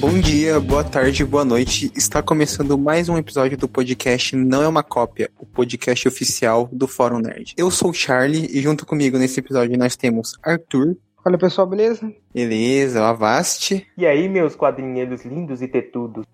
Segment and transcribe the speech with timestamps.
[0.00, 1.92] Bom dia, boa tarde, boa noite.
[1.94, 6.88] Está começando mais um episódio do podcast Não é uma cópia, o podcast oficial do
[6.88, 7.52] Fórum Nerd.
[7.54, 10.96] Eu sou o Charlie e junto comigo nesse episódio nós temos Arthur.
[11.22, 12.10] Olha pessoal, beleza?
[12.32, 13.86] Beleza, o Avast.
[13.98, 16.24] E aí, meus quadrinheiros lindos e tetudos?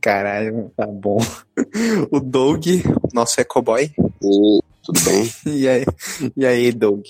[0.00, 1.18] Caralho, tá bom.
[2.10, 2.64] O Doug,
[3.12, 3.92] nosso ecoboy.
[4.22, 5.30] E tudo bem?
[5.46, 5.84] E aí,
[6.34, 7.04] e aí, Doug?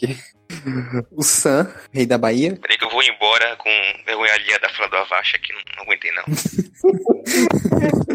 [1.11, 2.57] O Sam, rei da Bahia.
[2.61, 3.71] Peraí que eu vou embora com
[4.07, 6.25] vergonha alheia da fila do Avast aqui, não, não aguentei não.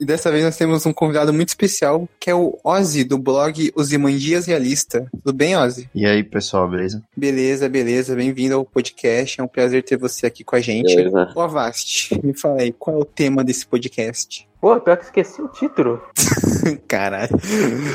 [0.00, 3.72] E dessa vez nós temos um convidado muito especial, que é o Ozzy, do blog
[3.74, 5.08] Osimandias Realista.
[5.24, 5.88] Tudo bem, Ozzy?
[5.94, 7.02] E aí, pessoal, beleza?
[7.16, 8.16] Beleza, beleza.
[8.16, 9.40] Bem-vindo ao podcast.
[9.40, 10.94] É um prazer ter você aqui com a gente.
[10.94, 11.32] Beleza.
[11.34, 14.46] O Avast, me fala aí, qual é o tema desse podcast?
[14.60, 16.02] Pô, pior que esqueci o título.
[16.88, 17.30] Caralho.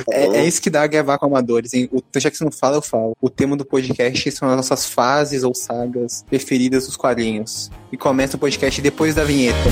[0.09, 1.89] É, é isso que dá a gravar com amadores, hein?
[1.91, 3.16] O, já que você não fala, eu falo.
[3.22, 7.70] O tema do podcast são as nossas fases ou sagas preferidas dos quadrinhos.
[7.91, 9.70] E começa o podcast depois da vinheta.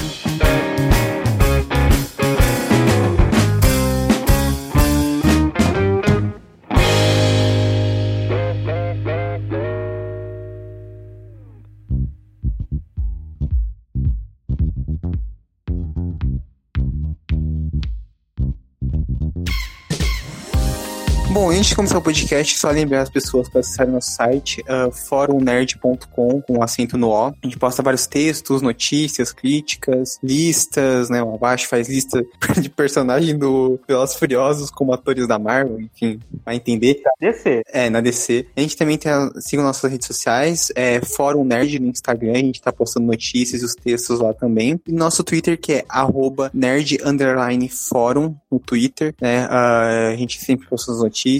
[21.41, 24.91] Bom, antes de começar o podcast, só lembrar as pessoas para acessarem nosso site, uh,
[24.91, 27.29] forumnerd.com, com acento no O.
[27.29, 31.23] A gente posta vários textos, notícias, críticas, listas, né?
[31.23, 32.23] O Abaixo faz lista
[32.61, 37.01] de personagem do Velozes Furiosos como atores da Marvel, enfim, vai entender.
[37.19, 37.63] DC.
[37.73, 38.45] É, na DC.
[38.55, 42.37] A gente também tem, a, sigam nossas redes sociais, é Fórum Nerd no Instagram, a
[42.37, 44.79] gente tá postando notícias e os textos lá também.
[44.87, 49.47] E nosso Twitter, que é arroba nerd underline fórum no Twitter, né?
[49.49, 51.30] Ah, a gente sempre posta as notícias,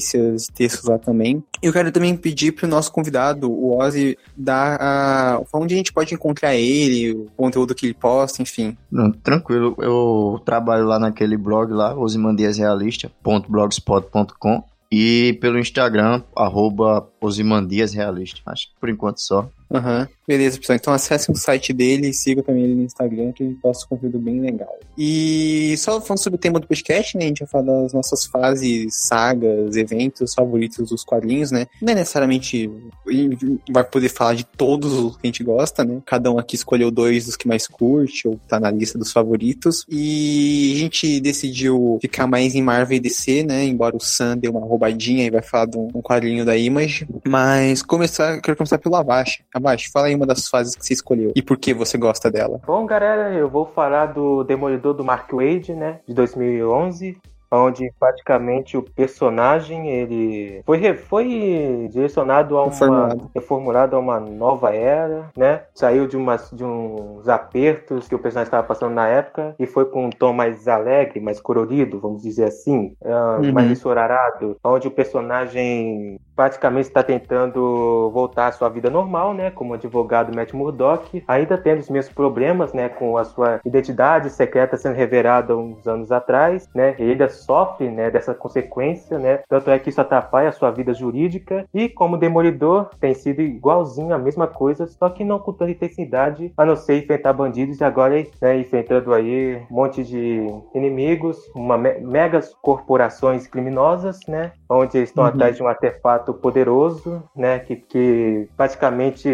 [0.53, 1.43] textos lá também.
[1.61, 5.39] Eu quero também pedir pro nosso convidado, o Ozzy, dar a...
[5.53, 8.77] onde a gente pode encontrar ele, o conteúdo que ele posta, enfim.
[8.91, 18.41] Não, tranquilo, eu trabalho lá naquele blog lá, osimandiasrealista.blogspot.com e pelo Instagram, arroba osimandiasrealista.
[18.45, 19.49] Acho que por enquanto só.
[19.73, 20.07] Aham.
[20.27, 20.77] Beleza, pessoal.
[20.77, 24.19] Então acessem o site dele e sigam também ele no Instagram, que ele posta conteúdo
[24.19, 24.79] bem legal.
[24.97, 27.25] E só falando sobre o tema do podcast, né?
[27.25, 31.67] A gente vai falar das nossas fases, sagas, eventos favoritos dos quadrinhos, né?
[31.81, 32.69] Não é necessariamente
[33.07, 36.01] a vai poder falar de todos os que a gente gosta, né?
[36.05, 39.85] Cada um aqui escolheu dois dos que mais curte, ou tá na lista dos favoritos.
[39.89, 43.65] E a gente decidiu ficar mais em Marvel e DC, né?
[43.65, 47.07] Embora o Sam dê uma roubadinha e vai falar de um quadrinho da Image.
[47.27, 49.41] Mas começar, quero começar pelo Avash.
[49.61, 52.59] Avash, fala aí uma das fases que você escolheu e por que você gosta dela.
[52.65, 55.99] Bom, galera, eu vou falar do Demolidor do Mark Wade, né?
[56.07, 57.17] De 2011.
[57.53, 63.31] Onde praticamente o personagem ele foi, foi direcionado a uma Reformulado.
[63.35, 65.63] reformulado a uma nova era, né?
[65.75, 69.85] Saiu de, umas, de uns apertos que o personagem estava passando na época e foi
[69.85, 73.51] com um tom mais alegre, mais colorido, vamos dizer assim, ah, Uhum.
[73.51, 79.51] mais ensolarado, onde o personagem praticamente está tentando voltar à sua vida normal, né?
[79.51, 82.89] Como advogado Matt Murdock, ainda tendo os mesmos problemas, né?
[82.89, 86.95] Com a sua identidade secreta sendo revelada uns anos atrás, né?
[86.97, 88.09] Ele ainda sofre, né?
[88.11, 89.39] Dessa consequência, né?
[89.49, 94.13] Tanto é que isso atrapalha a sua vida jurídica e como Demolidor tem sido igualzinho
[94.13, 97.83] a mesma coisa, só que não com tanta intensidade, a não ser enfrentar bandidos e
[97.83, 98.57] agora, né?
[98.59, 104.51] Enfrentando aí um monte de inimigos, uma me megas corporações criminosas, né?
[104.69, 105.29] Onde estão Uhum.
[105.29, 107.59] atrás de um artefato poderoso, né?
[107.59, 109.29] Que, que praticamente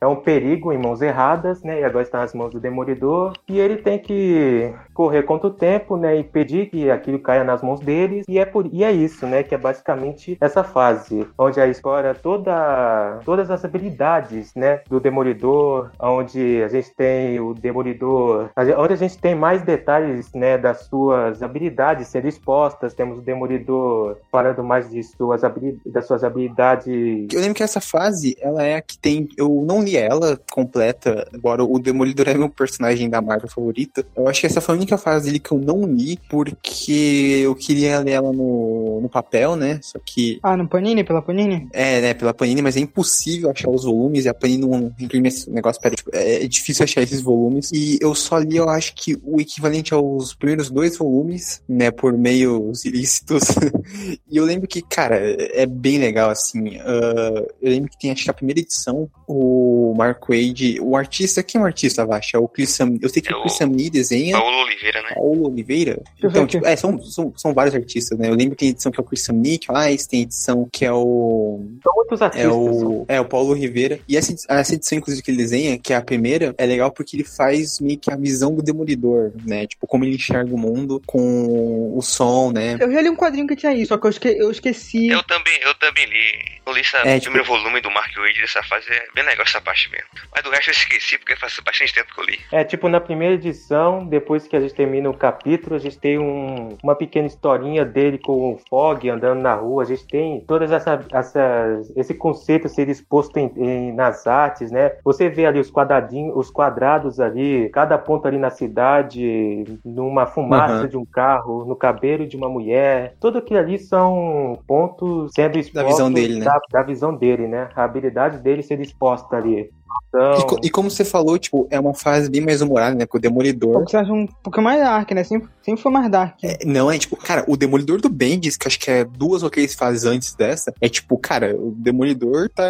[0.00, 1.80] é um perigo em mãos erradas, né?
[1.80, 3.32] E agora está nas mãos do Demolidor.
[3.48, 6.16] E ele tem que correr contra o tempo, né?
[6.18, 8.24] Impedir que aquilo caia nas mãos deles.
[8.28, 9.42] E é, por, e é isso, né?
[9.42, 14.80] Que é basicamente essa fase, onde a explora toda, todas as habilidades, né?
[14.88, 20.58] Do Demolidor, onde a gente tem o Demolidor, onde a gente tem mais detalhes, né?
[20.58, 22.94] Das suas habilidades sendo expostas.
[22.94, 25.42] Temos o Demolidor falando mais de suas
[25.86, 29.28] das suas habilidades Eu lembro que essa fase, ela é a que tem.
[29.36, 34.06] Eu não li ela completa, embora o Demolidor é meu personagem da Marvel favorita.
[34.16, 37.54] Eu acho que essa foi a única fase dele que eu não li, porque eu
[37.54, 39.78] queria ler ela no, no papel, né?
[39.82, 40.38] Só que.
[40.42, 41.68] Ah, no Panini, pela Panini?
[41.72, 45.28] É, né, pela Panini, mas é impossível achar os volumes e a Panini não imprime
[45.28, 45.80] esse negócio.
[45.80, 47.70] Pera, tipo, é, é difícil achar esses volumes.
[47.72, 52.12] E eu só li, eu acho que o equivalente aos primeiros dois volumes, né, por
[52.12, 53.42] meios ilícitos.
[54.30, 56.78] e eu lembro que, cara, é bem legal, assim.
[56.78, 61.42] ah, eu lembro que tem, acho que a primeira edição, o Mark Wade, o artista,
[61.42, 62.36] quem é o artista, Vasha?
[62.36, 64.38] É o Chris Sam, eu sei que É o Samney desenha.
[64.38, 65.10] Paulo Oliveira, né?
[65.14, 66.02] Paulo Oliveira?
[66.22, 68.28] eu ver Então, tipo, é, são, são, são vários artistas, né?
[68.28, 70.84] Eu lembro que tem edição que é o Chris Samney que faz, tem edição que
[70.84, 71.64] é o.
[71.82, 72.52] São muitos É artistas.
[72.52, 73.98] o, é o Paulo Rivera.
[74.08, 77.16] E essa, essa edição, inclusive, que ele desenha, que é a primeira, é legal porque
[77.16, 79.66] ele faz meio que a visão do Demolidor, né?
[79.66, 82.76] Tipo, como ele enxerga o mundo com o som, né?
[82.80, 85.08] Eu já li um quadrinho que tinha isso, só que eu, esque- eu esqueci.
[85.08, 86.56] Eu também, eu também li.
[86.66, 89.44] Eu li esse É, tipo- primeiro volume do Mark Wade dessa fase, é bem legal
[89.46, 90.06] essa parte mesmo.
[90.34, 92.38] Mas do resto eu esqueci, porque faz bastante tempo que eu li.
[92.52, 96.18] É, tipo, na primeira edição, depois que a gente termina o capítulo, a gente tem
[96.18, 99.82] um- uma pequena historinha dele com o Fog andando na rua.
[99.82, 104.92] A gente tem todas essa, essas, esse conceito ser exposto em- em- nas artes, né?
[105.04, 110.74] Você vê ali os quadradinhos, os quadrados ali, cada ponto ali na cidade, numa fumaça
[110.80, 110.88] Aham.
[110.88, 113.14] de um carro, no cabelo de uma mulher.
[113.20, 116.44] Tudo aquilo ali são pontos sendo expostos visão dele, né?
[116.44, 117.68] Da, da visão dele, né?
[117.74, 119.70] A habilidade dele ser exposta ali.
[120.08, 123.04] Então, E, co- e como você falou, tipo, é uma fase bem mais humorada, né?
[123.06, 123.72] Porque o Demolidor.
[123.74, 125.24] Porque você acha um pouquinho mais dark, né?
[125.24, 126.36] Sempre, sempre foi mais dark.
[126.42, 129.50] É, não, é tipo, cara, o Demolidor do Bendis, que acho que é duas ou
[129.50, 132.64] três fases antes dessa, é tipo, cara, o Demolidor tá,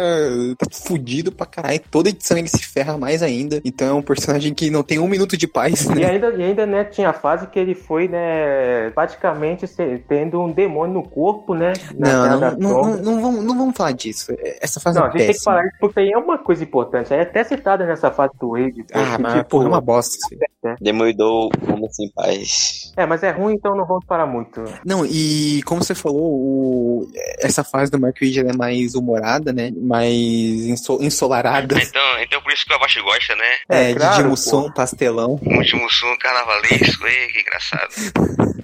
[0.57, 1.79] tá fudido pra caralho.
[1.89, 3.61] Toda edição ele se ferra mais ainda.
[3.63, 6.05] Então é um personagem que não tem um minuto de paz, E né?
[6.11, 9.65] ainda, e ainda né, tinha a fase que ele foi, né, praticamente
[10.07, 11.73] tendo um demônio no corpo, né?
[11.97, 14.31] Não, não, não, não, não vamos, não vamos falar disso.
[14.39, 15.53] É, Essa fase Não, a é gente tem que péssima.
[15.55, 17.13] falar isso porque aí é uma coisa importante.
[17.17, 18.85] É até citada nessa fase do Wade.
[18.93, 20.15] Ah, porque, mas tipo, porra, é uma bosta.
[20.63, 20.75] aí.
[20.81, 22.91] Demolidor, como sem paz.
[22.95, 24.63] É, mas é ruim, então não vamos parar muito.
[24.85, 27.07] Não, e como você falou, o-
[27.39, 29.71] essa fase do Mark ela é mais humorada, né?
[29.75, 31.75] Mais enso- ensolarada.
[31.87, 33.45] Então, então por isso que o Abaixo gosta, né?
[33.69, 34.29] É, claro, Didi pô.
[34.29, 35.39] Musson, pastelão.
[35.43, 37.93] Último som carnavalesco, ei, que engraçado.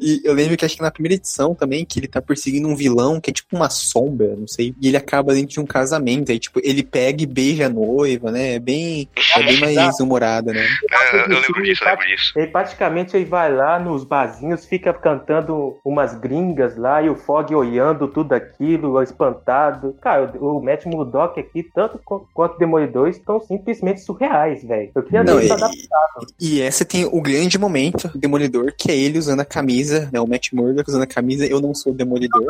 [0.00, 2.76] E eu lembro que acho que na primeira edição também, que ele tá perseguindo um
[2.76, 4.74] vilão que é tipo uma sombra, não sei.
[4.80, 6.32] E ele acaba dentro de um casamento.
[6.32, 8.54] Aí, tipo, ele pega e beija a noiva, né?
[8.54, 10.66] É bem, é bem mais humorada, né?
[11.12, 12.32] É, eu lembro disso, eu lembro disso.
[12.36, 17.54] Ele praticamente ele vai lá nos barzinhos, fica cantando umas gringas lá e o Fog
[17.54, 19.94] olhando tudo aquilo, espantado.
[20.00, 22.00] Cara, o, o Matt Murdock aqui, tanto
[22.32, 24.90] quanto o Demolidor, estão simplesmente surreais, velho.
[24.94, 26.26] Eu queria Não, ver isso e, adaptado.
[26.40, 30.20] e essa tem o grande momento do Demolidor, que é ele usando a camisa, né?
[30.20, 32.44] O Matt Murdock usando a camisa, eu não sou o Demolidor.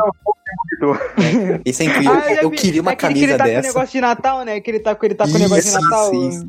[1.65, 2.13] Esse é incrível.
[2.13, 2.57] Ah, eu vi.
[2.57, 3.69] queria uma É camisa que ele tá com o dessa.
[3.69, 4.61] negócio de Natal, né?
[4.61, 6.15] Que ele tá, com- ele tá com o negócio de Isso, Natal.
[6.29, 6.47] isso,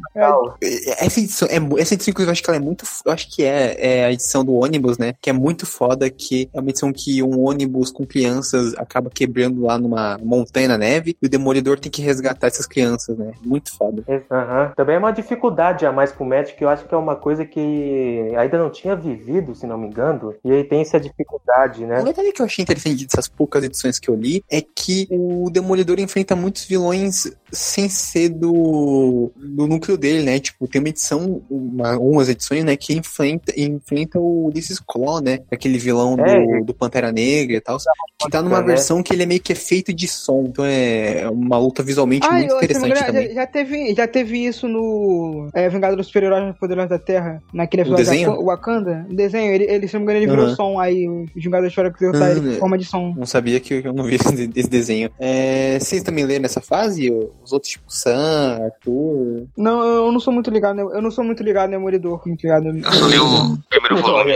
[0.61, 2.85] É, Essa edição, é, essa edição, inclusive, eu acho que ela é muito.
[3.05, 5.13] Eu acho que é, é a edição do ônibus, né?
[5.21, 9.61] Que é muito foda, que é uma edição que um ônibus com crianças acaba quebrando
[9.63, 13.31] lá numa montanha na neve e o demolidor tem que resgatar essas crianças, né?
[13.43, 14.03] Muito foda.
[14.31, 14.71] Aham.
[14.75, 17.45] Também é uma dificuldade a mais pro Matt, que eu acho que é uma coisa
[17.45, 22.01] que ainda não tinha vivido, se não me engano, e aí tem essa dificuldade, né?
[22.01, 25.49] Um detalhe que eu achei interessante dessas poucas edições que eu li é que o
[25.49, 30.39] Demolidor enfrenta muitos vilões sem ser do, do núcleo dele, né?
[30.39, 35.39] Tipo, tem uma edição, uma, umas edições, né, que enfrenta, enfrenta o Ulysses Claw, né?
[35.51, 37.77] Aquele vilão É, do, do Pantera Negra e tal.
[38.19, 38.65] Que tá numa né?
[38.67, 40.45] versão que ele é meio que é feito de som.
[40.47, 43.27] Então é uma luta visualmente Ah, muito eu, interessante também.
[43.29, 47.85] já, já teve, já teve isso no é, Vingadores Super-Heróis Poderosos da Terra, naquele O
[47.85, 48.31] episódio desenho?
[48.31, 49.05] da Wa- Wakanda.
[49.09, 50.55] O desenho, ele, ele, se engano, ele virou Aham.
[50.55, 53.13] som aí, os Vingadores Poderosos da Terra, Ah, em forma de som.
[53.17, 55.09] Não sabia que eu não vi esse, esse desenho.
[55.19, 57.11] É, vocês também leram nessa fase?
[57.43, 59.47] Os outros, tipo, Sam, Arthur.
[59.57, 62.63] Não, eu não sou muito ligado, eu não sou muito ligado no Demolidor, muito ligado
[62.65, 62.79] no...
[62.79, 64.33] Eu li o primeiro volume.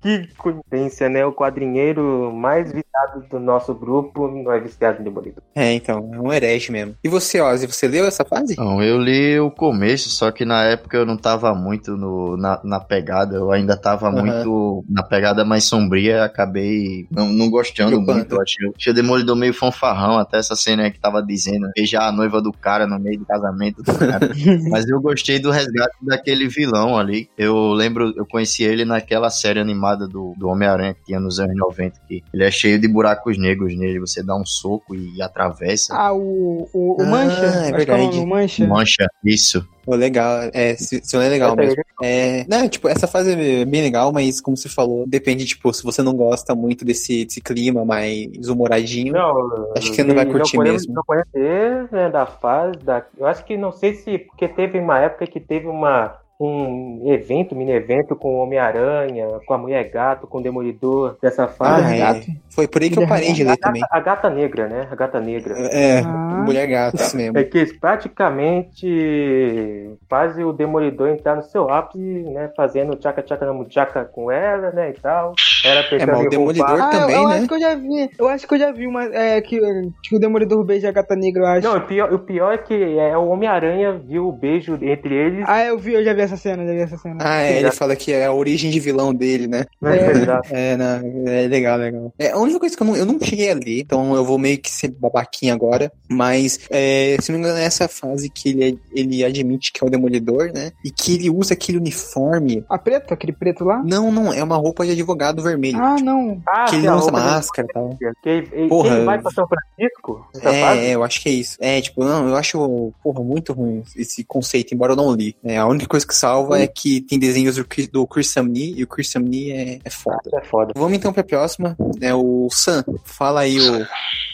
[0.00, 1.24] Que coincidência, né?
[1.24, 5.42] O quadrinheiro mais viciado do nosso grupo não é viciado em Demolidor.
[5.54, 6.94] É, então, é um herege mesmo.
[7.02, 8.56] E você, Ozzy, você leu essa fase?
[8.56, 12.60] Não, eu li o começo, só que na época eu não tava muito no, na,
[12.64, 14.22] na pegada, eu ainda tava Aham.
[14.24, 18.34] muito na pegada mais sombria, acabei não, não gostando muito.
[18.34, 22.06] Eu achei, achei o Demolidor meio fanfarrão, até essa cena aí que tava dizendo, beijar
[22.08, 24.30] a noiva do cara no meio do casamento do cara.
[24.70, 27.28] Mas eu gostei do resgate daquele vilão ali.
[27.36, 31.56] Eu lembro, eu conheci ele naquela série animada do, do Homem-Aranha que tinha nos anos
[31.56, 35.94] 90, que ele é cheio de buracos negros nele, você dá um soco e atravessa.
[35.94, 37.46] Ah, o, o, o Ah, Mancha?
[37.46, 38.26] é Acho que o verdade.
[38.26, 38.66] Mancha.
[38.66, 39.66] Mancha, isso.
[39.84, 40.42] Pô, legal.
[40.54, 40.76] É,
[41.12, 41.82] não é legal mesmo.
[42.02, 45.82] É, não, tipo, essa fase é bem legal, mas como você falou, depende, tipo, se
[45.82, 49.12] você não gosta muito desse, desse clima mais humoradinho.
[49.12, 50.94] Não, Acho que você não vai curtir podemos- mesmo.
[50.94, 54.98] Não conhecer, né, da fase, da, eu acho que não sei se, porque teve uma
[55.00, 60.26] época que teve uma, um evento, mini evento com o Homem-Aranha, com a Mulher Gato,
[60.26, 62.02] com o Demolidor dessa fase.
[62.02, 62.22] Ah, é.
[62.50, 63.82] Foi por aí que eu parei de ler também.
[63.90, 64.88] A Gata Negra, né?
[64.90, 65.54] A Gata Negra.
[65.72, 66.42] É, Ah.
[66.44, 67.38] mulher gata, isso mesmo.
[67.38, 72.50] É que eles praticamente fazem o Demolidor entrar no seu ápice, né?
[72.56, 74.90] Fazendo tchaca-tchaca na muchaca com ela, né?
[74.90, 75.34] E tal.
[75.64, 76.90] Ela É, mas o Demolidor roubar.
[76.90, 77.34] Ah, eu, também, eu né?
[77.36, 78.10] acho que eu já vi.
[78.18, 79.04] Eu acho que eu já vi uma.
[79.04, 79.60] É, que,
[80.02, 81.68] que o Demolidor beija a gata negra, eu acho.
[81.68, 85.44] Não, o pior, o pior é que é, o Homem-Aranha viu o beijo entre eles.
[85.48, 87.16] Ah, eu vi, eu já vi essa cena, já vi essa cena.
[87.20, 89.64] Ah, é, ele fala que é a origem de vilão dele, né?
[89.84, 90.10] é.
[90.10, 90.48] Exato.
[90.52, 92.12] É, não, é legal, legal.
[92.18, 94.38] É, a única coisa que eu não, eu não cheguei a ler, então eu vou
[94.38, 98.50] meio que ser babaquinha agora, mas é, se não me engano é essa fase que
[98.50, 100.70] ele, é- ele admite que é o Demolidor, né?
[100.84, 102.64] E que ele usa aquele uniforme.
[102.68, 103.82] A preto, aquele preto lá?
[103.84, 105.78] Não, não, é uma roupa de advogado vermelho.
[105.80, 106.40] Ah, não.
[106.46, 107.96] Ah, que ele não usa máscara e tal.
[108.22, 108.96] Que ele, ele- Porra.
[108.96, 110.26] ele vai pra São Francisco?
[110.34, 110.80] nessa fase?
[110.80, 111.56] É, é, eu acho que é isso.
[111.60, 115.34] É, tipo, não, eu acho, porra, muito ruim esse conceito, embora eu não li.
[115.44, 118.74] É, a única coisa que salva é que tem desenhos do, Chris- do Chris Samnee,
[118.76, 120.30] e o Chris Samnee é, é foda.
[120.34, 120.72] É foda.
[120.76, 121.76] Vamos então pra próxima.
[122.00, 122.84] É o Sam.
[123.04, 123.86] Fala aí o,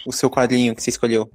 [0.07, 1.30] o seu quadrinho que você escolheu.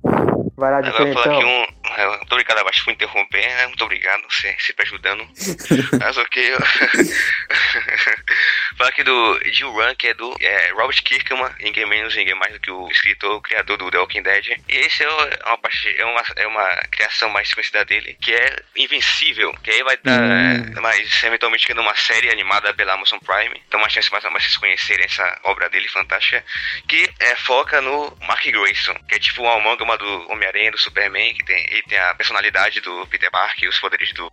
[0.55, 1.61] Vai lá, Agora eu vou falar diferentão.
[1.63, 1.82] aqui um.
[1.85, 3.67] Muito obrigado, Abaixo, por interromper, né?
[3.67, 5.27] Muito obrigado, você sempre ajudando.
[5.99, 6.53] Mas ok.
[6.53, 6.59] eu-
[8.77, 12.53] Falar aqui do Jill Run, que é do é, Robert Kirkman, ninguém menos, ninguém mais
[12.53, 14.47] do que o escritor, o criador do The Walking Dead.
[14.67, 18.33] E esse é é uma, parte- é uma, é uma criação mais conhecida dele, que
[18.33, 20.81] é Invencível, que aí vai dar Hum.
[20.81, 23.61] mais eventualmente criando uma série animada pela Amazon Prime.
[23.67, 26.43] Então uma chance mais, mais vocês conhecerem essa obra dele fantástica,
[26.87, 31.33] que é, foca no Mark Grayson, que é tipo uma amálgama do Homem-Aranha, do Superman,
[31.35, 34.31] que tem, ele tem a personalidade do Peter Parker e os poderes do,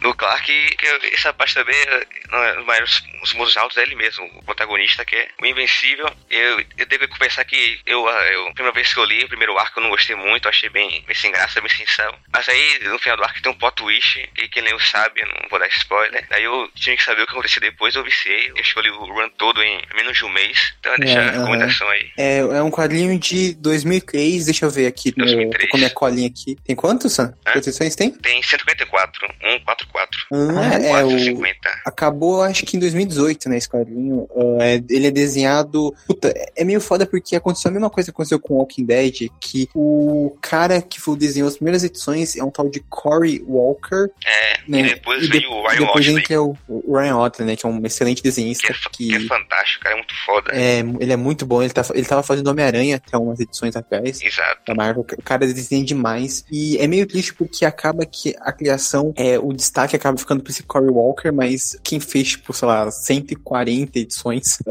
[0.00, 0.76] do Clark, e
[1.14, 5.04] essa parte também, é, é, os maiores os pontos altos é ele mesmo, o protagonista,
[5.04, 6.10] que é o Invencível.
[6.28, 9.56] Eu, eu devo confessar que eu, eu, a primeira vez que eu li o primeiro
[9.58, 12.18] arco, eu não gostei muito, achei bem, bem sem graça, bem sem sal.
[12.32, 15.26] Mas aí, no final do arco, tem um plot twist, e quem leu sabe, eu
[15.28, 16.26] não vou dar spoiler.
[16.30, 19.28] Daí eu tinha que saber o que aconteceu depois, eu viciei, eu escolhi o run
[19.38, 20.74] todo em menos de um mês.
[20.80, 22.10] Então, deixa É, a recomendação aí.
[22.18, 25.12] É, é um quadrinho de 2003, deixa eu ver aqui.
[25.16, 25.62] no- 2003.
[25.64, 26.51] tô com a minha colinha aqui.
[26.64, 27.34] Tem quantos, Sam?
[27.44, 27.52] É.
[27.52, 28.10] Quantas edições tem?
[28.10, 30.18] Tem 154, 144.
[30.32, 31.58] Ah, é, o, 450.
[31.86, 34.28] acabou acho que em 2018, né, esse quadrinho.
[34.60, 35.94] Ah, é- ele é desenhado...
[36.06, 39.28] Puta, é- é meio foda porque aconteceu a mesma coisa que aconteceu com Walking Dead,
[39.40, 44.08] que o cara que foi desenhou as primeiras edições é um tal de Cory Walker,
[44.26, 44.80] É, né?
[44.80, 47.68] e depois e de- o Ryan depois entra o, o Ryan Otley, né, que é
[47.68, 49.08] um excelente que desenhista, é, fa- que...
[49.08, 50.52] que é fantástico, cara, é muito foda.
[50.54, 54.20] É, ele é muito bom, ele, tá, ele tava fazendo Homem-Aranha até umas edições atrás.
[54.22, 54.60] Exato.
[54.66, 56.41] da Marvel, o cara desenha demais.
[56.50, 60.50] E é meio triste porque acaba que a criação, é, o destaque acaba ficando pra
[60.52, 64.64] esse Cory Walker, mas quem fez, tipo, sei lá, 140 edições uh,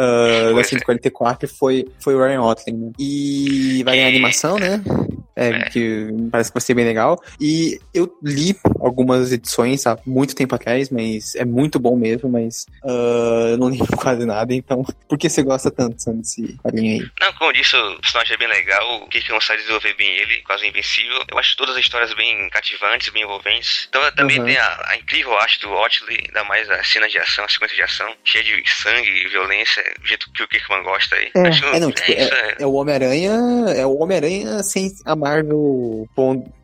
[0.48, 0.70] da Pois é.
[0.70, 2.92] 144 foi, foi o Ryan Otley, né?
[3.00, 4.82] E vai ganhar E- animação, né?
[5.36, 7.18] É, que parece que vai ser bem legal.
[7.40, 12.66] E eu li algumas edições há muito tempo atrás, mas é muito bom mesmo, mas
[12.84, 17.02] uh, eu não lembro quase nada, então por que você gosta tanto Sam, desse quadrinho
[17.02, 17.10] aí?
[17.22, 20.42] Não, como eu disse, o personagem é bem legal, o Kirk consegue desenvolver bem ele,
[20.44, 21.24] quase invencível.
[21.32, 23.88] Eu acho todas as histórias bem cativantes, bem envolventes.
[23.90, 24.46] Então também Uhum.
[24.46, 27.78] tem a, a incrível arte do Otley, ainda mais as cenas de ação, as sequências
[27.78, 31.30] de ação, cheia de sangue e violência, do jeito que o Kirkman gosta aí.
[31.36, 31.48] É.
[31.48, 32.56] Acho- É, não, tipo, isso, é.
[32.60, 33.32] É o Homem-Aranha,
[33.76, 36.08] é o Homem-Aranha sem a Marvel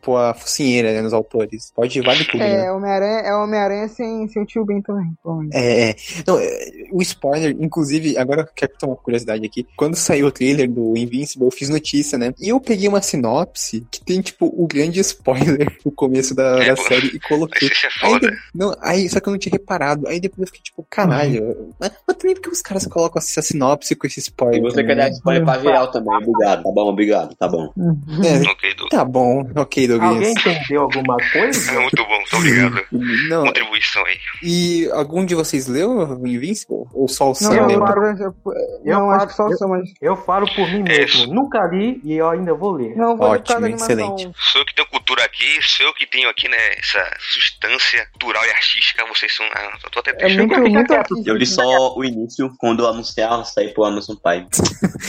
[0.08, 1.70] pôr a focinheira né, nos autores.
[1.76, 2.64] Pode vale tudo, né?
[2.64, 5.12] É, Homem-Aranha é Homem-Aranha sem, sem o tio Ben também.
[5.52, 5.96] É, é.
[6.26, 6.48] Não, é,
[6.90, 9.66] o spoiler, inclusive, agora eu quero ter uma curiosidade aqui.
[9.76, 12.32] Quando saiu o trailer do Invincible, eu fiz notícia, né?
[12.40, 16.68] E eu peguei uma sinopse que tem, tipo, o grande spoiler no começo da, É,
[16.70, 17.68] da série e coloquei.
[17.68, 18.32] Isso é Aí, foda.
[18.54, 20.08] não, aí, só que eu não tinha reparado.
[20.08, 21.74] Aí depois eu fiquei tipo, caralho.
[21.78, 24.58] Mas, mas também porque os caras colocam essa sinopse com esse spoiler.
[24.58, 25.10] E você também, quer dar né?
[25.10, 26.14] spoiler pra geral também.
[26.16, 26.62] Obrigado.
[26.62, 27.36] Tá bom, obrigado.
[27.36, 27.72] Tá bom.
[27.76, 28.24] Uhum.
[28.24, 28.88] É, Ok, do...
[28.88, 31.72] tá bom, ok, Alguém entendeu alguma coisa?
[31.72, 32.84] É muito bom, muito obrigado.
[33.28, 34.16] Não, Contribuição aí.
[34.42, 36.84] e algum de vocês leu o Invincible?
[36.92, 37.92] Ou só o Não, Sam eu, lembra?
[37.92, 38.34] eu, eu,
[38.84, 39.90] Eu não, falo- acho que só o Sam, mas.
[40.00, 41.32] Eu falo por mim mesmo.
[41.32, 42.96] Nunca li e eu ainda vou ler.
[42.96, 44.30] Não, vou Ótimo, excelente.
[44.36, 48.44] Sou eu que tenho cultura aqui, sou eu que tenho aqui, né, essa substância cultural
[48.44, 49.46] e artística, vocês são...
[49.54, 50.94] Ah, eu tô até É muito, muito.
[51.26, 54.46] Eu li só o início quando anunciaram sair pro Amazon Prime.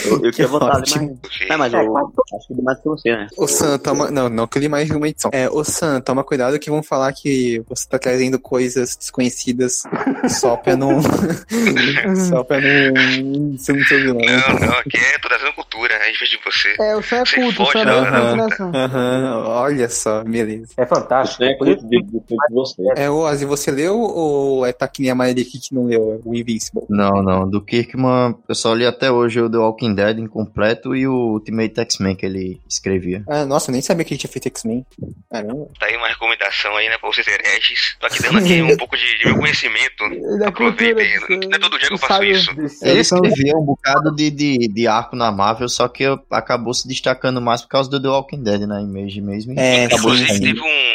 [0.05, 1.50] Eu, eu tinha vontade, mas.
[1.50, 3.27] Não, mas eu acho que demais que você, né?
[3.38, 4.10] Ô Sam, toma.
[4.12, 5.32] Não, não, que li mais de uma edição.
[5.34, 9.84] É, ô Sam, toma cuidado que vão falar que você tá trazendo coisas desconhecidas
[10.30, 11.02] só pra não.
[12.30, 13.58] só pra não.
[13.58, 14.20] Você não ter vilão.
[14.20, 16.76] Não, não, aqui é tô trazendo cultura, a gente vez de você.
[16.80, 18.72] É, o Sam é culto, o foge Sam da- é culto, né?
[18.86, 20.70] Aham, olha só, beleza.
[20.78, 21.44] É fantástico.
[21.44, 22.82] Você é isso curto de, de, de você.
[22.96, 25.86] É, ô Ozzy, você leu ou é tá que nem a maioria aqui que não
[25.86, 26.84] leu o Invincible?
[26.90, 27.50] Não, não.
[27.50, 31.80] Do Kirkman, eu só li até hoje o The Walking Dead incompleto e o Ultimate
[31.82, 33.24] X-Men que ele escrevia.
[33.28, 34.86] Ah, nossa, eu nem sabia que ele tinha feito X-Men.
[35.32, 35.68] Caramba.
[35.80, 37.96] Tá aí uma recomendação aí, né, pra vocês hereges.
[38.00, 39.98] Tô aqui dando aqui um pouco de, de meu conhecimento.
[39.98, 41.20] Cultura, Aproveitem.
[41.48, 42.51] Não é todo dia que eu faço isso.
[42.51, 46.74] Ele Eles são- escrevia um bocado de, de, de arco na Marvel, só que acabou
[46.74, 48.82] se destacando mais por causa do The Walking Dead, né?
[48.82, 49.54] Image mesmo.
[49.60, 50.88] É, Inclusive, teve um,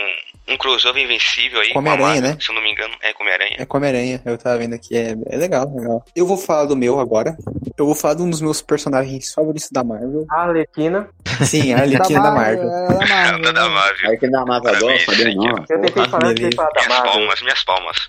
[0.49, 2.37] um crossover invencível aí Com a Marvel, né?
[2.41, 3.57] Se eu não me engano, é com Homem-Aranha.
[3.59, 6.05] É com Homem-Aranha, eu tava vendo aqui, é, é legal, legal.
[6.15, 7.37] Eu vou falar do meu agora.
[7.77, 10.27] Eu vou falar de um dos meus personagens favoritos da Marvel.
[10.31, 11.09] A Arlequina.
[11.45, 12.63] Sim, a Arlequina da Marvel.
[12.71, 13.41] é da Marvel.
[13.45, 13.75] Da, da né?
[13.75, 14.19] Marvel.
[14.19, 15.45] Que dá mais agora, Parabéns, sabia não.
[15.45, 15.73] Henrique.
[15.73, 17.13] Eu tentei falar, eu tentei falar da Minhas Marvel.
[17.13, 18.09] palmas, minhas palmas.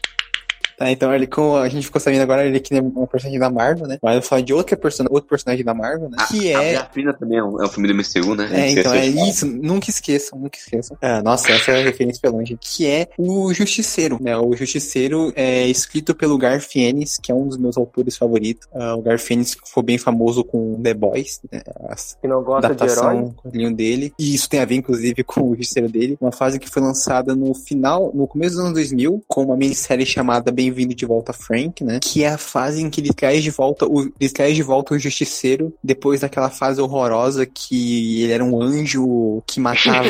[0.78, 3.50] Tá, então ele, como a gente ficou sabendo agora, ele aqui é um personagem da
[3.50, 3.98] Marvel, né?
[4.02, 6.18] Mas eu vou falar de outra person outro personagem da Marvel, né?
[6.30, 6.70] Que A é.
[6.72, 8.50] Minha Fina também é um, é um filme do MCU, né?
[8.52, 10.98] É, então é isso, nunca esqueçam, nunca esqueçam.
[11.02, 12.58] Ah, nossa, essa é a referência pela longe.
[12.60, 14.36] Que é o Justiceiro, né?
[14.38, 18.68] O Justiceiro é escrito pelo Garth Ennis, que é um dos meus autores favoritos.
[18.74, 21.62] Ah, o Garth Ennis foi bem famoso com The Boys, né?
[21.90, 23.74] As Que não gosta de herói.
[23.74, 24.14] dele.
[24.18, 26.18] E isso tem a ver, inclusive, com o Justiceiro dele.
[26.20, 30.06] Uma fase que foi lançada no final, no começo dos anos 2000, com uma minissérie
[30.06, 32.00] chamada Bem-vindo de Volta Frank, né?
[32.02, 34.96] Que é a fase em que ele traz de volta o, ele traz de volta
[34.96, 40.08] o Justiceiro depois daquela fase horrorosa que ele era um anjo que matava.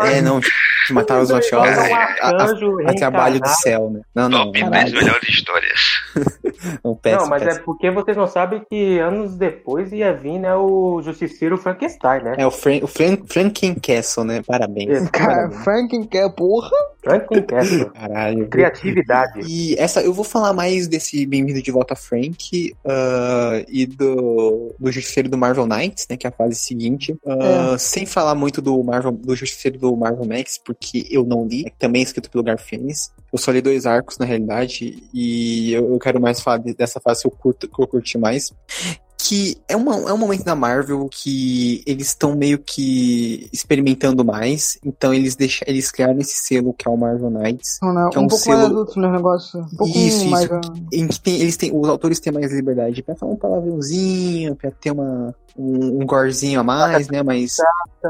[0.02, 4.00] é, não, que matava os mafiosos a, a, a trabalho do céu, né?
[4.14, 4.94] Não, não, Top 10 caralho.
[4.94, 5.80] melhores histórias.
[6.82, 10.54] Não, péssimo, Não, mas é porque vocês não sabem que anos depois ia vir, né,
[10.54, 12.34] o Justiceiro Frankenstein, né?
[12.38, 14.42] É o, Fran, o Fran, Franken Castle, né?
[14.46, 15.10] Parabéns.
[15.10, 15.64] Cara, Parabéns.
[15.64, 16.70] Franklin quer porra.
[17.04, 17.90] Franklin Castle.
[17.94, 18.48] Caralho.
[18.48, 19.40] Criatividade.
[19.46, 24.90] E essa, eu vou falar mais desse Bem-vindo de Volta Frank ah, e do, do
[24.90, 26.16] Justiceiro do Marvel Knights, né?
[26.16, 27.14] Que é a fase seguinte.
[27.26, 31.66] Ah, Sem falar muito do Marvel, do Justiceiro do Marvel Max, porque eu não li.
[31.66, 33.12] É também escrito pelo Garfienes.
[33.32, 37.00] Eu só li dois arcos, na realidade, e eu, eu quero mais falar de- dessa
[37.00, 38.52] fase que eu, curto, que eu curti mais.
[39.26, 44.78] Que é, uma, é um momento da Marvel que eles estão meio que experimentando mais.
[44.84, 47.78] Então eles deixam, eles criaram esse selo que é o Marvel Knights.
[47.82, 49.60] Não, não, Que é um um pouco mais selo- adulto no negócio.
[49.60, 50.44] Um pouco Isso, mais.
[50.44, 50.60] isso.
[50.92, 54.70] em que tem, eles têm, os autores têm mais liberdade pra falar um palavrãozinho, pra
[54.70, 57.22] ter uma, um, um gorzinho a mais, né?
[57.22, 57.56] Mas.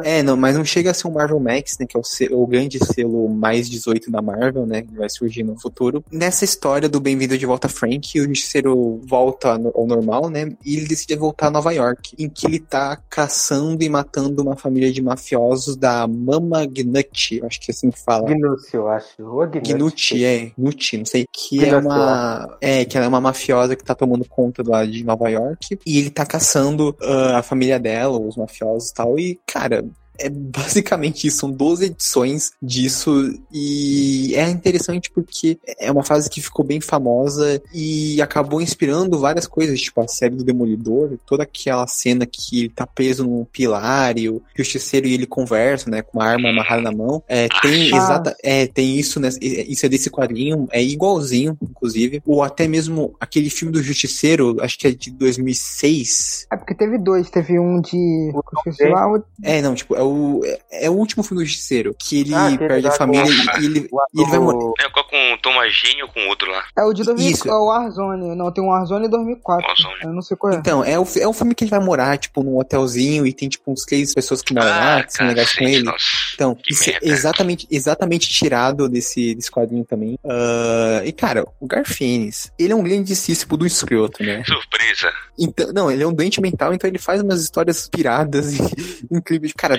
[0.02, 1.86] É, não, mas não chega a ser um Marvel Max, né?
[1.88, 4.82] Que é o, se- o grande selo mais 18 da Marvel, né?
[4.82, 6.02] Que vai surgir no futuro.
[6.10, 10.50] Nessa história do Bem-vindo de Volta Frank, o Justiceiro volta ao normal, né?
[10.64, 14.56] E ele decide voltar a Nova York, em que ele tá caçando e matando uma
[14.56, 18.26] família de mafiosos da Mama Gnut, eu acho que é assim que fala.
[18.26, 19.14] Gnúcio, eu acho.
[19.18, 19.76] Gnúcio.
[19.76, 23.76] Gnucci, é, Gnucci, não sei, que é Gnúcio, uma, é, que ela é uma mafiosa
[23.76, 27.78] que tá tomando conta lá de Nova York, e ele tá caçando ah, a família
[27.78, 29.84] dela, os mafiosos e tal, e, cara,
[30.18, 36.40] é basicamente isso, são 12 edições disso, e é interessante porque é uma fase que
[36.40, 41.86] ficou bem famosa e acabou inspirando várias coisas, tipo a série do Demolidor, toda aquela
[41.86, 46.18] cena que ele tá preso num pilar e o justiceiro e ele conversam, né, com
[46.18, 47.96] uma arma amarrada na mão, é, tem Ah.
[47.96, 53.14] exata, é, tem isso, né, isso é desse quadrinho, é igualzinho, inclusive, ou até mesmo
[53.20, 57.30] aquele filme do Justiceiro, acho que é de 2006, É porque teve dois.
[57.30, 58.30] Teve um de.
[58.34, 62.34] O- é, não, tipo, é o, é, é o último filme do Justiceiro, que ele
[62.34, 64.72] Ah, perde a lá família com- e ele, O e ele vai morrer.
[64.80, 66.64] É qual com o Thomas Jane ou com o outro lá?
[66.76, 67.34] É o de 2004.
[67.34, 67.48] Isso.
[67.48, 68.36] É o Warzone.
[68.36, 69.66] Não, tem um Warzone 2004.
[69.66, 69.94] Warzone.
[70.02, 70.56] Eu não sei qual é.
[70.56, 73.48] Então, é o, é o filme que ele vai morar, tipo, num hotelzinho e tem,
[73.48, 75.82] tipo, uns três pessoas que moram lá, que são legais com ele.
[75.84, 76.04] nossa.
[76.34, 77.06] Então, Que isso é merda.
[77.08, 80.18] exatamente, exatamente tirado desse, desse quadrinho também.
[80.24, 84.42] Ah, e, cara, o Garfienes, ele é um grandíssimo do escroto, né?
[84.44, 85.12] Surpresa.
[85.38, 89.52] Então, não, ele é um doente mental, então ele faz umas histórias piradas e incríveis.
[89.56, 89.76] Cara,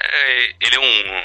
[0.00, 1.22] É, ele é um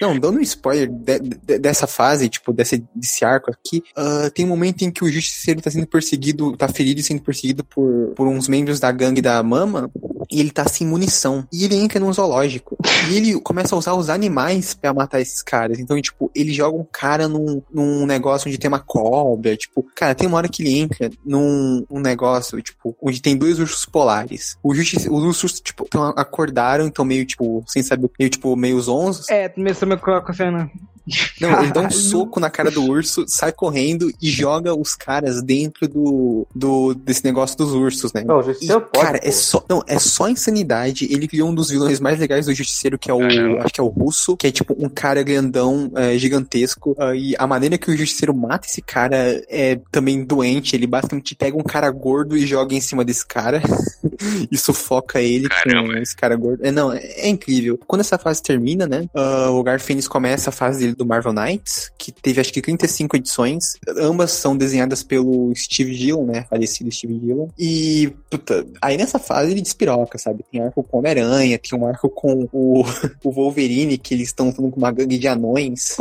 [0.00, 4.44] Não, dando um spoiler de- de- dessa fase, tipo, desse, desse arco aqui, ah, tem
[4.44, 8.12] um momento em que o Justiceiro tá sendo perseguido, tá ferido e sendo perseguido por,
[8.14, 9.90] por uns membros da gangue da Mama,
[10.30, 11.46] e ele tá sem munição.
[11.52, 12.76] E ele entra num zoológico.
[13.10, 15.78] E ele começa a usar os animais pra matar esses caras.
[15.78, 19.56] Então, tipo, ele joga um cara num, num negócio onde tem uma cobra.
[19.56, 23.58] Tipo, cara, tem uma hora que ele entra num um negócio, tipo, onde tem dois
[23.58, 24.56] ursos polares.
[24.62, 28.78] O justice, os ursos, tipo, tão, acordaram, então meio, tipo, sem saber, meio, tipo, meio
[28.80, 29.27] zonzos.
[29.30, 30.70] É, começou a me colocar a cena.
[31.40, 35.42] Não, ele dá um soco na cara do urso, sai correndo e joga os caras
[35.42, 38.24] dentro do, do desse negócio dos ursos, né?
[38.26, 39.06] Não, o E, Justiceiro pode.
[39.06, 41.06] cara, é só, não, é só insanidade.
[41.10, 43.62] Ele criou um dos vilões mais legais do Justiceiro, que é o, Caramba.
[43.64, 46.94] acho que é o Russo, que é tipo um cara grandão, é, gigantesco.
[46.98, 49.16] ah, e a maneira que o Justiceiro mata esse cara
[49.48, 50.74] é também doente.
[50.74, 53.62] Ele basicamente pega um cara gordo e joga em cima desse cara
[54.50, 55.92] e sufoca ele Caramba.
[55.94, 56.64] com esse cara gordo.
[56.64, 57.78] É, não, é, é incrível.
[57.86, 61.90] Quando essa fase termina, né, ah, o Garfienes começa a fase dele do Marvel Knights,
[61.96, 63.78] que teve acho que 35 edições.
[63.96, 66.44] Ambas são desenhadas pelo Steve Dillon, né?
[66.50, 67.48] Falecido Steve Dillon.
[67.58, 70.44] E, puta, aí nessa fase ele despiroca, sabe?
[70.50, 72.84] Tem arco com Homem-Aranha, tem um arco com o,
[73.24, 75.96] o Wolverine, que eles estão com uma gangue de anões.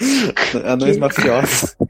[0.64, 1.74] anões mafiosos.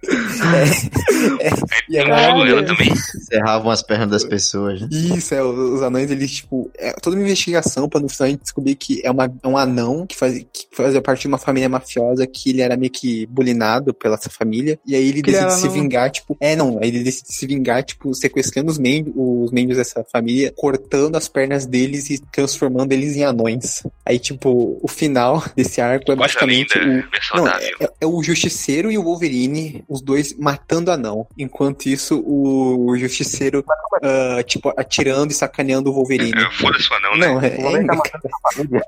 [1.40, 1.50] É, é,
[1.88, 2.66] e é maravilhoso.
[2.66, 2.94] também.
[2.94, 4.80] Serravam as pernas das pessoas.
[4.82, 4.88] né?
[4.92, 8.42] Isso, é, os anões, eles, tipo, é toda uma investigação pra no final a gente
[8.42, 11.68] descobrir que é, uma, é um anão que, faz, que fazia parte de uma família
[11.68, 14.78] mafiosa que ele era meio que bulinado pela essa família.
[14.86, 15.72] E aí ele Que decide se anão.
[15.72, 19.78] vingar, tipo, é, não, aí ele decide se vingar, tipo, sequestrando os, mem os membros
[19.78, 23.82] dessa família, cortando as pernas deles e transformando eles em anões.
[24.04, 27.76] Aí, tipo, o final desse arco é Coisa basicamente linda, o, bem não, saudável.
[27.80, 31.26] é, é o Justiceiro e o Wolverine, os dois matando anão.
[31.36, 33.64] Enquanto isso, o Justiceiro,
[34.02, 36.32] ah, tipo, atirando e sacaneando o Wolverine.
[36.40, 37.26] É, Foda-se o anão, né?
[37.28, 38.82] Não, é, tá é- família.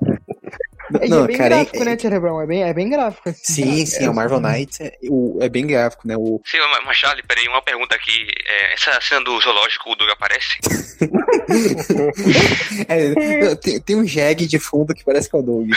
[1.01, 2.41] É, Não, é bem cara, é- gráfico, né, Cerebrão?
[2.41, 3.29] É bem, é bem gráfico.
[3.29, 3.39] Assim.
[3.43, 6.15] Sim, sim, é o Marvel Knights é, o- é bem gráfico, né?
[6.17, 8.25] O, Sim, mas- mas Charlie, peraí, uma pergunta aqui.
[8.47, 10.57] É, essa cena do zoológico, o Doug aparece?
[12.87, 15.69] é, tem, tem um Jag de fundo que parece que é o Doug.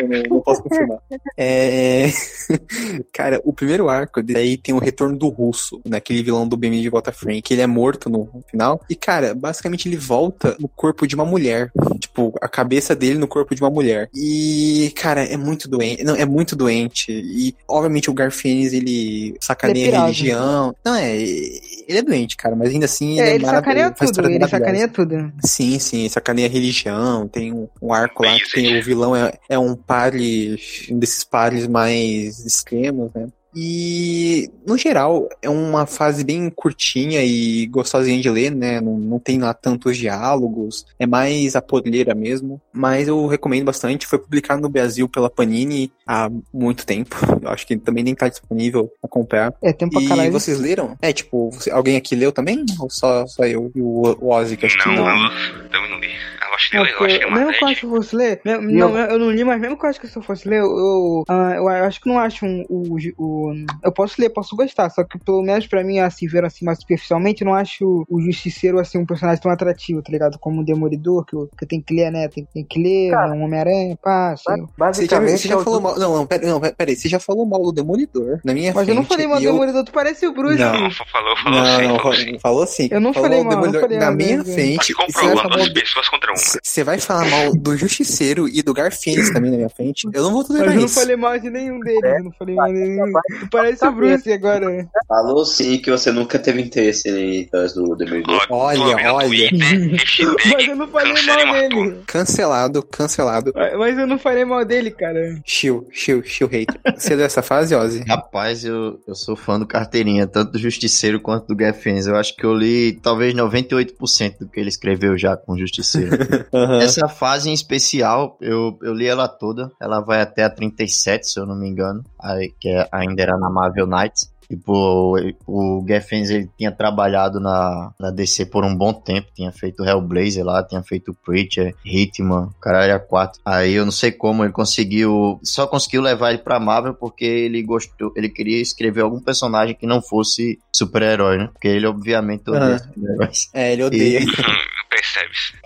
[0.00, 0.98] Eu não, não posso confirmar.
[1.36, 2.10] É,
[3.12, 6.88] cara, o primeiro arco daí tem o retorno do russo, naquele vilão do BM de
[6.88, 8.80] Volta Frame, que ele é morto no final.
[8.88, 11.70] E, cara, basicamente ele volta no corpo de uma mulher.
[11.98, 14.08] Tipo, a cabeça dele no corpo de uma mulher.
[14.14, 14.59] E,
[14.94, 16.04] cara, é muito doente.
[16.04, 17.12] Não, é muito doente.
[17.12, 20.06] E, obviamente, o Garfienes, ele sacaneia Ele é a pirado.
[20.06, 20.76] religião.
[20.84, 21.16] Não, é.
[21.16, 23.20] Ele é doente, cara, mas ainda assim.
[23.20, 25.32] É, é ele sacaneia tudo, ele sacaneia tudo.
[25.44, 29.32] Sim, sim, sacaneia a religião, tem um, um arco lá que tem o vilão é,
[29.48, 33.28] é um pares, um desses pares mais extremos, né?
[33.54, 38.80] E, no geral, é uma fase bem curtinha e gostosinha de ler, né?
[38.80, 42.60] Não, não tem lá tantos diálogos, é mais a podleira mesmo.
[42.72, 44.06] Mas eu recomendo bastante.
[44.06, 47.16] Foi publicado no Brasil pela Panini há muito tempo.
[47.42, 49.52] Eu acho que também nem tá disponível pra comprar.
[49.62, 50.32] É tempo pra E caralho.
[50.32, 50.96] vocês leram?
[51.02, 52.64] É, tipo, você- alguém aqui leu também?
[52.78, 55.04] Ou só, só eu e o, o Ozzy que acho que Não, leu?
[55.04, 56.08] eu também não li.
[56.50, 57.90] Eu acho que Não, eu, eu acho que é mesmo que eu acho que eu
[57.90, 60.22] fosse ler, mesmo- não, eu não li, mas mesmo que eu acho que se eu
[60.22, 63.39] fosse ler, eu, eu, ah, eu acho que não acho um, o, o-
[63.82, 66.78] Eu posso ler, posso gostar, só que pelo menos pra mim, assim, ver assim mais
[66.78, 70.38] superficialmente, eu não acho o Justiceiro assim um personagem tão atrativo, tá ligado?
[70.38, 72.28] Como o Demolidor, que eu, que eu tenho que ler, né?
[72.28, 73.36] Tem, tem que ler, Cara, né?
[73.36, 74.44] um Homem-Aranha, pá, assim.
[74.44, 75.98] Você já, Basicamente, você já é o- falou mal.
[75.98, 76.96] Não, não, pera, não, pera aí.
[76.96, 78.88] Você já falou mal do Demolidor na minha Mas frente.
[78.90, 80.58] eu não falei mal do eu- Demolidor, tu parece o Bruce.
[80.58, 80.80] Não.
[80.80, 82.38] Não, falou, falou Não, sim, não, falou falou, sim.
[82.38, 82.88] falou sim.
[82.90, 84.52] Eu não Falou falei mal, não Demolidor falei na mal minha mesmo.
[84.54, 84.76] frente.
[84.76, 86.36] Mas e você vai falar duas mal- pessoas contra uma.
[86.62, 90.08] Você vai falar mal do Justiceiro e do Garfienes também na minha frente.
[90.12, 90.94] Eu não vou tolerar eu não isso.
[91.00, 93.12] falei mal de nenhum deles, eu não falei mal de nenhum.
[93.40, 94.88] Tu parece o Bruce agora.
[95.08, 98.46] Falou sim que você nunca teve interesse em atrás do Demolidor.
[98.50, 99.48] Ó, Olha, olha.
[99.50, 102.00] Hashtag Mas eu não falei mal dele.
[102.06, 103.52] Cancelado, cancelado.
[103.78, 105.40] Mas eu não falei mal dele, cara.
[105.44, 106.78] Chill, chill, chill hate.
[106.96, 108.04] Você é dessa fase, Ozzy?
[108.06, 112.06] Rapaz, eu, eu sou fã do carteirinha, tanto do Justiceiro quanto do Gaffens.
[112.06, 116.16] Eu acho que eu li talvez 98% do que ele escreveu já com o Justiceiro.
[116.52, 116.80] Aham.
[116.80, 119.70] Essa fase em especial, eu, eu li ela toda.
[119.80, 122.04] Ela vai até a 37, se eu não me engano.
[122.22, 124.30] Aí, que é- ainda era na Marvel Knights.
[124.50, 129.84] Tipo, o Gaffens ele tinha trabalhado na, na DC por um bom tempo, tinha feito
[129.84, 133.40] Hellblazer lá, tinha feito Preacher, Hitman, caralho, a 4.
[133.44, 137.62] Aí eu não sei como ele conseguiu, só conseguiu levar ele pra Marvel porque ele
[137.62, 141.48] gostou, ele queria escrever algum personagem que não fosse super-herói, né?
[141.52, 142.78] Porque ele obviamente odeia Aham.
[142.78, 143.50] super-heróis.
[143.54, 144.20] É, ele odeia.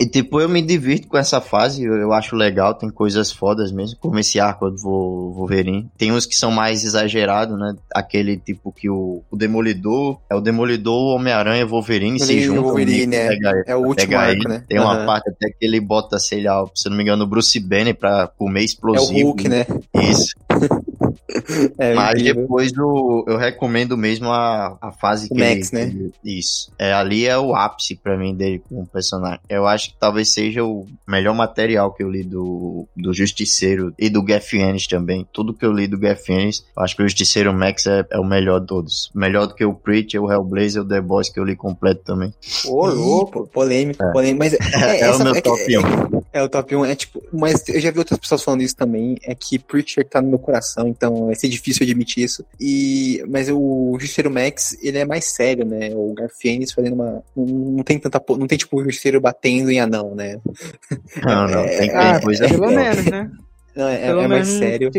[0.00, 3.70] E tipo, eu me divirto com essa fase, eu, eu acho legal, tem coisas fodas
[3.72, 5.88] mesmo, como esse arco do Wolverine.
[5.96, 7.74] Tem uns que são mais exagerados, né?
[7.94, 12.40] Aquele tipo que o, o Demolidor, é o Demolidor, o Homem-Aranha o Wolverine se Ele
[12.40, 12.64] e o juntam.
[12.64, 13.28] Wolverine, né, é.
[13.28, 14.48] pega ele, É o último pega arco, ele.
[14.48, 14.64] né?
[14.68, 15.06] Tem uma Aham.
[15.06, 18.26] parte até que ele bota, sei lá, se não me engano, o Bruce Banner pra
[18.28, 19.28] comer É o explosivo.
[19.28, 19.66] Hulk, né?
[19.94, 20.34] Isso.
[21.78, 22.42] É, Mas incrível.
[22.42, 26.10] depois do, eu recomendo mesmo a, a fase O que Max, ele, né?
[26.24, 26.70] Isso.
[26.78, 29.40] É, ali é o ápice pra mim dele como personagem.
[29.48, 34.08] Eu acho que talvez seja o melhor material que eu li do, do Justiceiro e
[34.10, 35.26] do Gaffienes também.
[35.32, 38.60] Tudo que eu li do eu acho que o Justiceiro Max é, é o melhor
[38.60, 39.10] de todos.
[39.14, 42.32] Melhor do que o Preacher, o Hellblazer, o The Boys que eu li completo também.
[42.66, 44.12] Ô, louco, polêmico, É.
[44.12, 44.38] polêmico.
[44.38, 46.22] Mas é, É, o essa- meu é top 1.
[46.32, 49.16] É o top 1, é tipo, mas eu já vi outras pessoas falando isso também,
[49.22, 52.44] é que Preacher tá no meu coração, então vai ser difícil admitir isso.
[52.60, 55.90] E, mas o Justiceiro Max, ele é mais sério, né?
[55.94, 57.22] O Garfienes fazendo uma.
[57.36, 58.22] Não, não tem tanta.
[58.30, 60.38] Não tem tipo o Justiceiro batendo em anão, né?
[61.22, 61.64] Não, não.
[61.74, 63.30] Tem, tem Ah, coisa pelo menos, né?
[63.74, 64.90] Não, é, é mais sério.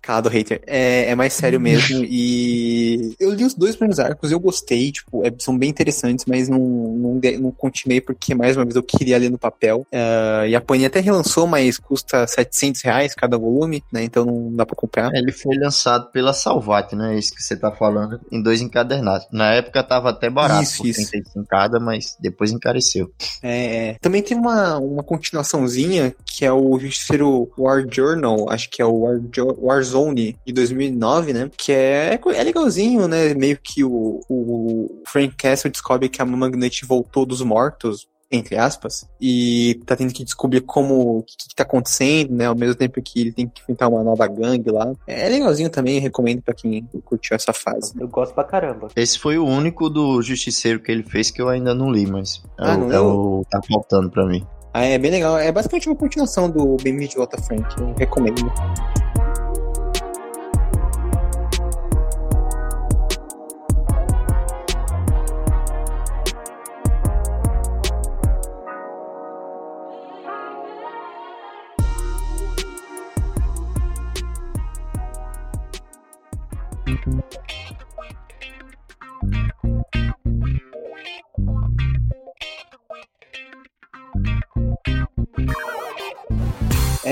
[0.00, 0.62] Cado hater.
[0.66, 2.04] É, é mais sério mesmo.
[2.04, 6.48] e eu li os dois primeiros arcos, eu gostei, tipo, é, são bem interessantes, mas
[6.48, 9.86] não, não, não continuei porque, mais uma vez, eu queria ler no papel.
[9.92, 14.04] Uh, e a Panini até relançou, mas custa 700 reais cada volume, né?
[14.04, 15.12] Então não dá pra comprar.
[15.14, 17.18] É, ele foi lançado pela Salvat, né?
[17.18, 19.26] Isso que você tá falando, em dois encadernados.
[19.32, 21.10] Na época tava até barato, isso, isso.
[21.10, 23.10] 35 cada, mas depois encareceu.
[23.42, 28.80] É, é, também tem uma, uma continuaçãozinha que é o Justiceiro War Journal, acho que
[28.80, 29.20] é o War,
[29.58, 31.50] Warzone de 2009, né?
[31.56, 33.34] Que é, é legalzinho, né?
[33.34, 39.06] Meio que o, o Frank Castle descobre que a Magnet voltou dos mortos entre aspas,
[39.20, 42.46] e tá tendo que descobrir como o que, que tá acontecendo, né?
[42.46, 44.90] Ao mesmo tempo que ele tem que enfrentar uma nova gangue lá.
[45.06, 47.92] É legalzinho também, recomendo para quem curtiu essa fase.
[48.00, 48.88] Eu gosto pra caramba.
[48.96, 52.42] Esse foi o único do Justiceiro que ele fez que eu ainda não li, mas
[52.58, 54.46] ah, é, não é o, tá faltando para mim.
[54.74, 55.38] Ah, é bem legal.
[55.38, 57.62] É basicamente uma continuação do Bem de Volta Frank.
[57.78, 58.50] Eu recomendo.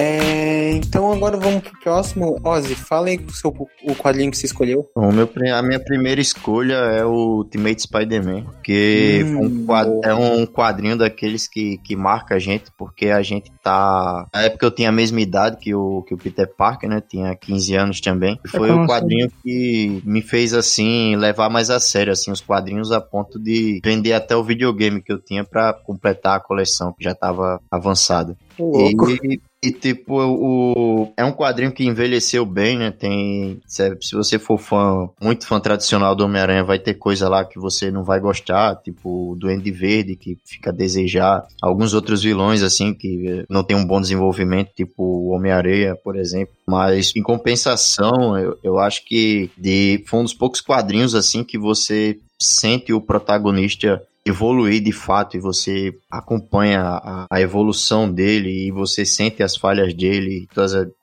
[0.01, 2.41] É, então agora vamos pro próximo.
[2.43, 3.51] Ozzy, fala aí o, seu,
[3.85, 4.89] o quadrinho que você escolheu.
[4.95, 10.47] O meu, a minha primeira escolha é o Ultimate Spider-Man, que hum, um é um
[10.47, 14.27] quadrinho daqueles que, que marca a gente, porque a gente tá...
[14.33, 17.03] Na época eu tinha a mesma idade que o, que o Peter Parker, né?
[17.07, 18.41] Tinha 15 anos também.
[18.43, 19.37] E foi o quadrinho assim?
[19.43, 24.15] que me fez, assim, levar mais a sério, assim, os quadrinhos a ponto de vender
[24.15, 28.35] até o videogame que eu tinha para completar a coleção, que já tava avançada.
[28.59, 32.91] E, e, tipo, o, é um quadrinho que envelheceu bem, né?
[32.91, 33.61] Tem.
[33.67, 37.59] Se, se você for fã, muito fã tradicional do Homem-Aranha, vai ter coisa lá que
[37.59, 41.47] você não vai gostar, tipo o Duende Verde, que fica a desejar.
[41.61, 46.55] Alguns outros vilões, assim, que não tem um bom desenvolvimento, tipo o Homem-Areia, por exemplo.
[46.67, 51.59] Mas, em compensação, eu, eu acho que de, foi um dos poucos quadrinhos, assim, que
[51.59, 58.71] você sente o protagonista evoluir de fato e você acompanha a, a, evolução dele e
[58.71, 60.47] você sente as falhas dele,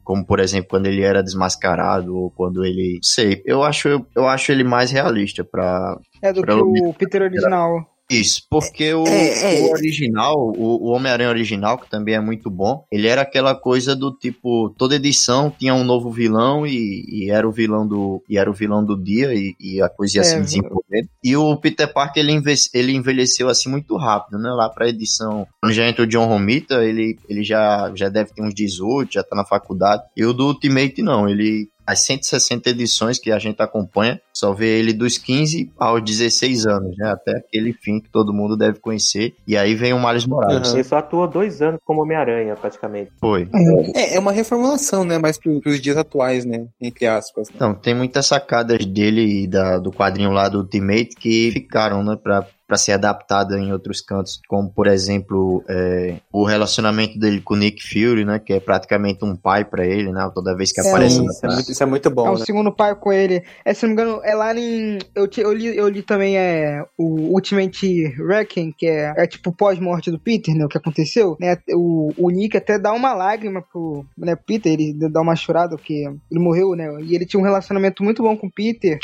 [0.04, 4.28] como por exemplo quando ele era desmascarado ou quando ele, sei, eu acho eu, eu
[4.28, 7.97] acho ele mais realista para é do que o Peter original.
[8.10, 9.62] Isso, porque o, é, é.
[9.62, 13.96] o original, o, o Homem-Aranha original, que também é muito bom, ele era aquela coisa
[13.96, 18.38] do tipo, toda edição tinha um novo vilão e, e era o vilão do e
[18.38, 21.10] era o vilão do dia e, e a coisa ia é, se desenvolvendo.
[21.22, 24.50] E o Peter Parker ele, enve, ele envelheceu assim muito rápido, né?
[24.52, 28.41] Lá pra edição, quando já entrou o John Romita, ele, ele já, já deve ter
[28.41, 30.04] uns 18, já tá na faculdade.
[30.15, 34.78] E o do Ultimate não, ele as 160 edições que a gente acompanha, só vê
[34.78, 37.10] ele dos 15 aos 16 anos, né?
[37.10, 39.34] Até aquele fim que todo mundo deve conhecer.
[39.47, 40.69] E aí vem o Miles Morales.
[40.69, 40.76] Uhum.
[40.76, 43.12] Ele só atua dois anos como Homem-Aranha, praticamente.
[43.21, 43.47] Foi.
[43.95, 45.17] É, é uma reformulação, né?
[45.17, 46.67] Mais para os dias atuais, né?
[46.82, 47.50] Entre aspas.
[47.50, 47.56] Né?
[47.60, 52.17] Não, tem muitas sacadas dele e da, do quadrinho lá do Ultimate que ficaram, né?
[52.21, 57.54] Pra para ser adaptada em outros cantos, como por exemplo é, o relacionamento dele com
[57.54, 60.82] o Nick Fury, né, que é praticamente um pai para ele, né, toda vez que
[60.82, 61.24] é, aparece.
[61.24, 62.28] Isso é, muito, isso é muito bom.
[62.28, 62.46] É o né?
[62.46, 63.42] segundo pai com ele.
[63.64, 66.84] É, se não me engano, é lá em eu, eu li, eu li também é
[66.98, 71.58] o Ultimate Wrecking, que é, é tipo pós-morte do Peter, né, o que aconteceu, né?
[71.74, 76.04] O, o Nick até dá uma lágrima pro né, Peter, ele dá uma chorada porque
[76.30, 76.90] ele morreu, né?
[77.04, 79.00] E ele tinha um relacionamento muito bom com o Peter.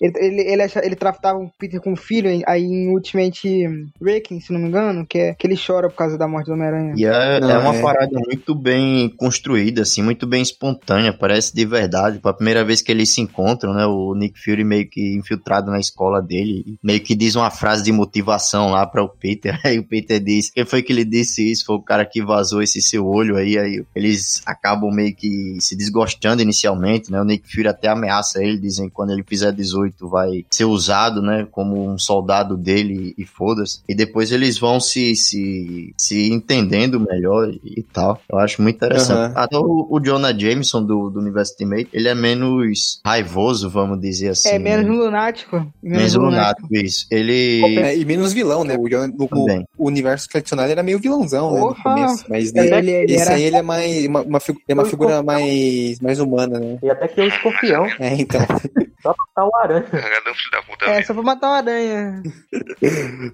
[0.00, 3.66] Ele, ele, ele, ele tratava o Peter como filho, aí em Ultimate
[4.00, 6.52] Breaking, se não me engano, que é que ele chora por causa da morte do
[6.52, 6.94] Homem-Aranha.
[6.96, 7.82] E é, não, é uma é...
[7.82, 12.18] parada muito bem construída, assim, muito bem espontânea, parece de verdade.
[12.18, 15.78] Pra primeira vez que eles se encontram, né, o Nick Fury meio que infiltrado na
[15.78, 19.58] escola dele, meio que diz uma frase de motivação lá para o Peter.
[19.64, 21.64] Aí o Peter diz: Quem foi que lhe disse isso?
[21.64, 23.58] Foi o cara que vazou esse seu olho aí.
[23.58, 27.20] Aí eles acabam meio que se desgostando inicialmente, né?
[27.20, 31.20] O Nick Fury até ameaça ele, dizem que quando ele fizer 18 vai ser usado,
[31.20, 33.80] né, como um soldado dele e foda-se.
[33.88, 38.20] E depois eles vão se, se, se entendendo melhor e, tal.
[38.30, 39.32] Eu acho muito interessante.
[39.32, 39.38] Uhum.
[39.38, 44.30] Até o, o Jonah Jameson do, do Universo Ultimate, ele é menos raivoso, vamos dizer
[44.30, 44.48] assim.
[44.48, 44.92] É, menos né?
[44.92, 45.56] lunático.
[45.82, 47.06] Menos, menos lunático, isso.
[47.10, 47.62] Ele...
[47.78, 48.76] É, e menos vilão, né?
[48.76, 52.24] O, o, o, universo tradicional era meio vilãozão, né, no começo.
[52.28, 53.34] Mas é, ele, ele, esse era...
[53.34, 56.78] aí ele é mais uma, uma, é uma figura mais, mais humana, né?
[56.82, 57.86] E até que é o escorpião.
[57.98, 58.40] É, então.
[59.04, 59.82] Só pra matar o aranha.
[59.92, 62.22] Cada filho da puta É, só pra matar uma aranha.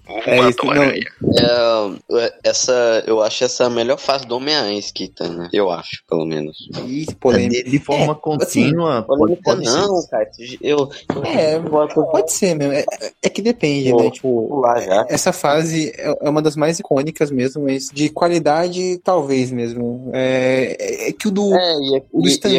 [0.09, 1.06] O É isso, o aranha.
[1.38, 5.48] É, essa, eu acho essa a melhor fase do Homem-Aranha escrita, né?
[5.52, 6.56] Eu acho, pelo menos.
[6.87, 7.62] Ih, É, polêmica.
[7.64, 9.76] de, de forma É, contínua, pode, Polêmica pode ser.
[9.78, 10.30] não, cara.
[10.61, 10.90] Eu,
[11.24, 12.72] É, eu voto Pode ser mesmo.
[12.72, 12.85] É,
[13.22, 14.11] é que depende, Vou né?
[14.11, 14.62] Tipo,
[15.09, 20.11] essa fase é é uma das mais icônicas mesmo, mas de qualidade, talvez mesmo.
[20.12, 22.59] É, é- é que o do, É, e, aqui, o do Stan Lee,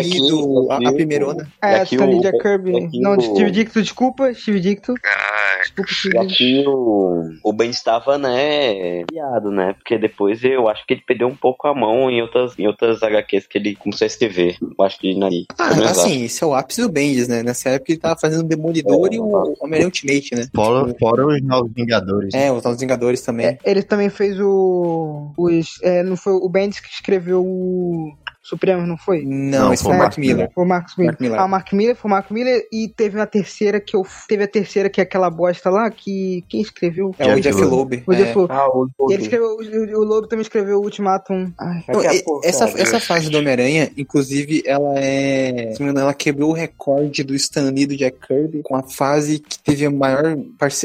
[0.69, 1.52] a, a o- primeirona.
[1.62, 2.71] É, o- Jack Kirby.
[3.02, 4.94] Não, o- Steve Dicto, desculpa, Steve Dicto.
[5.06, 6.34] Ah, Desculpa, E Steve Dicto.
[6.34, 9.74] aqui o, o Ben estava, né, piado, né?
[9.74, 13.04] Porque depois eu acho que ele perdeu um pouco a mão em outras, em outras
[13.04, 14.58] HQs que ele começou a escrever.
[14.62, 15.46] Eu acho que aí.
[15.58, 17.44] Ah, pelo menos assim, esse é o ápice do Bendis, né?
[17.44, 19.26] Nessa época ele tava fazendo o Demolidor É, e o
[19.60, 20.48] Homem-Aranha Ultimate, né?
[20.56, 22.34] Fora, fora os Novos Vingadores.
[22.34, 23.46] É, os Novos Vingadores também.
[23.48, 25.32] É, ele também fez o.
[25.38, 29.23] Os, é, não foi o Bendis que escreveu o Supremo, não foi?
[29.23, 30.51] Não, Não, esse foi o o Mark Mark Miller.
[30.54, 31.12] Foi o Marcos Miller.
[31.12, 31.39] Mark Miller.
[31.39, 34.06] Ah, o Mark Miller foi o Mark Miller e teve uma terceira que eu.
[34.27, 36.43] Teve a terceira que é aquela bosta lá que.
[36.49, 37.13] Quem escreveu?
[37.19, 37.69] É o Jeff Loeb.
[37.71, 38.04] Loeb.
[38.08, 38.15] O É.
[38.15, 38.51] Jeff Loeb.
[38.51, 41.51] Ah, o ele escreveu, o, o Lobo também escreveu o Ultimatum.
[41.60, 42.82] Ai, pouco, essa, cara.
[42.82, 45.73] essa fase do Homem-Aranha, inclusive, ela é.
[45.80, 49.88] Ela quebrou o recorde do Stan Lee do Jack Kirby com a fase que teve
[49.88, 50.38] o maior,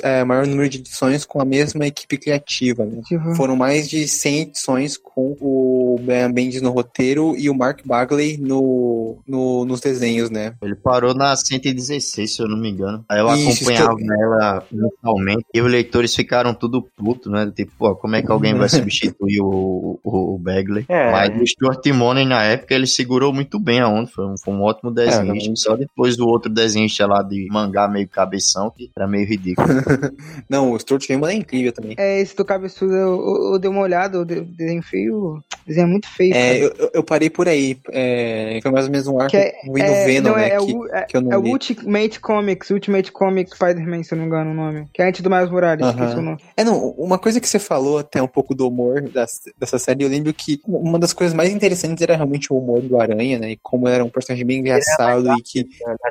[0.03, 2.85] é, maior número de edições com a mesma equipe criativa.
[2.85, 3.01] Né?
[3.07, 7.81] tipo, Foram mais de 100 edições com o Brian Bendis no roteiro e o Mark
[7.85, 10.55] Bagley no, no- nos desenhos, né?
[10.63, 13.05] Ele parou na 116, se eu não me engano.
[13.09, 17.51] Aí eu Isso, acompanhava ela mensalmente e os leitores ficaram tudo puto, né?
[17.55, 20.85] Tipo, pô, como é que alguém vai substituir o, o, o Bagley?
[20.89, 21.11] É.
[21.13, 24.09] Mas o Stuart Timoney, na época, ele segurou muito bem a onda.
[24.09, 25.23] Foi um, foi um ótimo desenhista.
[25.25, 25.61] realmente.
[25.61, 29.67] Só depois do outro desenhista lá de mangá meio cabeção, que era meio ridículo.
[30.49, 31.95] Não, o Stuart Raymond é incrível também.
[31.99, 35.43] É, esse do cabeçudo eu, eu, eu dei uma olhada, o de- desenho feio.
[35.67, 36.35] Desenho muito feio.
[36.35, 37.79] É, eu- eu parei por aí.
[37.93, 40.49] É, foi mais ou menos um arco Que é- vindo é, Venom, não, né?
[40.49, 41.51] é, é que, o, é, que eu não é o li.
[41.53, 44.87] Ultimate Comics, Ultimate Comics Spider-Man, se eu não me engano o nome.
[44.93, 46.39] Que é antes do Miles Morales, o nome.
[46.57, 50.03] É, não, uma coisa que você falou até um pouco do humor das- dessa série,
[50.05, 53.51] eu lembro que uma das coisas mais interessantes era realmente o humor do Aranha, né?
[53.53, 55.67] E como era um personagem bem engraçado e que.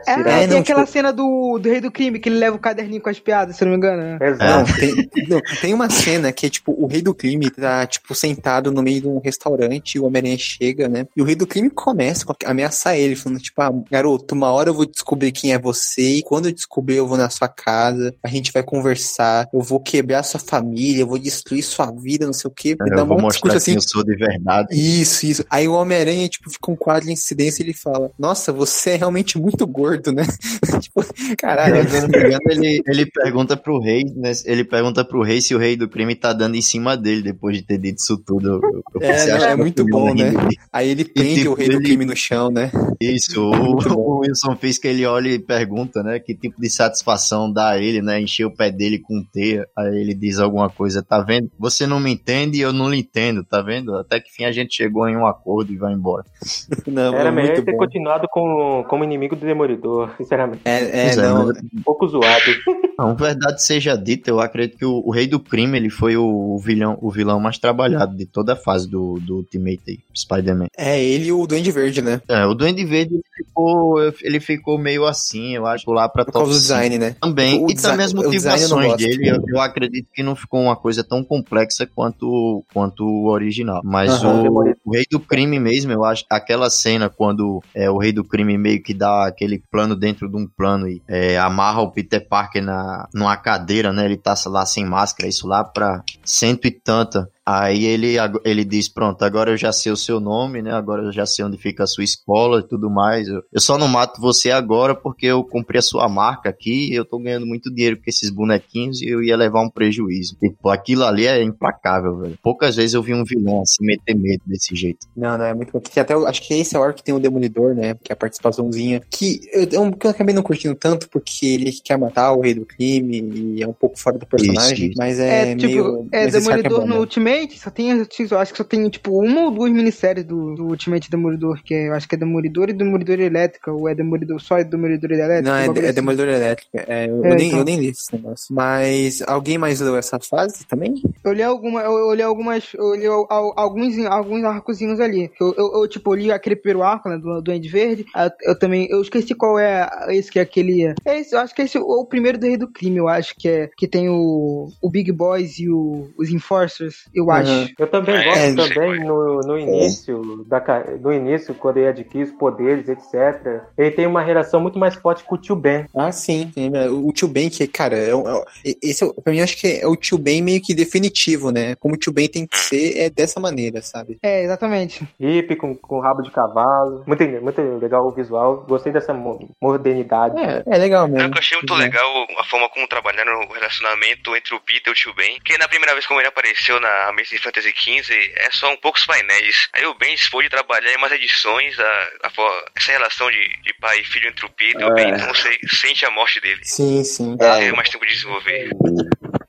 [0.07, 2.55] É, É, tem não, aquela tipo- cena do, do Rei do Crime, que ele leva
[2.55, 4.01] o caderninho com as piadas, se eu não me engano.
[4.01, 4.17] né?
[4.19, 4.79] Não, Exato.
[4.79, 8.71] tem, não, tem uma cena que é tipo, o rei do crime tá, tipo, sentado
[8.71, 11.07] no meio de um restaurante, e o Homem-Aranha chega, né?
[11.15, 14.69] E o rei do crime começa a ameaçar ele, falando, tipo, ah, garoto, uma hora
[14.69, 18.13] eu vou descobrir quem é você, e quando eu descobrir, eu vou na sua casa,
[18.21, 22.34] a gente vai conversar, eu vou quebrar sua família, eu vou destruir sua vida, não
[22.34, 22.71] sei o quê.
[22.71, 24.67] E dá eu vou um mostrar quem eu sou de verdade.
[24.71, 25.45] Isso, isso.
[25.49, 28.95] Aí o Homem-Aranha, tipo, fica um quadro em silêncio e ele fala: Nossa, você é
[28.97, 30.23] realmente muito gordo, né?
[30.82, 31.01] tipo,
[31.38, 31.88] caralho.
[31.89, 34.34] Se eu não me engano, ele, ele pergunta pro rei, né?
[34.43, 37.56] Ele pergunta pro rei se o rei do crime tá dando em cima dele depois
[37.56, 38.60] de ter dito isso tudo.
[38.62, 40.32] Eu- eu É, não, é eu muito bom, né?
[40.32, 42.72] de- Aí ele prende tipo, o rei do crime no chão, né?
[43.00, 46.20] Isso, o, o Wilson fez que ele olha e pergunta, né?
[46.20, 48.20] Que tipo de satisfação dá a ele, né?
[48.20, 49.68] Encher o pé dele com teia.
[49.78, 51.50] Aí ele diz alguma coisa, tá vendo?
[51.60, 53.96] Você não me entende e eu não lhe entendo, tá vendo?
[53.96, 56.24] Até que fim a gente chegou em um acordo e vai embora.
[56.88, 57.78] Não, Era é melhor muito ter bom.
[57.78, 60.62] continuado com, como inimigo do Demolidor, sinceramente.
[60.65, 61.48] É, é, é, não.
[61.48, 62.26] mas- Um pouco zoado.
[62.97, 66.58] Não, verdade seja dita, eu acredito que o, o Rei do Crime ele foi o,
[66.58, 70.67] vilão, o vilão mais trabalhado de toda a fase do, do Ultimate Spider-Man.
[70.77, 72.21] É ele e o Duende Verde, né?
[72.27, 76.31] É, o Duende Verde ele ficou, ele ficou meio assim, eu acho, lá pra Por
[76.34, 77.15] causa do design, né?
[77.21, 80.62] Também, O e desi- também as design motivações dele, eu, eu acredito que não ficou
[80.62, 83.81] uma coisa tão complexa quanto, quanto o original.
[83.84, 84.49] Mas Aham.
[84.49, 88.23] o, o Rei do Crime mesmo, eu acho, aquela cena quando é, o Rei do
[88.23, 92.25] Crime meio que dá aquele plano dentro de um plano e é, amarra o Peter
[92.27, 94.06] Parker na, numa cadeira, né?
[94.06, 97.30] Ele tá lá sem máscara, isso lá pra cento e tanta.
[97.47, 100.71] Aí ele, ele diz, pronto, agora eu já sei o seu nome, né?
[100.71, 103.27] Agora eu já sei onde fica a sua escola e tudo mais.
[103.27, 106.95] Eu, eu só não mato você agora porque eu comprei a sua marca aqui e
[106.95, 110.36] eu tô ganhando muito dinheiro com esses bonequinhos e eu ia levar um prejuízo.
[110.39, 112.38] Tipo, aquilo ali é implacável, velho.
[112.41, 115.05] Poucas vezes eu vi um vilão assim meter medo desse jeito.
[115.15, 115.81] Não, não, é muito bom.
[115.95, 117.93] Até, eu- acho que esse é o arco que tem o Demolidor, né?
[118.03, 119.01] Que é a participaçãozinha.
[119.08, 122.55] Que eu, eu, que eu acabei não curtindo tanto, porque ele quer matar o rei
[122.55, 123.21] do crime
[123.55, 124.89] e é um pouco fora do personagem.
[124.89, 126.08] Isso, Mas é, É, tipo, meio.
[126.12, 126.99] é Demolidor bom, no né?
[126.99, 130.65] Ultimate, só tem, eu acho que só tem, tipo, uma ou duas minisséries do, do
[130.67, 134.39] Ultimate Demolidor, que é, eu acho que é Demolidor e Demolidor Elétrica, ou é Demolidor
[134.41, 135.50] só e Demolidor Elétrica.
[135.50, 135.93] Não, é, é assim.
[135.93, 136.86] Demolidor Elétrica.
[136.88, 137.60] É, eu, É, eu nem, então.
[137.60, 138.54] eu nem li esse negócio.
[138.56, 140.93] Mas alguém mais leu essa fase também?
[141.24, 142.74] Eu li, alguma, eu, eu li algumas.
[142.74, 145.32] Eu li al- al- alguns, alguns arcozinhos ali.
[145.39, 148.06] Eu, eu, eu, tipo, li aquele primeiro arco, né, do, do End Verde.
[148.43, 148.88] Eu também.
[148.89, 150.93] Eu esqueci qual é esse que é aquele.
[151.06, 153.08] É esse, eu acho que esse é o, o primeiro do Rei do Crime, eu
[153.08, 153.69] acho que é.
[153.78, 157.06] Que tem o, o Big Boys e o, os Enforcers.
[157.13, 157.73] Eu eu acho.
[157.77, 161.88] Eu também É, gosto sei também no, no início, da, ca- no início, quando ele
[161.88, 163.61] adquire os poderes, etc.
[163.77, 165.85] Ele tem uma relação muito mais forte com o tio Ben.
[165.95, 166.51] Ah, sim.
[166.55, 166.89] né?
[166.89, 169.95] O tio Ben, que, cara, é, é esse é, pra mim acho que é o
[169.95, 171.75] tio Ben meio que definitivo, né?
[171.75, 174.17] Como o tio Ben tem que ser, é dessa maneira, sabe?
[174.23, 175.03] É, exatamente.
[175.19, 177.03] Hippie com, com rabo de cavalo.
[177.05, 178.65] Muito, muito legal o visual.
[178.67, 180.38] Gostei dessa mo- modernidade.
[180.39, 181.33] É, é legal É mesmo.
[181.33, 182.05] eu achei muito legal
[182.39, 185.35] a forma como trabalharam o relacionamento entre o Peter e o tio Ben.
[185.38, 189.06] Porque na primeira vez como ele apareceu na Amazing Fantasy XV, é só um poucos
[189.06, 189.69] painéis.
[189.73, 191.84] Aí o Ben se foi trabalhar em umas edições, a,
[192.23, 192.32] a
[192.75, 196.06] essa relação de, de pai e filho entre o Peter, o Ben não sei, sente
[196.06, 196.60] a morte dele.
[196.63, 197.38] Sim, sim.
[197.38, 198.69] Teve mais tempo de desenvolver.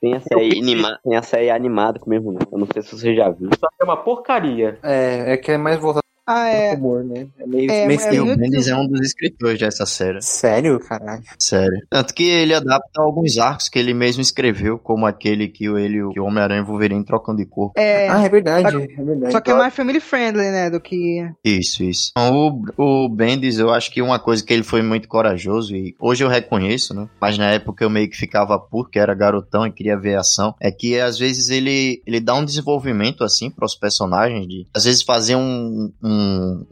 [0.01, 2.47] Tem a série, anima, tem a série animada com o mesmo nome.
[2.53, 3.51] Eu não sei se você já viu.
[3.59, 4.79] Só que é uma porcaria.
[4.83, 6.75] É, é que é mais voltado Ah, pro é.
[6.75, 7.27] humor, né?
[7.39, 10.21] É meio, É, meio é o muito- Bendis é um dos escritores dessa série.
[10.23, 11.23] Sério, caralho?
[11.39, 11.81] Sério.
[11.89, 16.03] Tanto que ele adapta alguns arcos que ele mesmo escreveu, como aquele que o- ele
[16.13, 17.79] que o Homem-Aranha e o Wolverine trocam de corpo.
[17.79, 18.09] É.
[18.09, 19.33] Ah, é verdade, Só é verdade.
[19.33, 20.69] Só que é mais family friendly, né?
[20.71, 21.29] Do que.
[21.45, 22.11] Isso, isso.
[22.11, 25.95] Então, O, o Bendis, eu acho que uma coisa que ele foi muito corajoso, e
[26.01, 27.09] hoje eu reconheço, né?
[27.21, 30.55] Mas na época eu meio que ficava porque era garotão e queria ver ação.
[30.61, 34.85] É que às vezes ele, ele dá um desenvolvimento assim para os personagens, de às
[34.85, 36.16] vezes fazer um, um,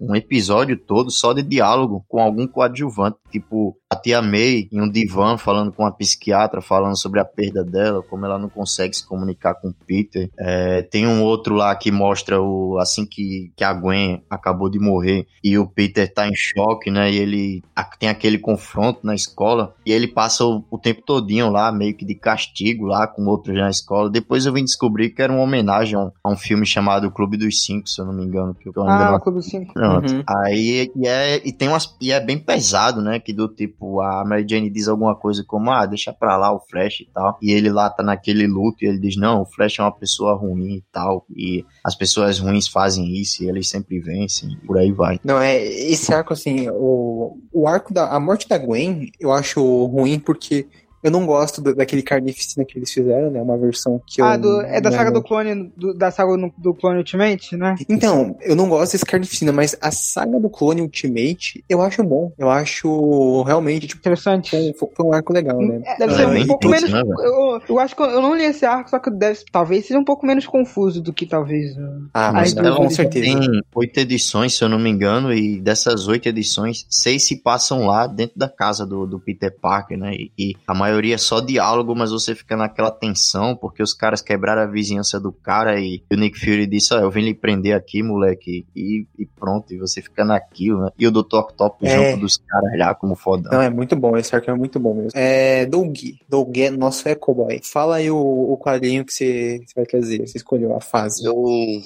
[0.01, 3.19] um episódio todo só de diálogo com algum coadjuvante.
[3.35, 7.65] Tipo, a tia May em um divã falando com a psiquiatra, falando sobre a perda
[7.65, 10.31] dela, como ela não consegue se comunicar com o Peter.
[10.39, 14.79] É, tem um outro lá que mostra o assim que, que a Gwen acabou de
[14.79, 17.11] morrer e o Peter tá em choque, né?
[17.11, 17.63] E ele
[17.99, 22.05] tem aquele confronto na escola e ele passa o, o tempo todinho lá, meio que
[22.05, 24.09] de castigo lá com outros na escola.
[24.09, 27.89] Depois eu vim descobrir que era uma homenagem a um, filme chamado Clube dos Cinco,
[27.89, 29.75] se eu não me engano, que eu Ah, não Clube 5.
[29.75, 30.13] Pronto.
[30.13, 30.23] Uhum.
[30.25, 33.19] Aí e é, e tem umas, e é bem pesado, né?
[33.33, 37.01] Do tipo, a Mary Jane diz alguma coisa como, ah, deixa pra lá o Flash
[37.01, 37.39] e tal.
[37.41, 40.35] E ele lá tá naquele luto e ele diz, não, o Flash é uma pessoa
[40.35, 41.25] ruim e tal.
[41.35, 45.21] E as pessoas ruins fazem isso e eles sempre vencem, por aí vai.
[45.25, 49.61] Não, é esse arco, assim, o, o arco da a morte da Gwen, eu acho
[49.87, 50.67] ruim porque
[51.05, 53.41] eu não gosto do- daquele carnificina que eles fizeram, né?
[53.41, 54.25] Uma versão que eu.
[54.25, 57.57] Ah, do, é da não- saga do clone, do- da saga no- do clone Ultimate,
[57.57, 57.77] né?
[57.89, 62.33] Então, eu não gosto desse carnificina, mas a saga do clone Ultimate eu acho bom.
[62.39, 64.51] Eu acho realmente, tipo, Interessante.
[64.79, 65.83] foi, foi um arco legal, né?
[65.85, 66.91] É, Deve É ser bem um pouco menos.
[66.91, 70.01] né, eu, eu acho que eu, não li esse arco, só que deve, talvez seja
[70.01, 71.77] um pouco menos confuso do que talvez.
[71.77, 73.25] uh, Ah, mas ela com certeza.
[73.27, 77.87] Tem oito edições, se eu não me engano, e dessas oito edições, seis se passam
[77.87, 80.15] lá dentro da casa do, do Peter Parker, né?
[80.15, 84.21] E, e a maioria é só diálogo, mas você fica naquela tensão, porque os caras
[84.23, 87.75] quebraram a vizinhança do cara e o Nick Fury disse, ó, eu vim lhe prender
[87.75, 90.91] aqui, moleque, e, e pronto, e você fica naquilo, né?
[90.99, 91.37] E o Dr.
[91.37, 92.11] Octopus É.
[92.13, 93.53] junto dos caras lá como fodão.
[93.53, 95.11] Não, é muito bom, esse arco é muito bom mesmo.
[95.15, 95.97] É, Doug,
[96.29, 97.61] Doug é nosso ecoboy.
[97.63, 101.25] Fala aí o, o quadrinho que você, você vai trazer, você escolheu a fase.
[101.25, 101.35] Eu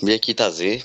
[0.02, 0.82] vim aqui trazer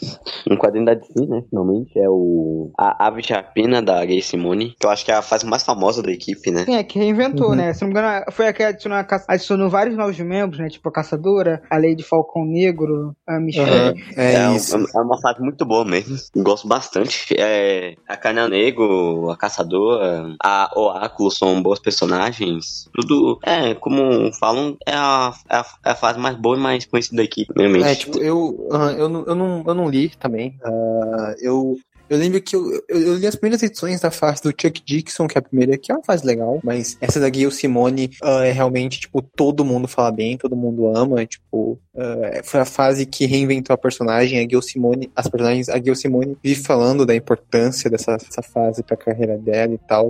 [0.49, 1.43] um quadrinho da DC, né?
[1.49, 1.97] Finalmente.
[1.97, 2.71] É o.
[2.77, 4.75] A Ave de Rapina da Gay Simone.
[4.79, 6.65] Que eu acho que é a fase mais famosa da equipe, né?
[6.65, 7.55] Sim, é que reinventou, Uhum.
[7.55, 7.73] né?
[7.73, 8.97] Se não me engano, foi a que adicionou,
[9.27, 10.69] adicionou vários novos membros, né?
[10.69, 13.99] Tipo a Caçadora, a Lady Falcão Negro, a Michelle.
[14.15, 14.75] É, É, um- isso.
[14.75, 16.15] é uma fase muito boa mesmo.
[16.37, 17.33] Gosto bastante.
[17.37, 22.89] É, a Canel Negro, a Caçadora, a Oáculo são boas personagens.
[22.93, 26.85] Tudo, é, como falam, é a, é a, é a fase mais boa e mais
[26.85, 27.85] conhecida da equipe, realmente.
[27.85, 30.57] É, tipo, eu, eu, não, eu, não, eu não li também.
[30.63, 31.75] Ah, eu,
[32.09, 35.27] eu lembro que eu, eu, eu li as primeiras edições da fase do Chuck Dixon,
[35.27, 38.45] que é a primeira, que é uma fase legal, mas essa da Gayle Simone ah,
[38.45, 43.05] é realmente, tipo, todo mundo fala bem, todo mundo ama, tipo, ah, foi a fase
[43.05, 47.15] que reinventou a personagem, a Gayle Simone, as personagens, a Gayle Simone vive falando da
[47.15, 50.09] importância dessa, dessa fase pra carreira dela e tal.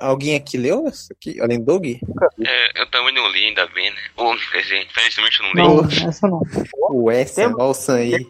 [0.00, 1.86] alguém aqui leu isso aqui, além do Doug?
[1.86, 3.96] É, eu também não li, ainda bem, né?
[4.16, 5.62] Ou, infelizmente eu não li.
[5.62, 6.40] Não, essa não.
[6.90, 8.24] O Wes, Tem- olha o Sam aí.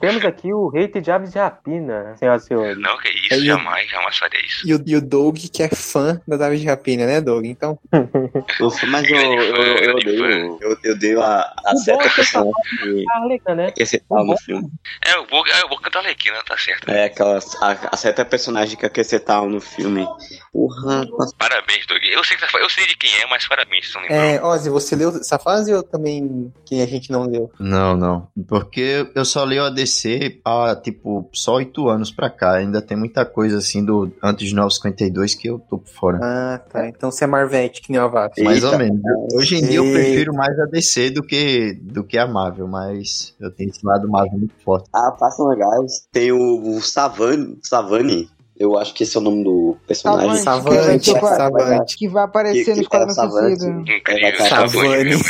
[0.00, 2.78] Temos, aqui o hate de aves de rapina, senhoras e senhores.
[2.78, 4.68] não, que isso, Aí- jamais, jamais faria isso.
[4.68, 7.44] E o, e o Doug, que é fã das aves de rapina, né, Doug?
[7.44, 7.78] Então,
[8.60, 10.26] Eu- mas eu, eu, eu, odeio,
[10.60, 13.70] eu, eu odeio a, a certa personagem que Arlequina, né?
[13.72, 14.68] que tá no filme.
[15.04, 16.88] É, o Boca, é, o Boca da Alequina, tá certo.
[16.90, 20.06] É aquela, a, a certa personagem que acrescentaram no filme.
[20.52, 21.06] Porra,
[21.38, 22.02] Parabéns, Doug.
[22.04, 24.12] Eu sei, que tá- eu sei de quem é, mas parabéns, lembrando.
[24.20, 27.50] é, Ozzy, você leu essa fase ou também que a gente não leu?
[27.58, 28.28] Não, não.
[28.48, 32.54] Porque eu só li o ADC há, tipo, só oito anos pra cá.
[32.54, 36.18] Ainda tem muita coisa, assim, do antes de 952 que eu tô por fora.
[36.22, 36.88] Ah, tá.
[36.88, 38.42] Então você é Marvete, que nem o Avast.
[38.42, 38.72] Mais Eita.
[38.72, 39.00] ou menos.
[39.34, 43.34] Hoje em dia eu prefiro mais a DC do que, do que a Marvel, mas
[43.40, 44.88] eu tenho esse lado Marvel muito forte.
[44.92, 46.06] Ah, passam legais.
[46.12, 48.28] Tem o, o Savani, Savani
[48.60, 50.36] Eu acho que esse é o nome do personagem.
[50.36, 51.96] Savante, que, vai, Savante.
[51.96, 53.60] que vai aparecer Que- no que Esquadrão é o Savante.
[53.60, 55.02] Suicida.
[55.02, 55.24] Mesmo,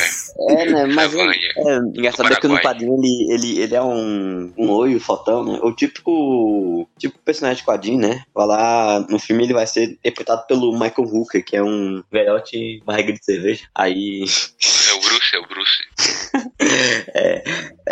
[0.49, 0.53] é.
[0.53, 0.87] É, né?
[0.87, 4.99] Mas é, é engraçado é que no quadrinho ele, ele, ele é um, um loiro,
[4.99, 5.61] fotão, né?
[5.63, 8.25] O típico, tipo personagem de quadrinho, né?
[8.35, 12.83] Vai lá, no filme ele vai ser interpretado pelo Michael Hooker, que é um velhote
[12.85, 13.63] barriga de cerveja.
[13.73, 14.25] Aí.
[14.25, 16.51] É o Bruce, é o Bruce.
[17.15, 17.45] é,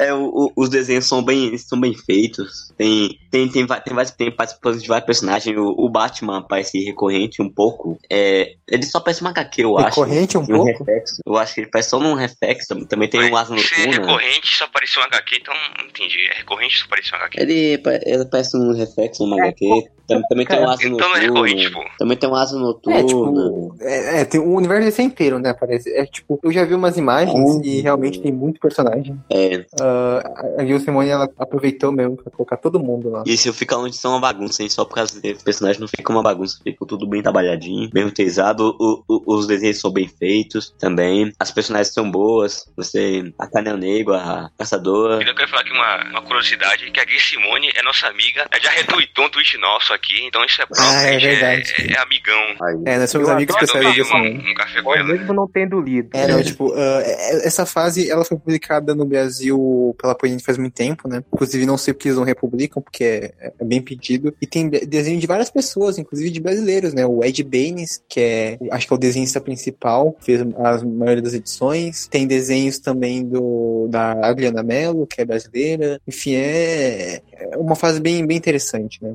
[0.06, 2.72] é, o- o- os desenhos são bem, são bem feitos.
[2.76, 5.56] Tem, tem, tem, tem vários tem participantes de vários personagens.
[5.56, 7.98] O, o Batman parece recorrente um pouco.
[8.10, 10.00] É, ele só parece uma HQ, eu acho.
[10.00, 10.64] Recorrente um um pouco?
[10.64, 11.16] reflexo.
[11.26, 12.86] Eu acho que ele parece só num reflexo.
[12.86, 13.92] Também tem um Se é noturna.
[14.06, 16.18] recorrente, só apareceu um HQ, então não entendi.
[16.32, 17.40] É recorrente, só apareceu um HQ.
[17.40, 19.66] Ele, ele parece um reflexo numa HQ.
[20.08, 21.42] Tam- Também tem um asa Então é noturno.
[21.42, 21.84] recorrente, pô.
[21.98, 23.06] Também tem um asa É, noturno.
[23.06, 25.52] tipo, é, é, tem o universo desse é inteiro, né?
[25.52, 25.92] Parece.
[25.94, 27.60] É tipo, eu já vi umas imagens Uhum.
[27.62, 29.18] e realmente tem muito personagem.
[29.28, 33.22] É, Ah, a Gil Simone ela aproveitou mesmo pra colocar todo mundo lá.
[33.26, 34.68] e esse eu fico onde são uma bagunça, hein?
[34.68, 38.76] Só por causa desse personagem não fica uma bagunça, fica tudo bem trabalhadinho, bem roteirizado.
[38.78, 41.32] O- o- os desenhos são bem feitos também.
[41.38, 42.64] As personagens são boas.
[42.76, 45.22] Você, a Canel Negro, a Caçadora.
[45.22, 48.62] Eu quero falar aqui uma, uma curiosidade, que a Gui Simone é nossa amiga, ela
[48.62, 51.74] já retweetou um tweet nosso aqui, então isso é prova Ah, é a gente verdade.
[51.78, 52.40] é, é amigão.
[52.86, 54.50] É, nós somos Eu amigos especiais Gil um, Simone.
[54.50, 55.04] um café com Ou ela.
[55.08, 56.10] mesmo não tendo lido.
[56.14, 59.58] É, não, tipo, é- essa fase ela foi publicada no Brasil
[60.00, 61.22] pela Panini faz muito tempo, né?
[61.32, 64.34] Inclusive não sei porque eles não republicam, porque é, é bem pedido.
[64.40, 67.06] E tem de- desenho de várias pessoas, inclusive de brasileiros, né?
[67.06, 71.34] O Ed Baines, que é, acho que é o desenhista principal, fez a maioria das
[71.34, 72.06] edições.
[72.08, 76.00] Tem desenhos também do da Adriana Mello, que é brasileira.
[76.06, 79.14] Enfim, é, é uma fase bem, bem interessante, né?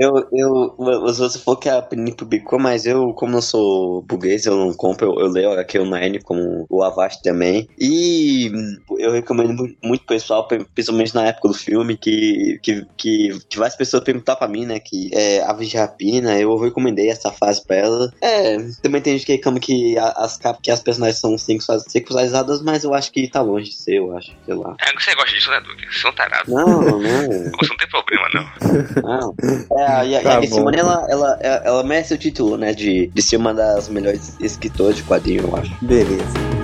[0.00, 4.56] Eu, eu, você falou que a Panini publicou, mas eu, como não sou burguês, eu
[4.56, 7.68] não compro, eu, eu leio aqui online, como o Avast também.
[7.78, 8.50] E
[8.98, 13.58] eu recomendo mu- muito pessoal, pe- principalmente na época do filme, que, que, que, que
[13.58, 17.64] várias pessoas perguntaram pra mim, né, que é Aves de Rapina, eu recomendei essa fase
[17.66, 18.12] pra ela.
[18.22, 22.62] É, também tem gente que reclama que as, cap- que as personagens são sexualiz- sexualizadas,
[22.62, 24.76] mas eu acho que tá longe de ser, eu acho, sei lá.
[24.80, 25.86] É, você gosta disso, né, Duque?
[25.92, 26.44] Você é um tarado.
[26.50, 27.28] Não, não.
[27.58, 28.48] Você não tem problema, não.
[29.02, 29.34] Não.
[29.78, 30.40] É, e a, Tá e a bom.
[30.40, 32.72] Gui Simone, ela, ela, ela merece o título, né?
[32.72, 35.72] De, de ser uma das melhores escritoras de quadrinho, eu acho.
[35.84, 36.58] Beleza.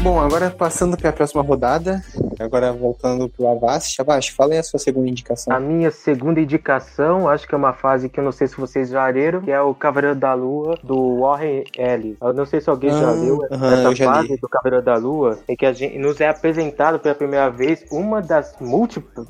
[0.00, 2.02] Bom, agora passando para a próxima rodada,
[2.42, 4.00] agora voltando pro Avast.
[4.00, 5.54] Avast, fala aí a sua segunda indicação.
[5.54, 8.88] A minha segunda indicação, acho que é uma fase que eu não sei se vocês
[8.90, 12.16] já leram, que é o Cavaleiro da Lua, do Warren Ellis.
[12.20, 14.36] Eu não sei se alguém já Ah, leu aham, essa já fase li.
[14.38, 18.20] do Cavaleiro da Lua, em que a gente nos é apresentado pela primeira vez uma
[18.20, 19.26] das múltiplas,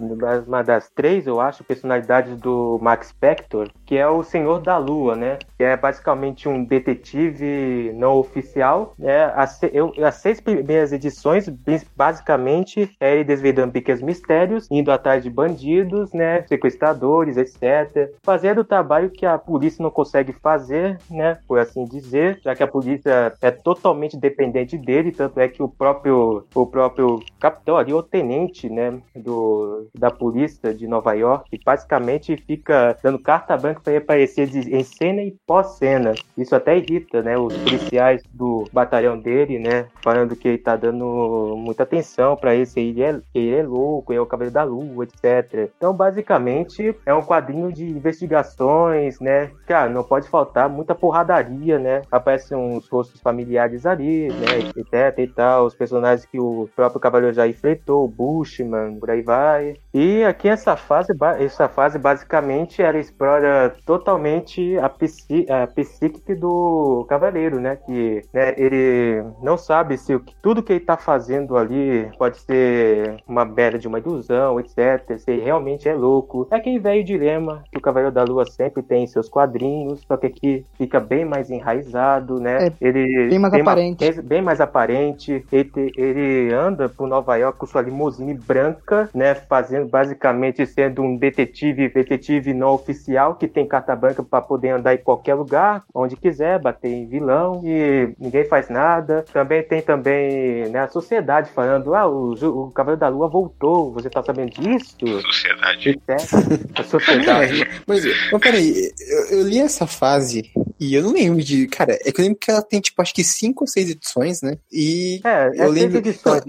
[0.47, 5.16] uma das três, eu acho, personalidades do Max Spector, que é o Senhor da Lua,
[5.16, 5.39] né?
[5.57, 9.32] Que é basicamente um detetive não oficial, né?
[9.34, 11.49] As, eu, as seis primeiras edições,
[11.97, 16.45] basicamente, é ele desvendando pequenos mistérios, indo atrás de bandidos, né?
[16.47, 18.12] Sequestradores, etc.
[18.22, 21.39] Fazendo o trabalho que a polícia não consegue fazer, né?
[21.49, 25.68] Por assim dizer, já que a polícia é totalmente dependente dele, tanto é que o
[25.68, 29.01] próprio, o próprio capitão ali, o tenente, né?
[29.16, 35.22] Do, da polícia de Nova York, basicamente fica dando carta branca ele aparecer em cena
[35.22, 36.14] e pós-cena.
[36.37, 37.37] Isso até irrita, né?
[37.37, 39.87] Os policiais do batalhão dele, né?
[40.03, 44.12] Falando que ele tá dando muita atenção para esse ele é, que ele é louco,
[44.12, 45.70] ele é o Cavaleiro da Lua, etc.
[45.76, 49.51] Então, basicamente, é um quadrinho de investigações, né?
[49.66, 52.03] Cara, não pode faltar muita porradaria, né?
[52.11, 54.70] Aparecem uns rostos familiares ali, né?
[54.76, 59.22] Etc e tal, os personagens que o próprio Cavaleiro já enfrentou, o Bushman, por aí
[59.22, 59.76] vai.
[59.93, 67.05] E aqui essa fase, essa fase basicamente ela explora totalmente a, psi, a psíquica do
[67.09, 67.77] Cavaleiro, né?
[67.77, 72.39] Que né, ele não sabe se o que- tudo que ele tá fazendo ali pode
[72.41, 75.19] ser uma bela de uma ilusão, etc.
[75.19, 76.47] Se ele realmente é louco.
[76.51, 80.16] É aquele velho dilema que o Cavaleiro da Lua sempre tem em seus quadrinhos, só
[80.16, 82.69] que aqui fica bem mais enraizado, né?
[82.69, 84.23] É, ele bem mais aparente.
[84.23, 85.45] bem mais aparente.
[85.53, 89.35] Ele, ele anda por Nova York com sua limusine branca, né?
[89.35, 94.95] Fazendo basicamente sendo um detetive, detetive não oficial que tem carta branca para poder andar
[94.95, 99.25] em qualquer lugar, onde quiser, bater em vilão e ninguém faz nada.
[99.33, 104.09] Também tem também né, a sociedade falando: ah, o, o Cavaleiro da Lua voltou, você
[104.11, 104.97] tá sabendo disso?
[105.23, 105.91] Sociedade.
[105.91, 106.79] Etc.
[106.79, 107.63] A sociedade.
[107.63, 110.51] É, mas, mas peraí, eu, eu li essa fase
[110.81, 111.66] e eu não lembro de.
[111.68, 114.43] Cara, é que eu lembro que ela tem, tipo, acho que cinco ou seis edições,
[114.43, 114.57] né?
[114.72, 116.43] E É, é Eu seis lembro- edições.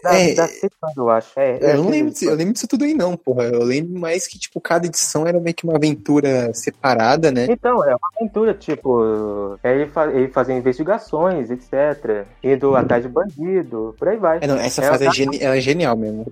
[0.00, 1.28] Da, é, da semana, eu acho.
[1.40, 3.44] É, eu não lembro, eu lembro disso tudo aí não, porra.
[3.44, 7.46] Eu lembro mais que, tipo, cada edição era meio que uma aventura separada, né?
[7.50, 12.26] Então, é uma aventura, tipo, é ele, fa ele fazendo investigações, etc.
[12.44, 14.38] Indo atrás de bandido, por aí vai.
[14.40, 16.26] É, não, essa é fase é, geni é, genial mesmo.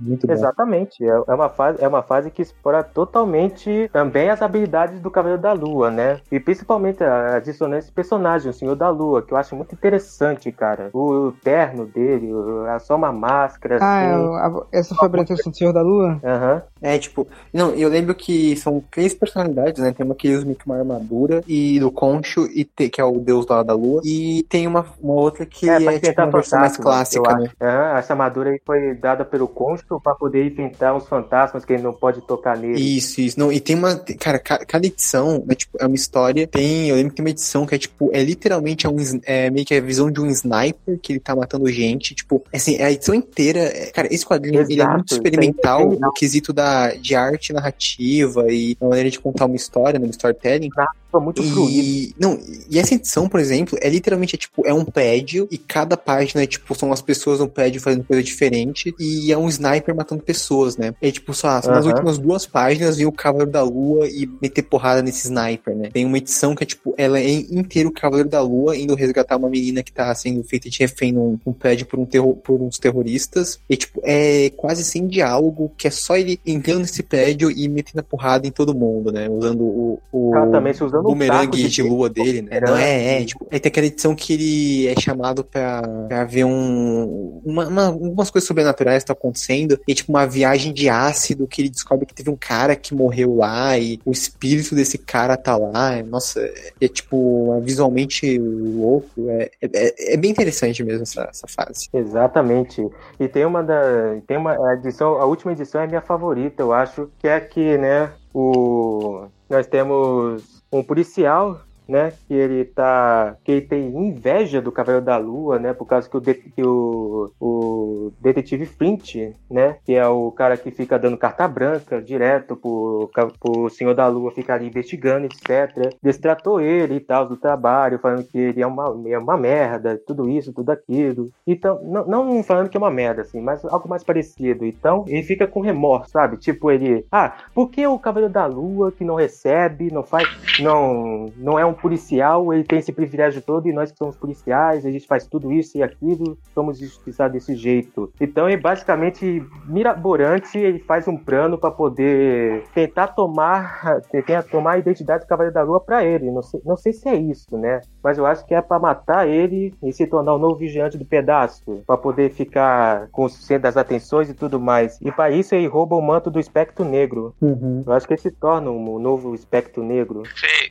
[0.00, 0.30] Muito.
[0.30, 1.02] Exatamente.
[1.04, 5.42] É, é, uma fase, é uma fase que explora totalmente também as habilidades do Cavaleiro
[5.42, 6.20] da Lua, né?
[6.30, 10.50] E principalmente a dissonância de personagem, o Senhor da Lua, que eu acho muito interessante,
[10.52, 10.88] cara.
[10.92, 12.30] O, terno dele,
[12.72, 13.78] é só uma máscara.
[13.80, 14.66] Ah, assim.
[14.72, 16.20] é, essa foi a apresentação do Senhor da Lua?
[16.22, 16.54] Aham.
[16.54, 16.60] Uhum.
[16.80, 19.90] É, tipo, não, eu lembro que são três personalidades, né?
[19.90, 23.04] Tem uma que usa meio que uma armadura, e do Concho, e te, que é
[23.04, 26.30] o deus lá da lua, e tem uma, uma outra que é, é tipo, uma
[26.30, 27.48] versão mais clássica, né?
[27.58, 31.82] Uhum, essa armadura aí foi dada pelo Concho pra poder enfrentar os fantasmas que ele
[31.82, 32.78] não pode tocar nele.
[32.78, 33.40] Isso, isso.
[33.40, 33.96] Não, e tem uma.
[34.20, 36.43] Cara, cada edição é, tipo, é uma história.
[36.46, 36.88] Tem.
[36.88, 38.10] Eu lembro que tem uma edição que é tipo.
[38.12, 41.34] É literalmente é um, é, meio que a visão de um sniper que ele tá
[41.34, 42.14] matando gente.
[42.14, 43.60] Tipo, assim, a edição inteira.
[43.60, 48.46] É, cara, esse quadrinho Exato, ele é muito experimental no quesito da, de arte narrativa
[48.50, 50.68] e maneira de contar uma história, no né, storytelling.
[50.72, 52.14] Exato muito fluido.
[52.18, 52.38] Não,
[52.70, 56.42] e essa edição, por exemplo, é literalmente é, tipo, é um prédio e cada página
[56.42, 60.22] é tipo, são as pessoas no prédio fazendo coisa diferente e é um sniper matando
[60.22, 60.94] pessoas, né?
[61.00, 61.70] É tipo, só, uhum.
[61.70, 65.90] nas últimas duas páginas vem o Cavaleiro da Lua e meter porrada nesse sniper, né?
[65.92, 69.36] Tem uma edição que é tipo, ela é inteiro o Cavaleiro da Lua indo resgatar
[69.36, 72.60] uma menina que tá sendo feita de refém num, num prédio por, um terror, por
[72.60, 73.60] uns terroristas.
[73.68, 78.00] E tipo, é quase sem diálogo, que é só ele entrando nesse prédio e metendo
[78.00, 79.28] a porrada em todo mundo, né?
[79.28, 80.00] Usando o.
[80.12, 80.30] o...
[80.32, 82.60] Cara, também se usando bumerangue de, de lua dele, né?
[82.60, 86.44] Não, é, é, tipo, aí tem aquela edição que ele é chamado pra, pra ver
[86.44, 91.46] um, uma, uma, algumas coisas sobrenaturais que estão acontecendo, e tipo uma viagem de ácido
[91.46, 95.36] que ele descobre que teve um cara que morreu lá, e o espírito desse cara
[95.36, 101.28] tá lá, nossa, é, é tipo, visualmente louco, é, é, é, bem interessante mesmo essa,
[101.30, 101.88] essa fase.
[101.92, 102.86] Exatamente,
[103.18, 106.62] e tem uma da, tem uma a edição, a última edição é a minha favorita,
[106.62, 112.12] eu acho, que é que, né, o nós temos policial né?
[112.26, 113.36] Que ele tá.
[113.44, 115.72] que ele tem inveja do Cavaleiro da Lua, né?
[115.72, 119.16] Por causa que o, de, que o, o detetive Flint,
[119.50, 119.76] né?
[119.84, 124.32] Que é o cara que fica dando carta branca direto pro, pro Senhor da Lua
[124.32, 125.94] ficar investigando, etc.
[126.02, 130.28] Destratou ele e tal do trabalho, falando que ele é uma, é uma merda, tudo
[130.28, 131.30] isso, tudo aquilo.
[131.46, 134.64] Então, não, não falando que é uma merda, assim, mas algo mais parecido.
[134.64, 136.36] Então, ele fica com remorso, sabe?
[136.36, 137.06] Tipo, ele.
[137.10, 140.26] Ah, por que o Cavaleiro da Lua que não recebe, não faz.
[140.60, 144.16] não, não é um um policial, ele tem esse privilégio todo, e nós que somos
[144.16, 148.12] policiais, a gente faz tudo isso e aquilo, somos justiçados desse jeito.
[148.20, 154.78] Então, ele basicamente, mirabolante, ele faz um plano para poder tentar tomar, tentar tomar a
[154.78, 156.30] identidade do Cavaleiro da Lua para ele.
[156.30, 157.80] Não sei, não sei se é isso, né?
[158.02, 161.04] Mas eu acho que é para matar ele e se tornar o novo vigiante do
[161.04, 164.98] pedaço, para poder ficar com o centro das atenções e tudo mais.
[165.00, 167.34] E para isso ele rouba o manto do espectro negro.
[167.40, 167.82] Uhum.
[167.86, 170.22] Eu acho que ele se torna um novo espectro negro.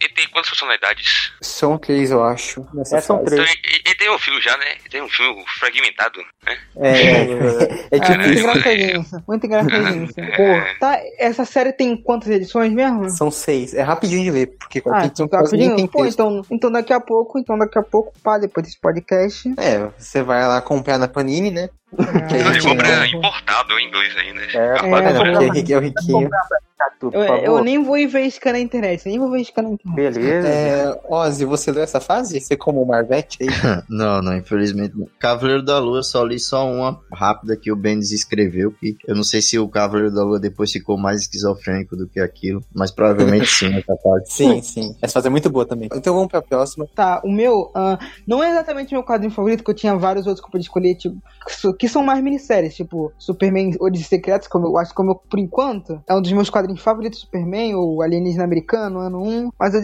[0.02, 0.93] e tem quantas funcionalidades?
[1.42, 2.66] São três, eu acho.
[2.92, 3.42] É, são três.
[3.42, 4.66] Então, e, e, tem um filme já, né?
[4.90, 6.58] Tem um filme fragmentado, né?
[6.78, 9.06] É, é, tipo é, muito engraçadinho.
[9.28, 10.08] Muito engraçadinho.
[10.08, 13.10] Pô, tá, essa série tem quantas edições mesmo?
[13.10, 13.74] São seis.
[13.74, 15.76] É rapidinho de ler, porque ah, edição tá rapidinho?
[15.76, 19.54] tem Pô, então, então daqui a pouco, então daqui a pouco, pá, depois desse podcast.
[19.58, 21.70] É, você vai lá comprar na Panini, né?
[21.98, 24.42] É, ele compra importado em inglês ainda.
[24.42, 26.30] É, é, é, é o riquinho.
[27.02, 29.82] Eu, eu, nem vou ver isso na internet, nem vou ver na internet.
[29.94, 30.48] Beleza.
[30.48, 32.40] É, Ozzy, você leu essa fase?
[32.40, 33.48] Você como o Marvete aí?
[33.90, 35.08] não, não, infelizmente não.
[35.20, 39.24] Cavaleiro da Lua, só li só uma rápida que o Bendis escreveu, que eu não
[39.24, 43.48] sei se o Cavaleiro da Lua depois ficou mais esquizofrênico do que aquilo, mas provavelmente
[43.52, 44.26] sim, essa fase.
[44.28, 44.96] Sim, sim.
[45.02, 45.90] Essa fase é muito boa também.
[45.94, 46.88] Então vamos pra próxima.
[46.96, 50.26] Tá, o meu, uh, não é exatamente o meu quadrinho favorito, que eu tinha vários
[50.26, 51.18] outros que eu podia escolher, tipo,
[51.84, 56.02] que são mais minisséries, tipo Superman Odisseia Secretos, como eu acho como eu, por enquanto,
[56.08, 59.50] é um dos meus quadrinhos favoritos Superman, o Alienígena Americano, ano 1.
[59.60, 59.82] Mas eu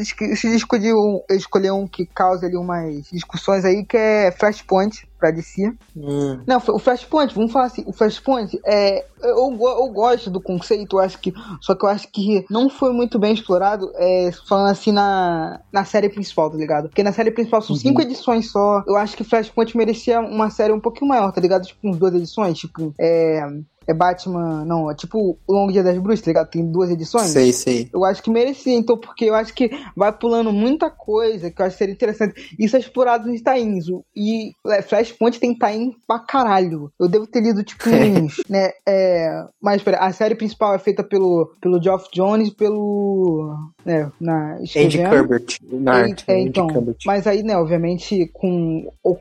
[0.56, 5.32] escolhi um, eu escolhi um que causa ali umas discussões aí, que é Flashpoint pra
[5.32, 5.74] DC.
[5.95, 6.39] Hum.
[6.47, 9.05] Não, o Flashpoint, vamos falar assim, o Flashpoint é.
[9.22, 11.34] Eu, eu gosto do conceito, eu acho que.
[11.61, 15.84] Só que eu acho que não foi muito bem explorado, é, falando assim na, na
[15.84, 16.88] série principal, tá ligado?
[16.88, 17.82] Porque na série principal são uhum.
[17.82, 18.84] cinco edições só.
[18.88, 21.65] Eu acho que Flashpoint merecia uma série um pouquinho maior, tá ligado?
[21.65, 23.45] Tipo, uns duas edições, tipo, é
[23.90, 24.64] é Batman.
[24.66, 26.50] Não, é tipo o Longo Dia das Bruxas, tá ligado?
[26.50, 27.28] Tem duas edições.
[27.28, 27.90] Sei, sei.
[27.94, 31.66] Eu acho que merecia, então, porque eu acho que vai pulando muita coisa que eu
[31.66, 32.56] acho que seria interessante.
[32.60, 33.86] Isso é explorado nos tains.
[34.16, 36.92] E é, Flashpoint tem tain pra caralho.
[37.00, 38.72] Eu devo ter lido, tipo, uns, né?
[38.88, 43.56] É, mas, pera, a série principal é feita pelo, pelo Geoff Jones pelo.
[43.86, 45.58] Né, na, Andy Herbert.
[45.64, 46.68] Na arte, é, então,
[47.06, 49.18] mas aí, né, obviamente, com o,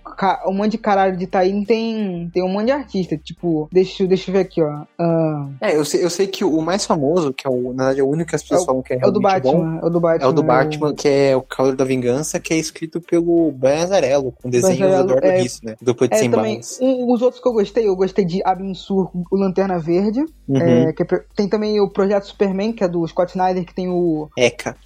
[0.46, 3.16] um monte de caralho de tain tem, tem um monte de artista.
[3.16, 4.82] Tipo, deixa, deixa eu ver aqui, ó.
[4.98, 5.54] Uh...
[5.60, 8.02] É, eu sei, eu sei que o mais famoso, que é o, na verdade, é
[8.02, 9.52] o único que as pessoas é o, falam que é, é o do Batman.
[9.52, 10.24] Bom, é o do Batman.
[10.24, 13.82] É o do Batman, que é o Cavaleiro da Vingança, que é escrito pelo Brian
[13.84, 15.76] Azarello, com desenhos do Eduardo é, Risso, né?
[15.80, 19.10] Dupla de é, 100 também, um, Os outros que eu gostei, eu gostei de Abensur,
[19.30, 20.24] o Lanterna Verde.
[20.48, 20.56] Uhum.
[20.56, 23.88] É, que é, tem também o Projeto Superman, que é do Scott Snyder, que tem
[23.88, 24.28] o...
[24.36, 24.76] Eca.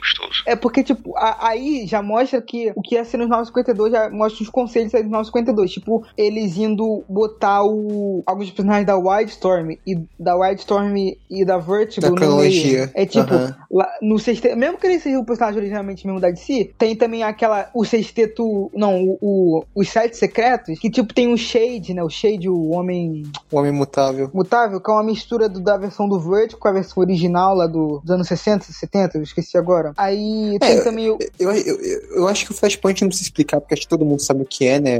[0.00, 0.42] Gostoso.
[0.46, 4.10] É porque, tipo, a, aí já mostra que o que ia ser nos 952, já
[4.10, 5.70] mostra os conselhos aí dos 952.
[5.70, 10.96] Tipo, eles indo botar o, alguns personagens da Wildstorm e da Wildstorm
[11.30, 12.90] e da Vertigo da no meio.
[12.94, 13.52] É tipo, uhum.
[13.70, 17.22] lá, no sexteto, mesmo que ele seja o personagem originalmente mesmo da DC, tem também
[17.22, 22.02] aquela, o sexteto, não, o, o, os sete secretos, que tipo tem o Shade, né?
[22.02, 23.24] O Shade, o homem...
[23.52, 24.30] O homem mutável.
[24.32, 27.66] Mutável, que é uma mistura do, da versão do Vertigo com a versão original lá
[27.66, 29.89] do, dos anos 60, 70, eu esqueci agora.
[29.96, 31.18] Aí tem é, também o...
[31.38, 34.04] Eu, eu, eu, eu acho que o Flashpoint não precisa explicar, porque acho que todo
[34.04, 34.98] mundo sabe o que é, né?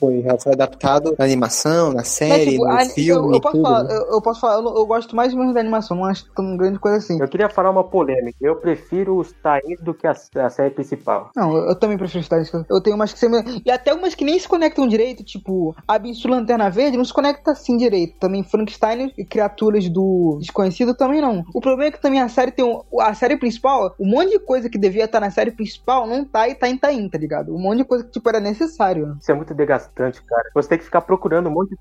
[0.00, 3.28] Foi, foi adaptado na animação, na série, tipo, no a, filme.
[3.28, 3.94] Eu, eu posso tudo, falar, né?
[3.94, 6.78] eu, eu, posso falar, eu, eu, gosto mais mesmo da animação, não acho tão grande
[6.78, 7.20] coisa assim.
[7.20, 8.38] Eu queria falar uma polêmica.
[8.40, 11.30] Eu prefiro os tains do que a, a, série principal.
[11.36, 12.50] Não, eu, também prefiro os tains.
[12.68, 13.20] Eu tenho umas que
[13.64, 17.12] E até umas que nem se conectam direito, tipo, a Absu Lanterna Verde não se
[17.12, 18.18] conecta assim direito.
[18.18, 21.44] Também Frankenstein e criaturas do desconhecido também não.
[21.54, 24.38] O problema é que também a série tem um, a série principal, um monte de
[24.38, 27.54] coisa que devia estar na série principal não tá e tá em Tain, tá ligado?
[27.54, 29.16] Um monte de coisa que tipo era necessário.
[29.20, 30.50] Isso é muito desgastante, cara.
[30.54, 31.78] Você tem que ficar procurando um monte de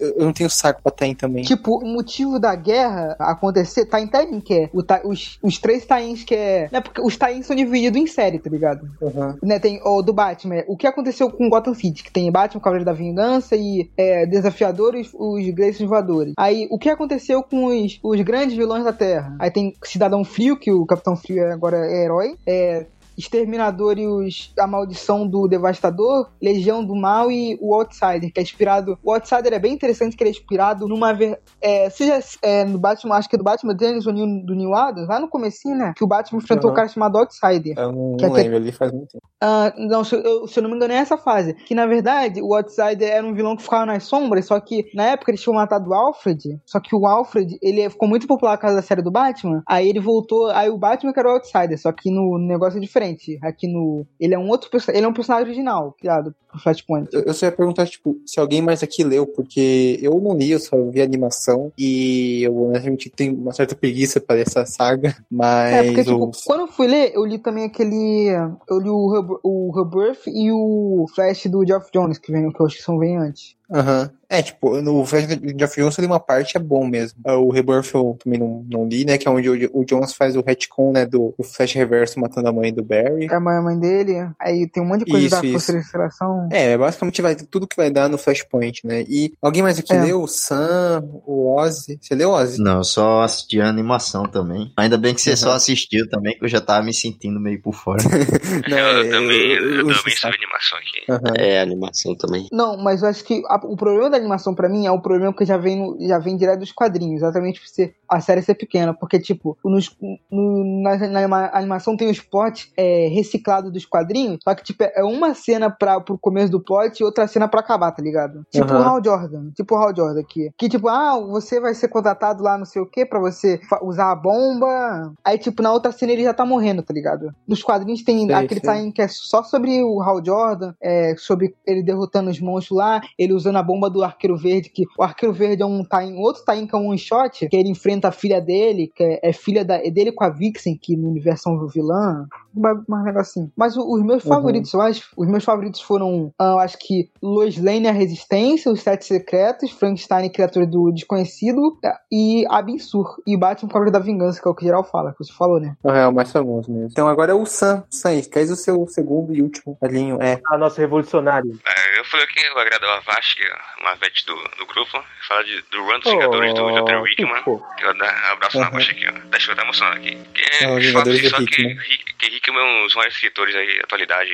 [0.00, 1.44] eu não tenho saco pra Tain também.
[1.44, 5.58] Tipo, o motivo da guerra acontecer tá em Tain, que é o ta, os, os
[5.58, 6.68] três Tains que é.
[6.70, 8.88] Né, porque os Tains são divididos em série, tá ligado?
[9.00, 9.36] Uhum.
[9.42, 10.64] Né, tem o do Batman.
[10.66, 12.02] O que aconteceu com Gotham City?
[12.02, 16.34] Que tem Batman, Cavaleiro da Vingança e é, Desafiadores, os Graces Voadores.
[16.36, 19.36] Aí, o que aconteceu com os, os grandes vilões da Terra?
[19.38, 22.36] Aí tem Cidadão Frio, que o Capitão Frio agora é herói.
[22.46, 22.86] É,
[23.20, 28.42] Exterminador e os, a Maldição do Devastador, Legião do Mal e o Outsider, que é
[28.42, 28.98] inspirado.
[29.04, 31.16] O Outsider é bem interessante, que ele é inspirado numa.
[31.60, 35.08] É, seja é, no Batman, acho que é do Batman Dennis ou do New Adams,
[35.08, 35.92] lá no comecinho, né?
[35.96, 36.72] Que o Batman enfrentou uhum.
[36.72, 37.74] um cara chamado Outsider.
[37.76, 39.24] Eu não, que não lembro, ali faz muito tempo.
[39.42, 41.54] Uh, não, se eu, se eu, não me engano, é essa fase.
[41.54, 45.04] Que na verdade o Outsider era um vilão que ficava nas sombras, só que na
[45.04, 46.60] época eles tinham matado o Alfred.
[46.64, 49.62] Só que o Alfred, ele ficou muito popular por causa da série do Batman.
[49.66, 50.50] Aí ele voltou.
[50.50, 53.38] Aí o Batman que era o Outsider, só que no, no negócio é diferente diferente.
[53.42, 54.06] Aqui no.
[54.18, 57.08] Ele é um outro Ele é um personagem original, criado Flashpoint.
[57.12, 60.50] Eu, eu só ia perguntar, tipo, se alguém mais aqui leu, porque eu não li,
[60.50, 61.72] eu só vi a animação.
[61.78, 65.16] E eu honestamente tenho uma certa preguiça para essa saga.
[65.30, 65.70] Mas.
[65.80, 68.28] É, porque, tipo, quando eu fui ler, eu li também aquele.
[68.68, 72.66] Eu li o, o Rebirth e o Flash do Geoff Jones, que, vem, que eu
[72.66, 73.56] acho que são bem antes.
[73.72, 74.02] Aham.
[74.02, 74.20] Uhum.
[74.28, 77.18] É, tipo, no Flash de Jones ali uma parte é bom mesmo.
[77.24, 79.18] Ah, o Rebirth eu também não, não li, né?
[79.18, 81.04] Que é onde o, o Jones faz o retcon, né?
[81.04, 83.26] Do, do Flash Reverso matando a mãe do Barry.
[83.28, 84.30] É a mãe, a mãe dele.
[84.38, 86.39] Aí tem um monte de coisa isso, da restauração.
[86.50, 89.04] É, basicamente vai tudo que vai dar no Flashpoint, né?
[89.08, 90.02] E alguém mais aqui é.
[90.02, 90.22] leu?
[90.22, 91.98] O Sam, o Ozzy.
[92.00, 92.60] Você leu Ozzy?
[92.60, 94.72] Não, eu só assisti a animação também.
[94.76, 95.36] Ainda bem que você uhum.
[95.36, 98.02] só assistiu também, que eu já tava me sentindo meio por fora.
[98.68, 101.12] não, eu, eu, também, eu, eu também sou animação aqui.
[101.12, 101.34] Uhum.
[101.36, 102.48] É, animação também.
[102.52, 105.34] Não, mas eu acho que a, o problema da animação para mim é um problema
[105.34, 108.54] que já vem, no, já vem direto dos quadrinhos, exatamente por ser, a série ser
[108.54, 108.94] pequena.
[108.94, 109.96] Porque, tipo, nos,
[110.30, 115.02] no, na, na, animação tem os plots é, reciclados dos quadrinhos, só que, tipo, é
[115.02, 118.46] uma cena pra, pro começo do plot e outra cena pra acabar, tá ligado?
[118.50, 118.80] Tipo uhum.
[118.80, 119.50] o Hal Jordan.
[119.50, 120.50] Tipo o Hal Jordan aqui.
[120.56, 124.12] Que, tipo, ah, você vai ser contratado lá não sei o que pra você usar
[124.12, 125.12] a bomba.
[125.24, 127.34] Aí, tipo, na outra cena ele já tá morrendo, tá ligado?
[127.48, 131.54] Nos quadrinhos tem sei, aquele time que é só sobre o Hal Jordan, é, sobre
[131.66, 135.34] ele derrotando os monstros lá, ele usando a bomba do Arqueiro Verde, que o Arqueiro
[135.34, 138.12] Verde é um time, outro time que é um one shot, que ele enfrenta a
[138.12, 141.48] filha dele, que é, é filha da, é dele com a Vixen, que no universo
[141.48, 142.26] é um vilã.
[142.54, 143.46] Mais negocinho.
[143.46, 143.52] Assim.
[143.56, 144.28] Mas os meus uhum.
[144.28, 148.70] favoritos, eu acho, os meus favoritos foram, ah, eu acho que Lois Lane a Resistência,
[148.70, 153.16] Os Sete Secretos, Frankenstein Criatura do Desconhecido é, e Abensur.
[153.26, 155.76] E Batman Cobra da Vingança, que é o que geral fala, que você falou, né?
[155.84, 156.88] É, o mais famoso mesmo.
[156.90, 157.84] Então agora é o Sam.
[157.90, 160.20] Sam, queres o seu segundo e último alinho?
[160.20, 160.40] É.
[160.50, 161.58] A nosso revolucionário.
[161.66, 165.02] É, eu falei que eu agrado a Vash, que é uma vet do, do grupo.
[165.28, 167.42] Fala de, do Run dos Vingadores do Jonathan Hickman.
[167.42, 167.90] Que eu
[168.32, 168.64] abraço uhum.
[168.64, 169.12] na Vash aqui, ó.
[169.30, 170.16] Deixa eu estar emocionado aqui.
[170.34, 171.76] Que é, é só, só que,
[172.18, 174.30] que Hickman é um dos maiores escritores aí da atualidade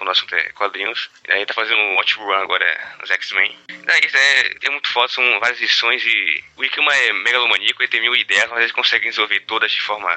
[0.00, 1.10] com nossos quadrinhos.
[1.28, 2.66] E aí tá fazendo um ótimo run agora
[2.98, 3.54] nos X-Men.
[3.84, 8.00] Daí é, tem muito foto, são várias edições e o Hickman é megalomaníaco, ele tem
[8.00, 10.08] mil ideias, mas ele consegue resolver todas de forma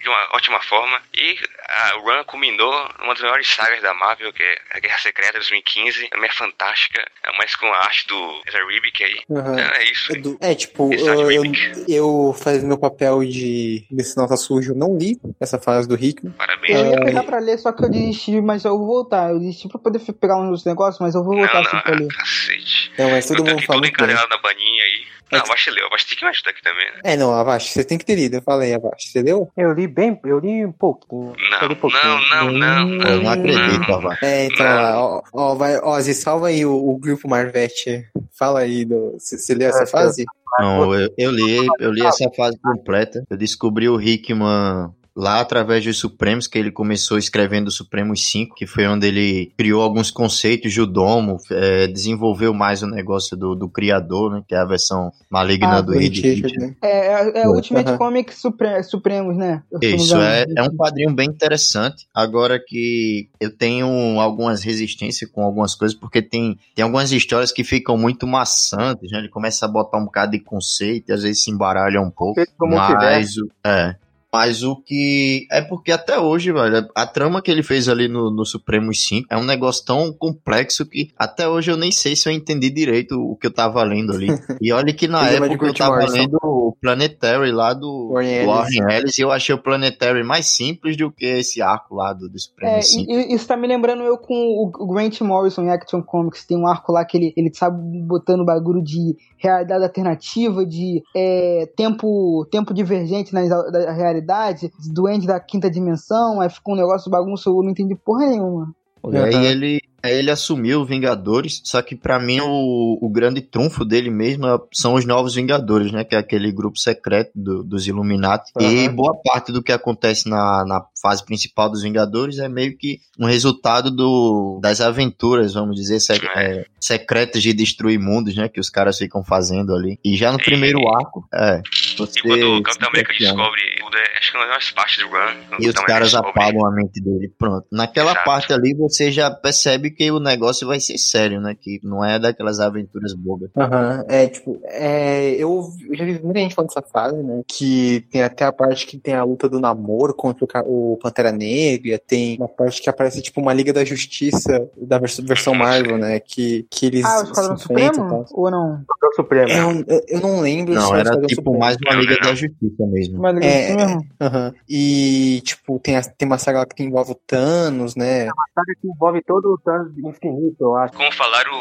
[0.00, 1.00] de uma ótima forma.
[1.14, 5.32] E a run culminou numa das maiores sagas da Marvel, que é a Guerra Secreta
[5.34, 6.08] 2015.
[6.08, 7.06] Também é fantástica,
[7.38, 9.20] mas com a arte do Ezra Ribic aí.
[9.28, 9.58] Uhum.
[9.58, 10.12] É, é isso.
[10.40, 11.42] É, tipo, eu, eu,
[11.86, 16.32] eu fazendo meu papel de desse nota sujo, não li essa fase do Hickman.
[16.32, 16.78] Parabéns.
[16.78, 19.27] Eu ia pegar pra ler, só que eu desisti, mas eu vou voltar.
[19.30, 22.08] Eu desisti pra poder pegar uns negócios, mas eu vou voltar não, assim pra ler.
[22.08, 22.92] Cacete.
[22.98, 23.80] Não, mas todo eu mundo fala.
[23.80, 25.18] Tudo encadenado na baninha aí.
[25.30, 25.86] Não, Avash leu.
[25.86, 27.00] Avash tem que me ajudar aqui também, né?
[27.04, 28.36] É, não, Avash, você tem que ter lido.
[28.36, 29.50] Eu falei, Avash, você leu?
[29.56, 31.34] Eu li bem, eu li um pouquinho.
[31.50, 32.02] Não, li pouquinho.
[32.02, 33.08] não, não, não, não.
[33.08, 34.22] Eu não acredito, Avash.
[34.22, 38.08] É, então, ó, ó, vai, Ozzy, salva aí o, o grupo Marvete.
[38.38, 40.24] Fala aí, do, você leu essa É, fase?
[40.58, 43.22] Não, eu, eu li, eu li essa fase completa.
[43.28, 48.66] Eu descobri o Hickman lá através dos Supremos, que ele começou escrevendo Supremos 5, que
[48.68, 53.68] foi onde ele criou alguns conceitos de Domo, é, desenvolveu mais o negócio do, do
[53.68, 56.56] criador, né, que é a versão maligna Ah, do Richard, Richards.
[56.58, 56.76] né?
[56.80, 56.98] É,
[57.38, 57.98] é, é o Ultimate Aham.
[57.98, 59.62] Comics Supre Supremos, né?
[59.72, 62.06] Eu Isso, é, é um quadrinho bem interessante.
[62.14, 67.64] Agora que eu tenho algumas resistências com algumas coisas, porque tem, tem algumas histórias que
[67.64, 69.18] ficam muito maçantes, né?
[69.18, 72.40] Ele começa a botar um bocado de conceito e às vezes se embaralha um pouco.
[72.60, 73.96] Mas, o- é.
[74.32, 75.46] Mas o que.
[75.50, 79.26] É porque até hoje, velho, a trama que ele fez ali no, no Supremos 5
[79.30, 83.14] é um negócio tão complexo que até hoje eu nem sei se eu entendi direito
[83.18, 84.28] o que eu tava lendo ali.
[84.60, 86.14] E olha que na é época eu tava Morrison.
[86.16, 88.46] lendo o Planetary lá do Warren Ellis.
[88.46, 92.28] Warren Ellis e eu achei o Planetary mais simples do que esse arco lá do,
[92.28, 93.10] do É, Supremos 5.
[93.10, 96.44] e- e isso tá me lembrando eu com o Grant Morrison em Action Comics.
[96.44, 101.68] Tem um arco lá que ele, ele sabe botando bagulho de realidade alternativa, de é,
[101.76, 107.48] tempo, tempo divergente na da realidade, doente da quinta dimensão, aí ficou um negócio bagunça,
[107.48, 108.74] eu não entendi porra nenhuma.
[109.12, 109.44] E aí Aham.
[109.44, 114.44] ele, aí ele assumiu Vingadores, só que pra mim o, o grande trunfo dele mesmo
[114.46, 116.02] é- são os Novos Vingadores, né?
[116.02, 118.50] Que é aquele grupo secreto do- dos Illuminati.
[118.60, 118.94] E Aham.
[118.96, 123.24] boa parte do que acontece na, na fase principal dos Vingadores é meio que um
[123.24, 128.48] resultado do, das aventuras, vamos dizer, sec- é, secretas de destruir mundos, né?
[128.48, 129.98] Que os caras ficam fazendo ali.
[130.04, 131.62] E já no primeiro arco, é.
[131.98, 134.98] Você E quando o Capitão América descobre tudo, é, acho que é uma das partes
[134.98, 135.58] do run.
[135.60, 137.32] E os caras descobre- apagam a mente dele.
[137.38, 137.66] Pronto.
[137.72, 138.24] Naquela Exato.
[138.24, 141.54] parte ali você já percebe que o negócio vai ser sério, né?
[141.58, 143.50] Que não é daquelas aventuras bobas.
[143.56, 147.42] Aham, é tipo, é, eu, eu já vi muita gente falando dessa fase, né?
[147.46, 151.32] Que tem até a parte que tem a luta do namoro contra o, o Pantera
[151.32, 155.98] Negra, tem uma parte que aparece tipo uma Liga da Justiça da vers- versão Marvel,
[155.98, 156.20] né?
[156.20, 157.92] Que, que eles Ah, o Esquadrão e Supremo?
[157.94, 158.26] tal.
[158.32, 158.82] Ou não?
[159.02, 159.48] O Supremo.
[159.50, 161.58] É, eu, eu- eu não lembro Não, se é o era tipo Supremo.
[161.58, 163.18] mais uma Liga da Justiça mesmo.
[163.20, 164.06] Mas É, isso mesmo.
[164.20, 164.54] Aham.
[164.68, 168.26] E, tipo, tem, a- tem uma saga lá que envolve o Thanos, né?
[168.54, 170.94] Saga que envolve todo o Thanos infinito, eu acho.
[170.94, 171.52] Como falaram,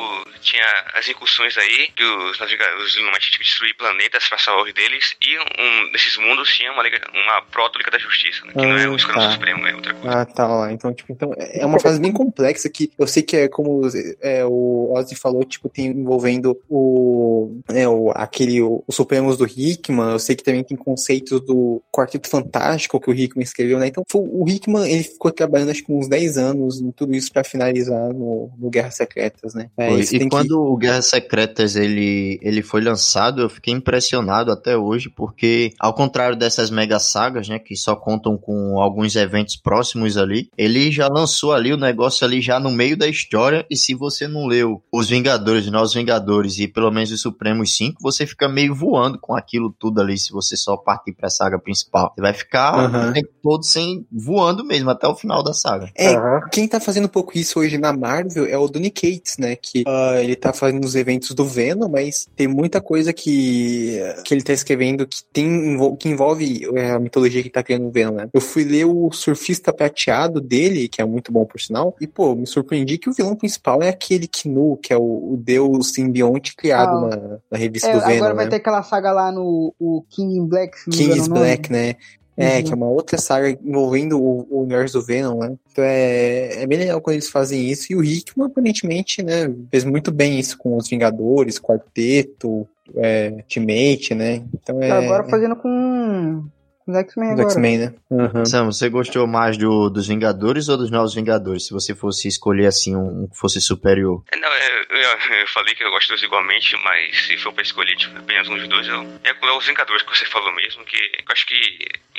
[0.42, 0.64] tinha
[0.96, 5.38] as incursões aí, que os, os Illuminati tinham que destruir planetas para salvar deles, e
[5.40, 8.54] um desses mundos tinha uma, liga, uma proto-liga da justiça, né?
[8.54, 9.32] Que não é Ah, o Esquadrão tá.
[9.32, 10.18] Supremo, é outra coisa.
[10.22, 10.72] Ah, tá lá.
[10.72, 13.82] Então, tipo, então é uma fase bem complexa que eu sei que é como
[14.22, 19.46] é, o Ozzy falou, tipo, tem envolvendo o, é, o aquele o, os Supremos do
[19.46, 20.17] Hickman.
[20.18, 23.88] Eu sei que também tem conceitos do Quarteto Fantástico que o Hickman escreveu, né?
[23.88, 27.44] Então, o Hickman ele ficou trabalhando acho que uns 10 anos em tudo isso pra
[27.44, 29.70] finalizar no, no Guerras Secretas, né?
[29.78, 34.52] É, E tem que- quando o Guerras Secretas ele, ele foi lançado, eu fiquei impressionado
[34.52, 39.56] até hoje, porque ao contrário dessas mega sagas, né, que só contam com alguns eventos
[39.56, 43.76] próximos ali, ele já lançou ali o negócio ali já no meio da história, e
[43.76, 48.26] se você não leu Os Vingadores, Novos Vingadores e pelo menos os Supremos 5, você
[48.26, 52.14] fica meio voando com aquilo tudo ali, se você só partir pra saga principal.
[52.16, 53.10] Você vai ficar Aham.
[53.10, 55.90] o tempo todo sem voando mesmo, até o final da saga.
[55.96, 56.42] É, Aham.
[56.52, 59.56] Quem tá fazendo um pouco isso hoje na Marvel é o Donny Cates, né?
[59.56, 64.34] Que ah, ele tá fazendo os eventos do Venom, mas tem muita coisa que, que
[64.34, 67.92] ele tá escrevendo que, tem, que envolve é, a mitologia que ele tá criando no
[67.92, 68.30] Venom, né?
[68.34, 72.36] Eu fui ler o Surfista Prateado dele, que é muito bom por sinal, e pô,
[72.36, 76.56] me surpreendi que o vilão principal é aquele Knu, que é o, o deus simbionte
[76.56, 78.52] criado Ah, na, na revista É, do Venom, agora vai né?
[78.52, 80.78] ter aquela saga lá no o King in Black.
[80.88, 81.40] o nome.
[81.40, 81.96] Black, né?
[82.40, 82.64] É, Uhum.
[82.64, 85.56] que é uma outra saga envolvendo o, o universo do Venom, né?
[85.72, 87.92] Então é, é bem legal quando eles fazem isso.
[87.92, 94.14] E o Hickman, aparentemente, né, fez muito bem isso com os Vingadores, Quarteto, é, Ultimate,
[94.14, 94.44] né?
[94.54, 94.88] Então é.
[94.88, 96.44] Tá agora fazendo com
[96.88, 97.50] Os X-Men Os agora.
[97.50, 97.94] X-Men, né?
[98.10, 98.46] Uhum.
[98.46, 101.66] Sam, você gostou mais do, dos Vingadores ou dos Novos Vingadores?
[101.68, 104.24] Se você fosse escolher assim um que fosse superior.
[104.32, 107.64] É, Não, é, eu, eu falei que eu gosto dos igualmente, mas se for pra
[107.64, 110.96] escolher tipo, apenas um dos dois, eu é os Vingadores que você falou mesmo, que
[110.96, 111.56] eu acho que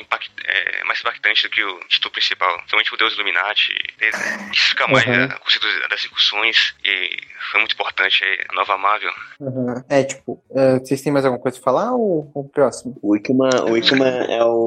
[0.00, 2.52] impact, é mais impactante do que o título principal.
[2.56, 3.72] Principalmente o Deus Illuminati.
[4.00, 4.08] é,
[4.52, 5.12] Isso fica mais Uhum.
[5.12, 7.16] né, o conceito das discussões e
[7.52, 9.12] foi muito importante é, a nova Marvel.
[9.40, 9.82] Uhum.
[9.88, 12.96] É, tipo, é, vocês têm mais alguma coisa pra falar ou ou o próximo?
[13.02, 14.57] O Wickman, o Wickman é o.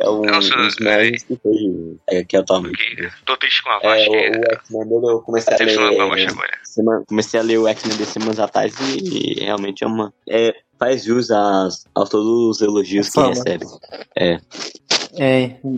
[0.00, 3.10] É o, Nossa, um dos melhores que foi é, aqui atualmente.
[3.24, 5.96] Tô triste com a É, Vast, o, o X-Men dele eu comecei a a ler.
[6.08, 6.50] Vast agora.
[6.64, 10.12] Sema- comecei a ler o X-Men de semanas atrás e, e realmente é uma.
[10.28, 12.26] É, faz jus às, a todos
[12.56, 13.66] os elogios que recebe.
[14.16, 14.38] É,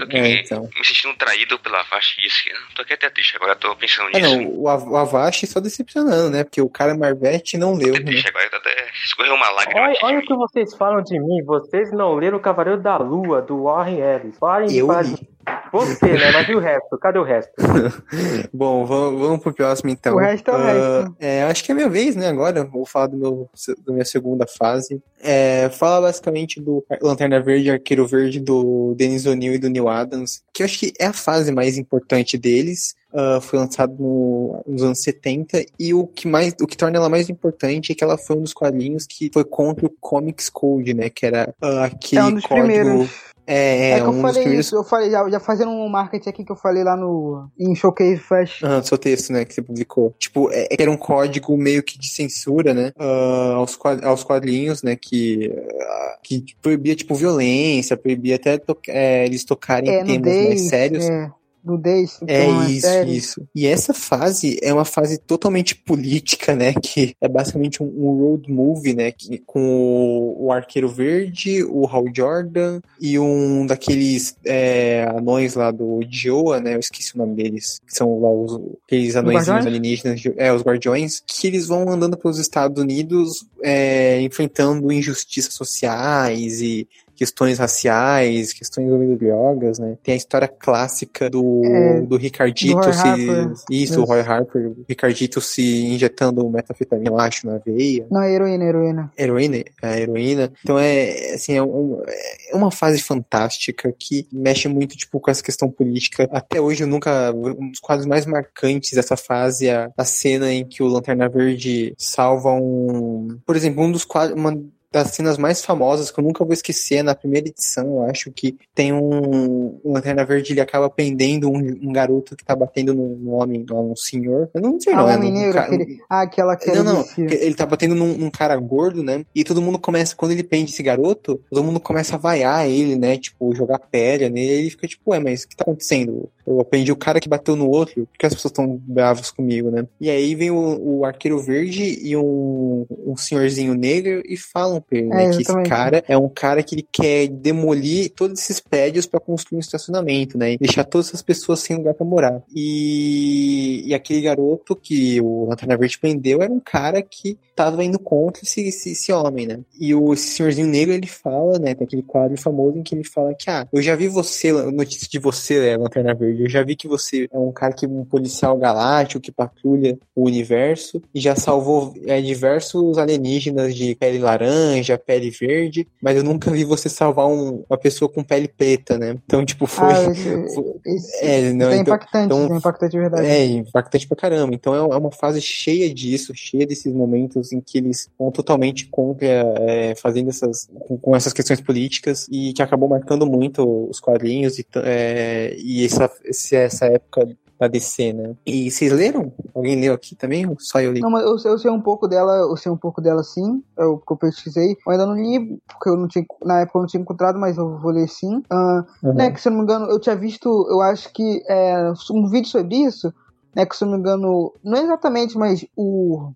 [0.03, 0.69] Aqui é então.
[0.77, 2.45] me sentindo traído pela Vast disso.
[2.75, 4.37] Tô aqui até triste agora, tô pensando É, nisso.
[4.37, 6.45] não, o, o Avast só decepcionando, né?
[6.45, 8.05] Porque o cara Marvete não leu, Tô né?
[8.05, 9.81] triste agora, tô até escorreu uma lágrima.
[9.81, 11.43] Olha, olha o que vocês falam de mim.
[11.45, 14.39] Vocês não leram o Cavaleiro da Lua, do Warren Ellis.
[14.39, 15.29] Parem Eu li.
[15.73, 16.31] Você, né?
[16.33, 16.99] Mas e o resto?
[16.99, 17.53] Cadê o resto?
[18.53, 20.15] Bom, vamos, vamos pro próximo então.
[20.15, 21.17] O resto é o Ah, resto.
[21.19, 22.29] é, acho que é minha vez, né?
[22.29, 23.49] Agora vou falar do meu,
[23.87, 25.01] da minha segunda fase.
[25.21, 30.43] É, fala basicamente do Lanterna Verde, Arqueiro Verde do Dennis O'Neill e do Neil Adams,
[30.53, 32.95] que eu acho que é a fase mais importante deles.
[33.15, 37.11] Ah, foi lançado no- nos anos 70 e o que mais o que torna ela
[37.11, 40.95] mais importante é que ela foi um dos quadrinhos que foi contra o Comics Code,
[40.95, 41.11] né?
[41.11, 42.67] Que era ah, aquele É um dos código.
[42.67, 43.11] primeiros.
[43.47, 44.67] É, É, é, que eu um dos falei primeiros.
[44.67, 47.75] isso, eu falei, já, já fazendo um marketing aqui que eu falei lá no em
[47.75, 48.63] Showcase Flash.
[48.63, 50.15] Ah, seu texto, né, que você publicou.
[50.19, 54.23] Tipo, é, é era um código meio que de censura, né, ah, aos, quad- aos
[54.23, 60.05] quadrinhos, né, que, ah, que proibia, tipo, violência, proibia até to- é, eles tocarem É,
[60.05, 61.05] temas mais sérios.
[61.05, 61.31] é,
[61.65, 63.13] nudez, É isso, sério.
[63.13, 63.49] isso.
[63.55, 66.73] E essa fase é uma fase totalmente política, né?
[66.75, 69.13] Que é basicamente um, um road movie, né?
[69.13, 75.71] Que, com o, o Arqueiro Verde, o Hal Jordan e um daqueles é, anões lá
[75.71, 76.75] do Dioa, né?
[76.75, 77.81] Eu esqueci o nome deles.
[77.87, 82.39] Que são lá os, aqueles anões alienígenas, é, os Guardiões, que eles vão andando pelos
[82.39, 89.97] Estados Unidos é, enfrentando injustiças sociais e questões raciais, questões envolvendo drogas, né?
[90.03, 93.01] Tem a história clássica do, É, do Ricardito do se.
[93.07, 93.53] Harper.
[93.71, 94.69] Isso, o Roy Harper.
[94.71, 98.07] O Ricardito se injetando metafetamina, acho, na veia.
[98.11, 99.13] Não, heroína, heroína.
[99.19, 100.53] Heroína, a heroína.
[100.63, 102.03] Então é assim, é, um-
[102.51, 106.29] é uma fase fantástica que mexe muito tipo com essa questão política.
[106.33, 110.53] Até hoje eu nunca um dos quadros mais marcantes dessa fase é a, a cena
[110.53, 114.59] em que o Lanterna Verde salva um, por exemplo, um dos quadros, uma
[114.93, 118.31] das cenas mais famosas que eu nunca vou esquecer é na primeira edição, eu acho
[118.31, 122.93] que tem um, um Lanterna Verde, ele acaba prendendo um, um garoto que tá batendo
[122.95, 124.51] num, num homem, num senhor.
[124.53, 126.71] Eu não sei Ah, não, o é homem num negro, ca- aquele, ah, aquela que
[126.73, 127.05] não, não.
[127.17, 129.25] Ele tá batendo num, num cara gordo, né?
[129.35, 132.97] E todo mundo começa, quando ele prende esse garoto, todo mundo começa a vaiar ele,
[132.97, 133.17] né?
[133.17, 134.53] Tipo, jogar pedra nele.
[134.63, 136.29] Ele fica tipo, ué, mas o que tá acontecendo?
[136.47, 139.71] Eu aprendi o cara que bateu no outro, por que as pessoas estão bravas comigo,
[139.71, 139.87] né?
[140.01, 144.99] E aí vem o, o arqueiro verde e um, um senhorzinho negro e falam pra
[144.99, 145.27] ele, né?
[145.27, 149.21] É, que esse cara é um cara que ele quer demolir todos esses prédios pra
[149.21, 150.53] construir um estacionamento, né?
[150.53, 152.43] E deixar todas essas pessoas sem lugar pra morar.
[152.55, 157.99] E, e aquele garoto que o Lanterna Verde prendeu era um cara que tava indo
[157.99, 159.61] contra esse, esse, esse homem, né?
[159.79, 161.75] E o senhorzinho negro, ele fala, né?
[161.75, 165.09] Tem aquele quadro famoso em que ele fala que, ah, eu já vi você, notícia
[165.09, 168.05] de você, né, Lanterna Verde, eu já vi que você é um cara que, um
[168.05, 174.99] policial galáctico que patrulha o universo e já salvou é, diversos alienígenas de pele laranja,
[174.99, 179.17] pele verde, mas eu nunca vi você salvar um- uma pessoa com pele preta, né?
[179.25, 179.93] Então, tipo, foi...
[179.93, 183.27] Ah, esse, foi- esse, é, não, é então- impactante, então- é impactante de verdade.
[183.27, 184.55] é, impactante pra caramba.
[184.55, 188.89] Então é é uma fase cheia disso, cheia desses momentos em que eles vão totalmente
[188.89, 194.01] contra, é, fazendo essas, com, com essas questões políticas e que acabou marcando muito os
[194.01, 196.11] quadrinhos e, é, e essa,
[196.53, 197.29] essa época
[197.61, 198.35] da DC, né?
[198.45, 199.33] E vocês leram?
[199.55, 200.45] Alguém leu aqui também?
[200.49, 201.01] Ou só eu li?
[201.01, 203.63] Não, mas eu, sei- eu sei um pouco dela, eu sei um pouco dela sim,
[203.79, 204.73] eu, que eu pesquisei.
[204.85, 207.57] Eu ainda não li, porque eu não tinha, na época eu não tinha encontrado, mas
[207.57, 208.43] eu vou ler sim.
[208.51, 209.15] Ah, Uhum.
[209.15, 212.29] né, que se eu não me engano, eu tinha visto, eu acho que é, um
[212.29, 213.13] vídeo sobre isso,
[213.55, 216.33] né, que se eu não me engano, não é exatamente, mas o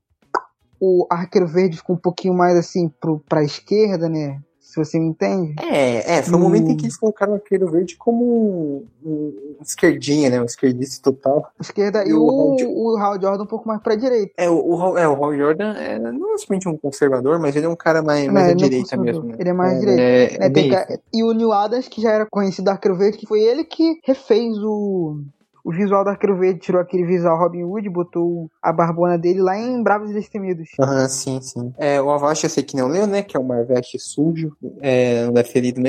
[0.80, 4.40] o Arqueiro Verde ficou um pouquinho mais assim pro, pra esquerda, né?
[4.60, 5.54] Se você me entende.
[5.62, 6.40] É, é, foi o Hum.
[6.40, 10.38] momento em que eles colocaram o Arqueiro Verde como um, um esquerdinha, né?
[10.38, 11.48] Um esquerdista total.
[11.58, 14.32] Esquerda e, E o o, o Hal Jordan um pouco mais pra direita.
[14.36, 17.68] É, o, o, é, o Hal Jordan é não somente um conservador, mas ele é
[17.68, 19.22] um cara mais, mais Não, à é direita mesmo.
[19.24, 19.36] Né?
[19.38, 20.02] ele é mais à é, direita.
[20.02, 23.26] É, né, é e o Neil Adams, que já era conhecido do Arqueiro Verde, que
[23.26, 25.20] foi ele que refez o,
[25.66, 29.58] o visual do Arqueiro Verde, tirou aquele visual Robin Hood, botou a barbona dele lá
[29.58, 30.68] em Bravos e Destemidos.
[30.78, 31.74] Aham, sim, sim.
[31.76, 33.20] É, o Avast eu sei que não leu, né?
[33.20, 34.56] Que é o Marvete sujo.
[34.80, 35.80] É, não deve ter lido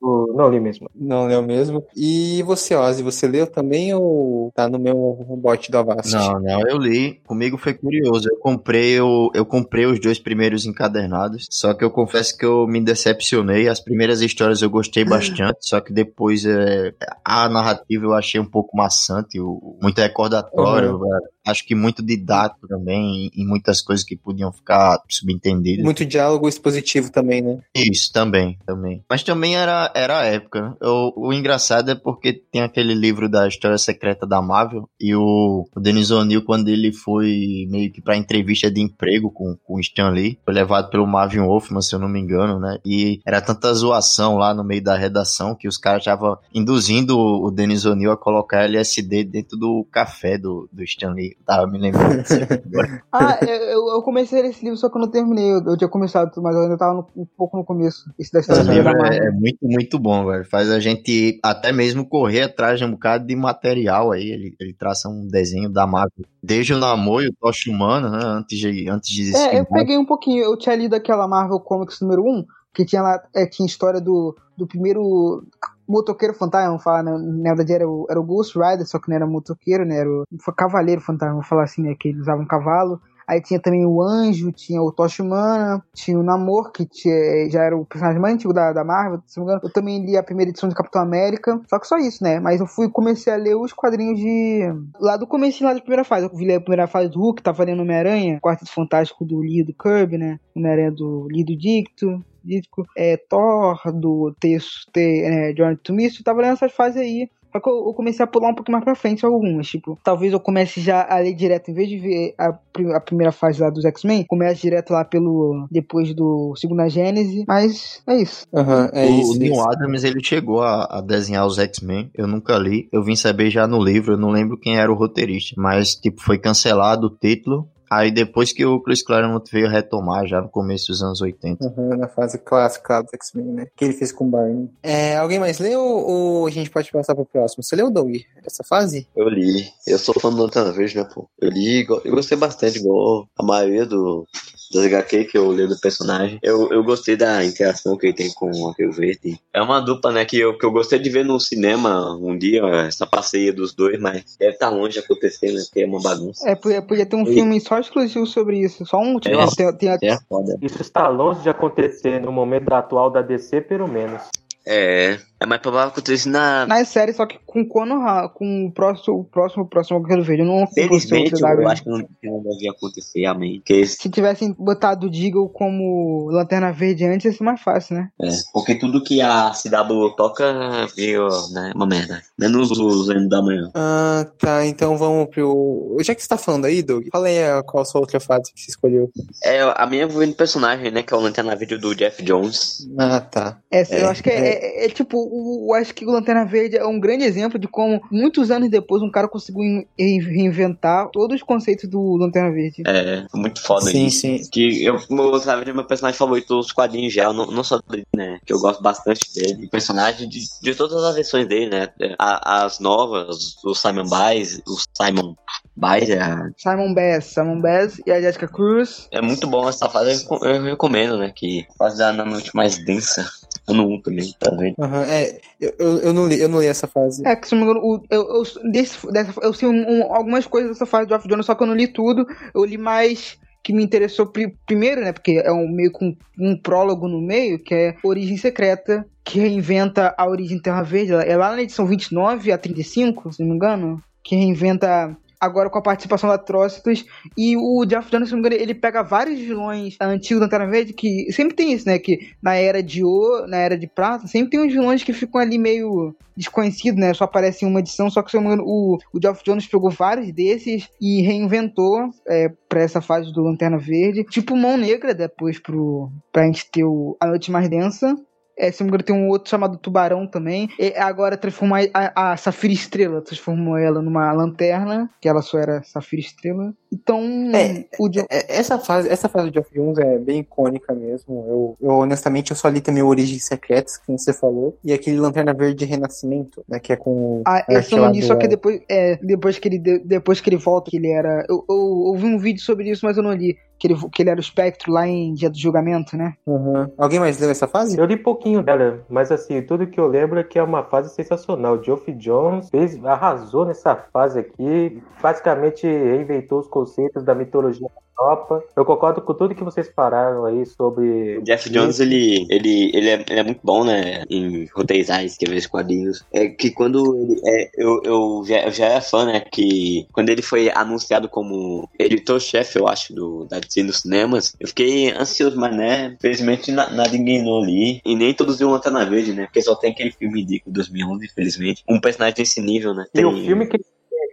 [0.00, 0.90] não li mesmo.
[0.94, 1.84] Não leu mesmo.
[1.94, 4.94] E você, Ozzy, você leu também ou tá no meu
[5.38, 6.12] bot do Avast?
[6.12, 7.20] Não, não, eu li.
[7.26, 8.28] Comigo foi curioso.
[8.28, 12.66] Eu comprei, eu, eu comprei os dois primeiros encadernados, só que eu confesso que eu
[12.66, 13.68] me decepcionei.
[13.68, 16.92] As primeiras histórias eu gostei bastante, só que depois é,
[17.24, 19.38] a narrativa eu achei um pouco maçante,
[19.80, 21.20] muito recordatório, uhum.
[21.46, 25.84] Acho que muito didático também, em muitas coisas que podiam ficar subentendidas.
[25.84, 27.58] Muito diálogo expositivo também, né?
[27.74, 29.04] Isso, também, também.
[29.08, 30.76] Mas também era, era a época.
[30.80, 35.66] Eu, o engraçado é porque tem aquele livro da História Secreta da Marvel e o,
[35.74, 39.80] o Denis O'Neill, quando ele foi meio que pra entrevista de emprego com, com o
[39.80, 42.78] Stan Lee, foi levado pelo Marvin Wolfman, se eu não me engano, né?
[42.84, 47.50] E era tanta zoação lá no meio da redação que os caras estavam induzindo o
[47.50, 51.35] Denis O'Neill a colocar LSD dentro do café do, do Stan Lee.
[51.44, 52.34] Tava me lembrando disso
[53.12, 55.52] Ah, eu, eu comecei esse livro, só que eu não terminei.
[55.52, 58.10] Eu, eu tinha começado, mas eu ainda tava no, um pouco no começo.
[58.18, 60.44] Esse da história esse livro é, é, muito, muito bom, velho.
[60.44, 64.28] Faz a gente até mesmo correr atrás de um bocado de material aí.
[64.28, 66.26] Ele, ele traça um desenho da Marvel.
[66.42, 68.24] Desde o Namor e o Tocha Humana, né?
[68.24, 70.42] Antes de, antes de É, eu peguei um pouquinho.
[70.44, 74.36] Eu tinha lido aquela Marvel Comics número 1, que tinha lá, é, tinha história do,
[74.56, 75.44] do primeiro
[75.88, 77.12] motoqueiro fantasma, falar, né?
[77.12, 79.98] na verdade era o, era o Ghost Rider, só que não era motoqueiro, né?
[79.98, 81.94] Era o foi cavaleiro fantasma, vamos falar assim, né?
[81.98, 83.00] Que ele usava um cavalo.
[83.28, 87.64] Aí tinha também o Anjo, tinha o Tocha Humana, tinha o Namor, que tinha, já
[87.64, 89.68] era o personagem mais antigo da, da Marvel, se não me engano.
[89.68, 92.38] Eu também li a primeira edição de Capitão América, só que só isso, né?
[92.38, 94.60] Mas eu fui comecei a ler os quadrinhos de.
[95.00, 96.26] Lá do começo lá da primeira fase.
[96.26, 99.74] Eu vi a primeira fase do Hulk, tava lendo Homem-Aranha, Quarteto Fantástico do Lee do
[99.74, 100.38] Kirby, né?
[100.54, 106.24] Homem-Aranha do Lee do Dicto disco, é, Thor, do texto, é, Johnny to Mist, eu
[106.24, 107.28] tava lendo essas fases aí.
[107.56, 109.66] Só que eu, eu, comecei a pular um pouco mais pra frente algumas.
[109.66, 112.58] Tipo, talvez eu comece já a ler direto, em vez de ver a,
[112.94, 115.66] a primeira fase lá dos X-Men, comece direto lá pelo.
[115.70, 117.44] depois do Segunda Gênese.
[117.48, 118.46] Mas é isso.
[118.52, 122.10] Uhum, é o isso, Neil Adams ele chegou a, a desenhar os X-Men.
[122.14, 122.88] Eu nunca li.
[122.92, 124.14] Eu vim saber já no livro.
[124.14, 125.54] Eu não lembro quem era o roteirista.
[125.56, 127.68] Mas, tipo, foi cancelado o título.
[127.90, 131.66] Aí depois que o Chris Claremont veio retomar, já no começo dos anos 80.
[131.66, 133.66] Uhum, na fase clássica do X-Men, né?
[133.76, 134.68] Que ele fez com o Barney.
[134.82, 137.62] É, alguém mais leu ou a gente pode passar pro próximo?
[137.62, 139.06] Você leu, Doug, essa fase?
[139.14, 139.68] Eu li.
[139.86, 141.28] Eu sou fã do Lanterna Verde, né, pô?
[141.40, 144.26] Eu li, eu gostei bastante, igual a maioria do,
[144.72, 146.38] das HQ que eu li do personagem.
[146.42, 149.38] Eu, eu gostei da interação que ele tem com o Arqueiro Verde.
[149.52, 152.62] É uma dupla, né, que eu, que eu gostei de ver no cinema um dia,
[152.86, 156.00] essa parceria dos dois, mas deve estar tá longe de acontecer, né, porque é uma
[156.00, 156.48] bagunça.
[156.48, 157.34] É, podia, podia ter um e...
[157.34, 159.18] filme só exclusivo sobre isso, só um.
[159.18, 160.18] Tipo, é, tem, tem, é
[160.60, 164.22] Isso está longe de acontecer no momento atual da DC, pelo menos.
[164.68, 166.66] É, é mais provável que aconteça na.
[166.66, 170.42] Na série, só que com Konoha, com o próximo, o próximo, o próximo Verde.
[170.42, 173.58] Eu não Felizmente, eu, eu acho que não, não deve acontecer, amém.
[173.58, 173.84] Porque...
[173.86, 178.08] Se tivessem botado o Deagle como Lanterna Verde antes, ia ser mais fácil, né?
[178.22, 181.72] É, porque tudo que a CW toca veio, né?
[181.74, 182.22] Uma merda.
[182.38, 183.70] Menos os anos da manhã.
[183.74, 184.64] Ah, tá.
[184.64, 185.98] Então vamos pro.
[186.00, 188.60] Já que você tá falando aí, Doug, fala aí qual a sua outra fase que
[188.60, 189.10] você escolheu.
[189.44, 191.02] É, a minha envolvendo personagem, né?
[191.02, 192.88] Que é o Lanterna Verde do Jeff Jones.
[192.98, 193.58] Ah, tá.
[193.70, 196.44] Essa, é, eu acho que é, é, é, é tipo o, acho que o Lanterna
[196.44, 201.36] Verde é um grande exemplo de como, muitos anos depois, um cara conseguiu reinventar todos
[201.36, 202.82] os conceitos do Lanterna Verde.
[202.86, 204.20] É, muito foda sim, isso.
[204.20, 204.50] Sim, sim.
[204.50, 207.80] Que eu, o Lanterna Verde é meu personagem favorito dos quadrinhos já, não, não só
[207.88, 208.38] dele, né?
[208.44, 209.66] Que eu gosto bastante dele.
[209.66, 211.88] O personagem de, de todas as versões dele, né?
[212.18, 215.34] A, as novas, o Simon Baez, o Simon
[215.76, 216.20] Baez, é...
[216.56, 219.08] Simon Baez, Simon Baez e a Jessica Cruz.
[219.10, 221.32] É muito bom essa fase, eu, eu recomendo, né?
[221.34, 223.28] Que fase da noite mais densa.
[223.66, 224.74] Ano 1 também, tá vendo?
[224.78, 227.26] Uhum, é, eu, eu, não li, eu não li essa fase.
[227.26, 230.46] É, que se não me engano, eu, eu, desse, dessa, eu sei um, um, algumas
[230.46, 232.26] coisas dessa fase de Off Jones, só que eu não li tudo.
[232.54, 234.32] Eu li mais que me interessou
[234.64, 235.12] primeiro, né?
[235.12, 240.14] Porque é um meio com um prólogo no meio, que é Origem Secreta, que reinventa
[240.16, 241.12] a Origem Terra Verde.
[241.14, 244.00] É lá na edição 29 a 35, se não me engano.
[244.22, 247.04] Que reinventa agora com a participação da Atrocitus.
[247.36, 250.66] E o Jeff Jones, se não me engano, ele pega vários vilões antigos da Lanterna
[250.66, 251.98] Verde, que sempre tem isso, né?
[251.98, 255.40] Que na era de ouro, na era de prata, sempre tem uns vilões que ficam
[255.40, 257.14] ali meio desconhecidos, né?
[257.14, 259.66] Só aparece em uma edição, só que se não me engano, o, o Geoff Jones
[259.66, 264.24] pegou vários desses e reinventou é, pra essa fase do Lanterna Verde.
[264.24, 268.16] Tipo Mão Negra, depois pro, pra gente ter o, a Noite Mais Densa.
[268.58, 270.68] É, se não me engano, tem um outro chamado Tubarão também.
[270.78, 275.82] E agora transformou a, a Safira Estrela, transformou ela numa lanterna, que ela só era
[275.82, 276.74] Safira Estrela.
[276.92, 277.20] Então,
[277.54, 278.24] é, o John...
[278.30, 281.44] é, essa fase, essa fase do Geoff Jones é bem icônica mesmo.
[281.46, 285.52] Eu, eu honestamente eu só li também Origens Secretas, que você falou, e aquele Lanterna
[285.52, 289.16] Verde Renascimento, né, que é com Ah, eu só não li, só que depois, é,
[289.16, 292.38] depois que ele depois que ele volta, que ele era, eu, eu, eu vi um
[292.38, 293.56] vídeo sobre isso, mas eu não li.
[293.78, 296.34] Que ele, que ele era o espectro lá em Dia do Julgamento, né?
[296.46, 296.90] Uhum.
[296.96, 297.98] Alguém mais leu essa fase?
[297.98, 301.14] Eu li pouquinho dela, mas assim, tudo que eu lembro é que é uma fase
[301.14, 301.82] sensacional.
[301.82, 307.88] Geoff Jones fez, arrasou nessa fase aqui, praticamente reinventou os conceitos da mitologia
[308.18, 308.64] Europa.
[308.74, 311.38] Eu concordo com tudo que vocês falaram aí sobre.
[311.38, 314.24] O Jeff Jones, ele, ele, ele, é, ele é muito bom, né?
[314.30, 316.24] Em roteirizar, escrever os quadrinhos.
[316.32, 317.40] É que quando ele.
[317.44, 319.40] É, eu, eu, já, eu já era fã, né?
[319.40, 324.68] Que quando ele foi anunciado como editor-chefe, eu acho, do, da DC nos cinemas, eu
[324.68, 326.14] fiquei ansioso, mas né?
[326.18, 328.00] Infelizmente nada enganou ali.
[328.04, 329.46] E nem todos iam na Verde, né?
[329.46, 331.84] Porque só tem aquele filme de 2011, infelizmente.
[331.88, 333.04] Um personagem desse nível, né?
[333.12, 333.22] Tem...
[333.22, 333.78] E o filme que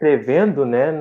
[0.03, 0.91] escrevendo, né,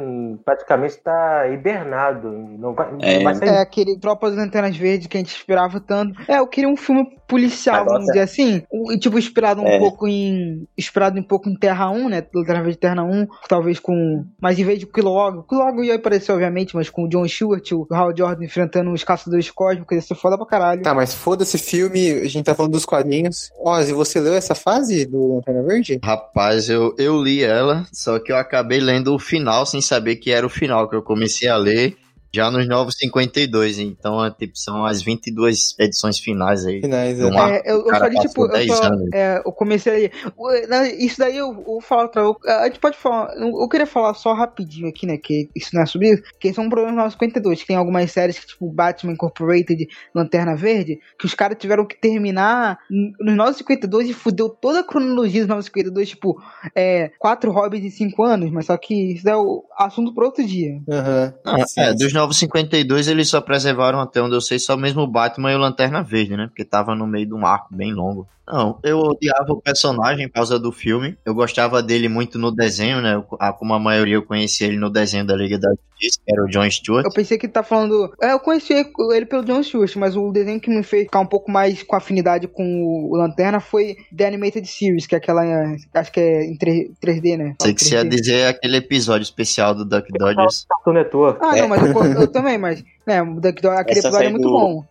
[0.44, 2.30] praticamente está hibernado.
[2.30, 3.16] Não vai, é.
[3.16, 3.48] não vai sair.
[3.48, 6.18] É aquele Tropas das Lanternas Verdes que a gente esperava tanto.
[6.28, 8.62] É, eu queria um filme policial, vamos dizer assim.
[9.00, 9.78] Tipo, inspirado um é.
[9.78, 10.68] pouco em.
[10.76, 12.22] Inspirado um pouco em Terra 1, né?
[12.34, 14.24] Lanterna Verde Terra 1, talvez com.
[14.40, 17.72] Mas em vez de Kilowog, o Kilowog ia aparecer, obviamente, mas com o John Stewart,
[17.72, 20.82] o Hal Jordan enfrentando os caçadores cósmicos, ia ser foda pra caralho.
[20.82, 23.50] Tá, mas foda-se filme, a gente tá falando dos quadrinhos.
[23.58, 25.98] Ozzy, você leu essa fase do Lanterna Verde?
[26.04, 30.30] Rapaz, eu, eu li ela, só que eu acabei lendo o final sem saber que
[30.30, 31.96] era o final, que eu comecei a ler
[32.34, 36.80] já nos novos 52, então é, tipo, são as 22 edições finais aí.
[36.80, 37.24] Finais, é.
[37.24, 40.10] é eu, eu falei, tipo, eu, só, é, eu comecei aí.
[40.98, 42.22] Isso daí eu, eu vou falar pra.
[42.22, 43.34] Eu, a gente pode falar.
[43.36, 45.18] Eu queria falar só rapidinho aqui, né?
[45.18, 46.22] Que isso não é isso.
[46.40, 47.60] Que são problemas nos 52.
[47.60, 52.00] Que tem algumas séries que, tipo, Batman Incorporated, Lanterna Verde, que os caras tiveram que
[52.00, 56.40] terminar nos 952 e fudeu toda a cronologia dos 952, tipo,
[56.74, 60.44] é, quatro hobbies em cinco anos, mas só que isso é o assunto pro outro
[60.46, 60.80] dia.
[60.88, 61.34] Aham.
[61.46, 61.64] Uhum.
[61.76, 65.50] é, dos Novos 52 eles só preservaram até onde eu sei só mesmo o Batman
[65.50, 66.46] e o Lanterna Verde, né?
[66.46, 68.28] Porque tava no meio de um arco bem longo.
[68.46, 71.16] Não, eu odiava o personagem por causa do filme.
[71.24, 73.22] Eu gostava dele muito no desenho, né?
[73.58, 76.48] Como a maioria eu conhecia ele no desenho da Liga da Justiça, que era o
[76.48, 77.04] John Stewart.
[77.04, 78.12] Eu pensei que tá falando.
[78.20, 81.26] É, eu conheci ele pelo John Stewart, mas o desenho que me fez ficar um
[81.26, 85.42] pouco mais com afinidade com o Lanterna foi The Animated Series, que é aquela.
[85.94, 87.54] Acho que é em 3D, né?
[87.62, 90.66] Sei que você ia dizer aquele episódio especial do Duck Dodgers.
[91.40, 92.82] Ah, não, mas eu, eu também, mas.
[93.06, 94.84] É, aquele episódio é muito bom.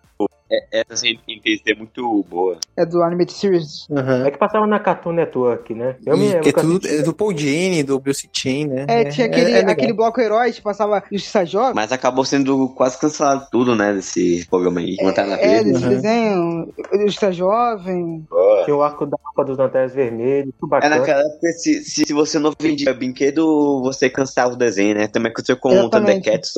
[0.51, 2.57] É, essa em 3D é muito boa.
[2.75, 3.87] É do Animated Series.
[3.89, 4.25] Uhum.
[4.25, 5.95] É que passava na Cartoon Network, né?
[6.05, 8.85] Eu me, que é, tudo, é do Paul Dini, do Bruce Timm, né?
[8.87, 11.73] É, tinha aquele, é, é aquele bloco heróis que passava Justiça Jovem.
[11.73, 13.93] Mas acabou sendo quase cancelado tudo, né?
[13.93, 14.97] Desse programa aí.
[14.99, 15.89] É, na é desse uhum.
[15.89, 16.73] desenho.
[17.01, 18.27] Justiça Jovem.
[18.29, 18.65] Oh.
[18.65, 20.53] Tinha o arco da Copa dos Lanternas Vermelhos.
[20.81, 25.07] É naquela época, se, se, se, você não vendia brinquedo, você cansava o desenho, né?
[25.07, 26.53] Também aconteceu com o Thundercats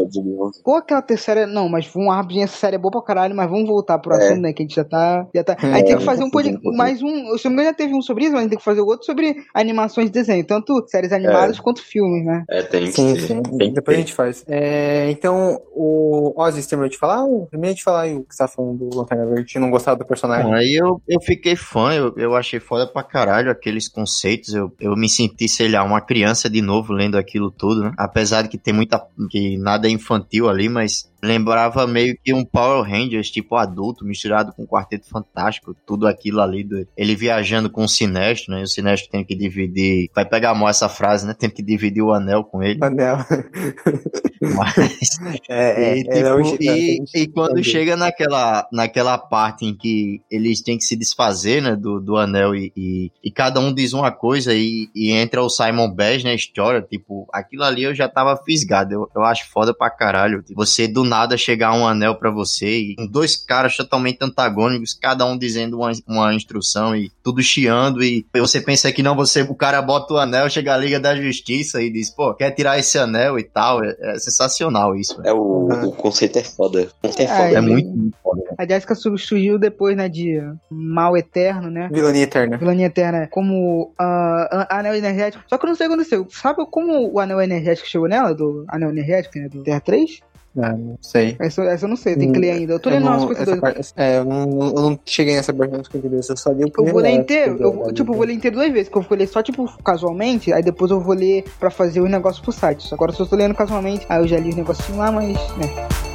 [0.64, 1.46] Pô, aquela terceira.
[1.46, 4.18] Não, mas vamos lá, essa série é boa pra caralho, mas vamos voltar pro é.
[4.18, 4.54] assunto, né?
[4.54, 5.28] Que a gente já tá.
[5.34, 5.58] Já tá...
[5.62, 6.78] É, aí tem que fazer um podcast.
[6.78, 7.38] Mais um.
[7.38, 10.08] Se não me já teve um sobre isso, mas tem que fazer outro sobre animações
[10.08, 10.46] de desenho.
[10.46, 11.62] Tanto séries animadas é.
[11.62, 12.44] quanto filmes, né?
[12.50, 13.42] É, tem que sim, sim.
[13.58, 14.44] Tem Depois a gente faz.
[14.48, 17.24] É, então, o Ozzy terminou de falar?
[17.24, 19.60] Ou terminou de falar o que você tá falando do Lanterna Verde?
[19.60, 20.54] Não gostava do personagem?
[20.54, 24.54] Aí eu, eu fiquei fã, eu, eu achei foda pra caralho aqueles conceitos.
[24.54, 27.92] Eu, eu me senti, sei lá, uma criança de novo lendo aquilo tudo, né?
[27.98, 29.02] Apesar de que tem muita.
[29.30, 34.52] que nada é infantil ali, mas lembrava meio que um Power Rangers, tipo adulto, misturado
[34.54, 38.60] com um Quarteto Fantástico, tudo aquilo ali, do, ele viajando com o Sinestro, né?
[38.60, 41.34] E o Sinestro tem que dividir, vai pegar mal essa frase, né?
[41.34, 42.84] Tem que dividir o anel com ele.
[42.84, 43.18] Anel.
[44.56, 44.76] Mas,
[45.50, 50.62] é, é, e, é, tipo, e, e, quando chega naquela, naquela parte em que eles
[50.62, 54.12] têm que se desfazer, né, do, do anel e, e, e cada um diz uma
[54.12, 58.36] coisa e, e entra o Simon Bass na história, tipo, aquilo ali eu já tava
[58.44, 60.44] fisgado, eu, eu acho foda pra caralho.
[60.56, 65.38] Você do nada chegar um anel para você e dois caras totalmente antagônicos, cada um
[65.38, 69.82] dizendo uma, uma instrução e tudo chiando e você pensa que não, você, o cara
[69.82, 73.40] bota o anel, chega a Liga da Justiça e diz, pô, quer tirar esse anel
[73.40, 75.22] e tal, é, é sensacional isso.
[75.24, 76.90] É, o, o conceito é foda.
[77.04, 77.58] O conceito é, foda.
[77.58, 78.42] é muito, muito foda.
[78.58, 81.90] A Jessica surgiu depois, né, de Mal Eterno, né?
[81.92, 82.58] Vilania Eterna.
[82.58, 85.44] Vilania Eterna, como uh, Anel Energético.
[85.48, 86.28] Só que eu não sei o que aconteceu.
[86.30, 88.34] Sabe como o Anel Energético chegou nela?
[88.34, 89.48] Do Anel Energético, né?
[89.50, 90.22] Do Terra 3?
[90.58, 91.36] Ah, não sei.
[91.40, 92.74] Essa, essa eu não sei, tem que ler ainda.
[92.74, 93.60] Eu tô lendo umas 52.
[93.60, 96.72] Parte, é, eu não, eu não cheguei nessa parte das 52, eu só li o
[96.72, 96.90] primeiro.
[96.90, 99.18] Eu vou ler inteiro, eu, tipo, eu vou ler inteiro duas vezes, que eu vou
[99.18, 102.94] ler só, tipo, casualmente, aí depois eu vou ler pra fazer o negócio pro site.
[102.94, 106.13] Agora se eu tô lendo casualmente, aí eu já li os negocinhos lá, mas, né.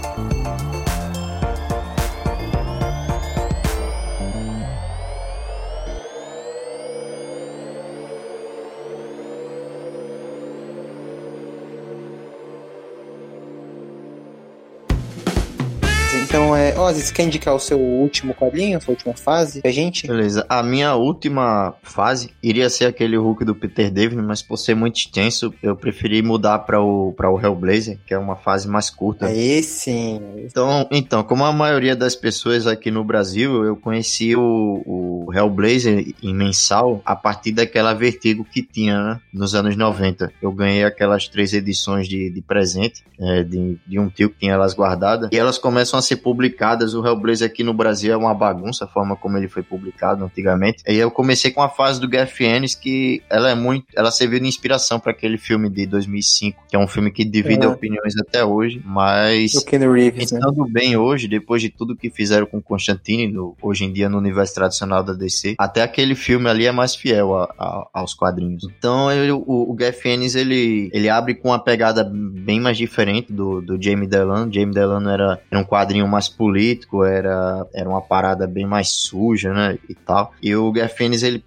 [16.29, 19.71] Então, é, Ozzy, você quer indicar o seu último quadrinho, a sua última fase pra
[19.71, 20.07] gente?
[20.07, 20.45] Beleza.
[20.47, 24.99] A minha última fase iria ser aquele Hulk do Peter David, mas por ser muito
[24.99, 29.25] extenso, eu preferi mudar para o, pra o Hellblazer, que é uma fase mais curta.
[29.25, 30.21] Aí sim.
[30.37, 36.15] Então, então, como a maioria das pessoas aqui no Brasil, eu conheci o, o Hellblazer
[36.23, 40.31] em mensal a partir daquela Vertigo que tinha né, nos anos 90.
[40.43, 44.53] Eu ganhei aquelas três edições de, de presente é, de, de um tio que tinha
[44.53, 46.95] elas guardadas e elas começam a ser publicadas.
[46.95, 50.82] O Hellblazer aqui no Brasil é uma bagunça, a forma como ele foi publicado antigamente.
[50.86, 54.40] E eu comecei com a fase do Garth Ennis que ela é muito, ela serviu
[54.40, 57.69] de inspiração para aquele filme de 2005, que é um filme que divide é.
[57.69, 59.53] opiniões até hoje, mas
[59.93, 60.39] Reeves, né?
[60.39, 60.70] pensando né?
[60.70, 64.55] bem hoje, depois de tudo que fizeram com Constantine, no, hoje em dia no universo
[64.55, 68.65] tradicional da DC, até aquele filme ali é mais fiel a, a, aos quadrinhos.
[68.78, 73.32] Então eu, o, o Garth Ennis, ele, ele abre com uma pegada bem mais diferente
[73.32, 74.53] do, do Jamie Delano.
[74.53, 79.52] Jamie Delano era, era um quadrinho mais político, era, era uma parada bem mais suja,
[79.52, 80.32] né, e tal.
[80.43, 81.43] E o Garth Ennis, ele,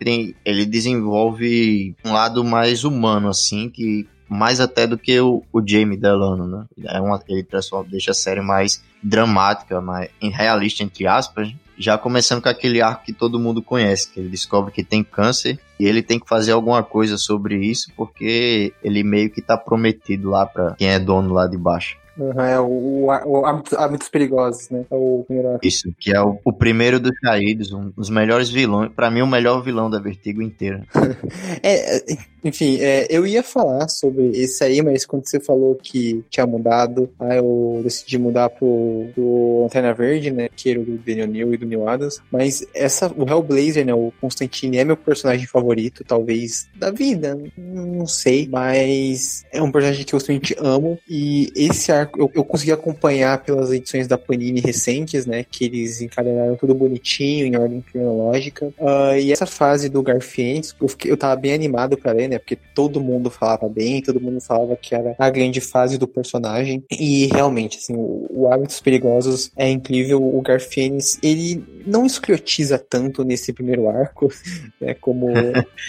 [0.45, 5.97] ele desenvolve um lado mais humano, assim, que mais até do que o, o Jamie
[5.97, 6.65] Delano, né?
[6.85, 12.41] É uma, ele transforma, deixa a série mais dramática, mais realista, entre aspas, já começando
[12.41, 16.01] com aquele arco que todo mundo conhece, que ele descobre que tem câncer e ele
[16.01, 20.75] tem que fazer alguma coisa sobre isso porque ele meio que tá prometido lá para
[20.75, 21.97] quem é dono lá de baixo.
[22.21, 24.85] Uhum, é o, o, Hábitos Perigosos, né?
[24.91, 25.59] É o primeiro.
[25.63, 29.27] Isso, que é o, o primeiro dos caídos, um dos melhores vilões, para mim o
[29.27, 30.83] melhor vilão da Vertigo inteira.
[31.63, 36.23] é, é enfim, é, eu ia falar sobre esse aí, mas quando você falou que
[36.29, 40.49] tinha mudado, aí eu decidi mudar pro, pro Lanterna Verde, né?
[40.55, 42.19] Que era o do Daniel Neal e do Neil Adams.
[42.31, 43.93] Mas essa, o Hellblazer, né?
[43.93, 47.37] O Constantine é meu personagem favorito, talvez, da vida.
[47.55, 50.97] Não sei, mas é um personagem que eu simplesmente amo.
[51.07, 55.45] E esse arco eu, eu consegui acompanhar pelas edições da Panini recentes, né?
[55.49, 58.67] Que eles encadenaram tudo bonitinho, em ordem cronológica.
[58.79, 62.39] Uh, e essa fase do Garfiennes, eu, fiquei, eu tava bem animado pra ler, né?
[62.39, 66.83] Porque todo mundo falava bem, todo mundo falava que era a grande fase do personagem.
[66.89, 70.21] E realmente, assim, o, o Hábitos Perigosos é incrível.
[70.23, 74.31] O Garfienes, ele não escrotiza tanto nesse primeiro arco,
[74.79, 74.93] né?
[74.95, 75.27] Como.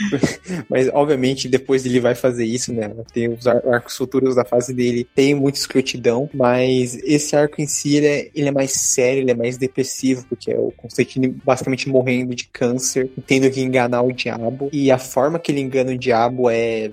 [0.68, 2.90] Mas, obviamente, depois ele vai fazer isso, né?
[3.12, 7.96] Tem os arcos futuros da fase dele, tem muita escrotidão, mas esse arco em si,
[7.96, 11.88] ele é, ele é mais sério, ele é mais depressivo, porque é o Constantine basicamente
[11.88, 14.68] morrendo de câncer, tendo que enganar o diabo.
[14.72, 16.90] E a forma que ele engana o diabo é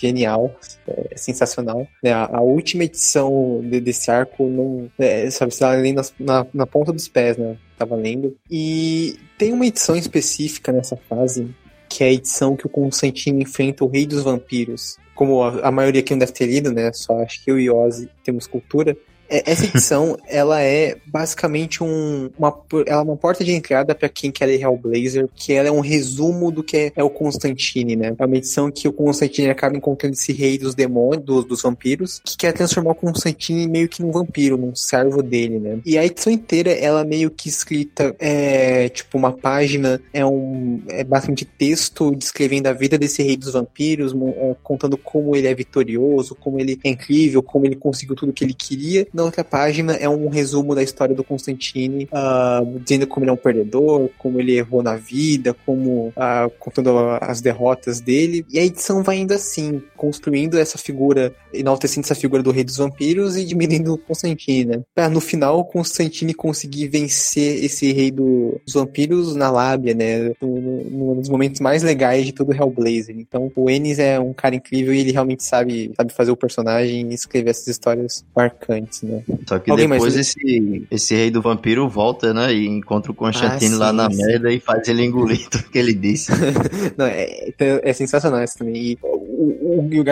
[0.00, 0.54] genial,
[0.86, 1.86] é sensacional.
[2.02, 6.92] É, a, a, última edição de, desse arco não, é, sabe, lendo na, na ponta
[6.92, 7.56] dos pés, né?
[7.76, 8.36] Tava lendo.
[8.50, 11.48] E tem uma edição específica nessa fase
[11.88, 14.98] que é a edição que o Constantino enfrenta o Rei dos Vampiros.
[15.18, 16.92] Como a, a maioria aqui não deve ter lido, né?
[16.92, 18.96] Só acho que eu e Ozzy temos cultura.
[19.28, 22.56] É, essa edição, ela é basicamente um, uma,
[22.86, 25.80] ela é uma porta de entrada para quem quer ler Hellblazer, que ela é um
[25.80, 28.14] resumo do que é, é, o Constantine, né?
[28.18, 32.20] É uma edição que o Constantine acaba encontrando esse rei dos demônios, dos, dos vampiros,
[32.24, 35.80] que quer transformar o Constantine meio que num vampiro, num servo dele, né?
[35.84, 41.04] E a edição inteira, ela meio que escrita, é, tipo, uma página, é um, é
[41.04, 46.34] basicamente texto descrevendo a vida desse rei dos vampiros, é, contando como ele é vitorioso,
[46.34, 50.08] como ele é incrível, como ele conseguiu tudo que ele queria na outra página é
[50.08, 54.56] um resumo da história do Constantine, uh, dizendo como ele é um perdedor, como ele
[54.56, 56.90] errou na vida, como uh, contando
[57.20, 58.46] as derrotas dele.
[58.48, 62.76] E a edição vai indo assim, construindo essa figura, enaltecendo essa figura do rei dos
[62.76, 64.64] vampiros e diminuindo o Constantine,
[64.96, 65.08] né?
[65.08, 70.32] No final o Constantine conseguir vencer esse rei do, dos vampiros na lábia, né?
[70.40, 73.16] Num dos momentos mais legais de todo Hellblazer.
[73.18, 77.10] Então o Ennis é um cara incrível e ele realmente sabe, sabe fazer o personagem
[77.10, 79.07] e escrever essas histórias marcantes, né?
[79.46, 80.28] Só que Alguém depois mais...
[80.28, 82.52] esse, esse rei do vampiro volta, né?
[82.52, 84.16] E encontra o Constantino ah, lá na sim.
[84.24, 86.32] merda e faz ele engolir tudo que ele disse.
[86.96, 88.76] Não, é, é sensacional isso também.
[88.76, 90.04] E o, o, o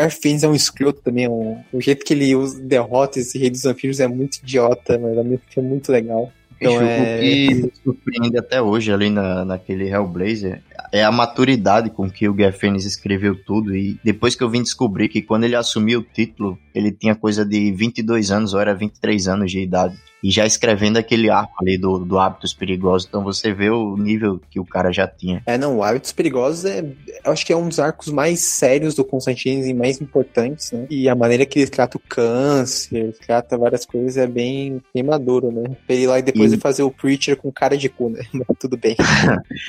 [0.44, 1.24] é um escroto também.
[1.24, 4.98] É um, o jeito que ele usa, derrota esse rei dos vampiros é muito idiota,
[4.98, 5.16] mas
[5.56, 6.32] é muito legal.
[6.60, 7.16] Então, é...
[7.16, 10.62] O que surpreende até hoje ali na, naquele Hellblazer
[10.92, 13.74] é a maturidade com que o Garfiennes escreveu tudo.
[13.74, 17.44] E depois que eu vim descobrir que quando ele assumiu o título, ele tinha coisa
[17.44, 21.78] de 22 anos ou era 23 anos de idade e já escrevendo aquele arco ali
[21.78, 23.06] do, do Hábitos Perigosos.
[23.08, 25.42] Então você vê o nível que o cara já tinha.
[25.46, 26.84] É, não, o Hábitos Perigosos é.
[27.24, 30.86] Eu acho que é um dos arcos mais sérios do Constantine e mais importantes, né?
[30.90, 35.52] E a maneira que ele trata o câncer, trata várias coisas é bem, bem maduro,
[35.52, 35.76] né?
[35.88, 38.22] Ele lá e depois coisa é fazer o Preacher com cara de cu, né?
[38.32, 38.96] Mas tudo bem.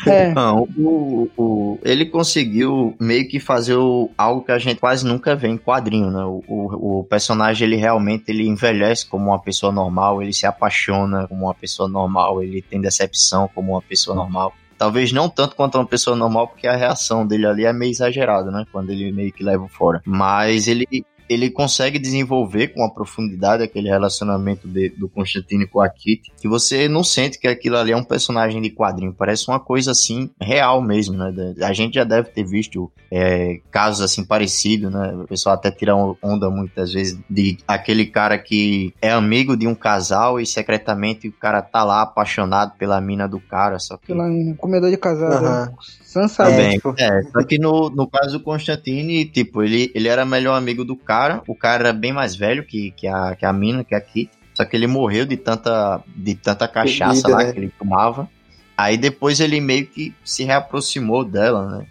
[0.05, 0.31] é.
[0.33, 5.35] Não, o, o, ele conseguiu meio que fazer o, algo que a gente quase nunca
[5.35, 6.23] vê em quadrinho, né?
[6.23, 11.27] O, o, o, personagem, ele realmente ele envelhece como uma pessoa normal, ele se apaixona
[11.27, 14.53] como uma pessoa normal, ele tem decepção como uma pessoa normal.
[14.77, 18.51] Talvez não tanto quanto uma pessoa normal, porque a reação dele ali é meio exagerada,
[18.51, 18.65] né?
[18.71, 20.01] Quando ele meio que leva fora.
[20.05, 20.85] Mas ele
[21.29, 26.47] ele consegue desenvolver com a profundidade aquele relacionamento de, do Constantino com a Kitty, que
[26.47, 30.29] você não sente que aquilo ali é um personagem de quadrinho, parece uma coisa assim
[30.41, 31.53] real mesmo, né?
[31.61, 35.13] A gente já deve ter visto é, casos assim parecidos, né?
[35.15, 39.75] O pessoal até tira onda muitas vezes de aquele cara que é amigo de um
[39.75, 44.07] casal e secretamente o cara tá lá apaixonado pela mina do cara, só que...
[44.07, 44.27] Pela
[44.57, 45.75] comedor de casal, uhum.
[46.07, 46.95] Sansa é, tipo...
[46.97, 50.95] é, só que no, no caso do Constantine, tipo, ele, ele era melhor amigo do
[50.95, 53.99] cara, o cara era bem mais velho que, que, a, que a mina, que a
[53.99, 57.51] Kit, só que ele morreu de tanta, de tanta cachaça Bebida, lá né?
[57.51, 58.29] que ele tomava.
[58.77, 61.85] Aí depois ele meio que se reaproximou dela, né?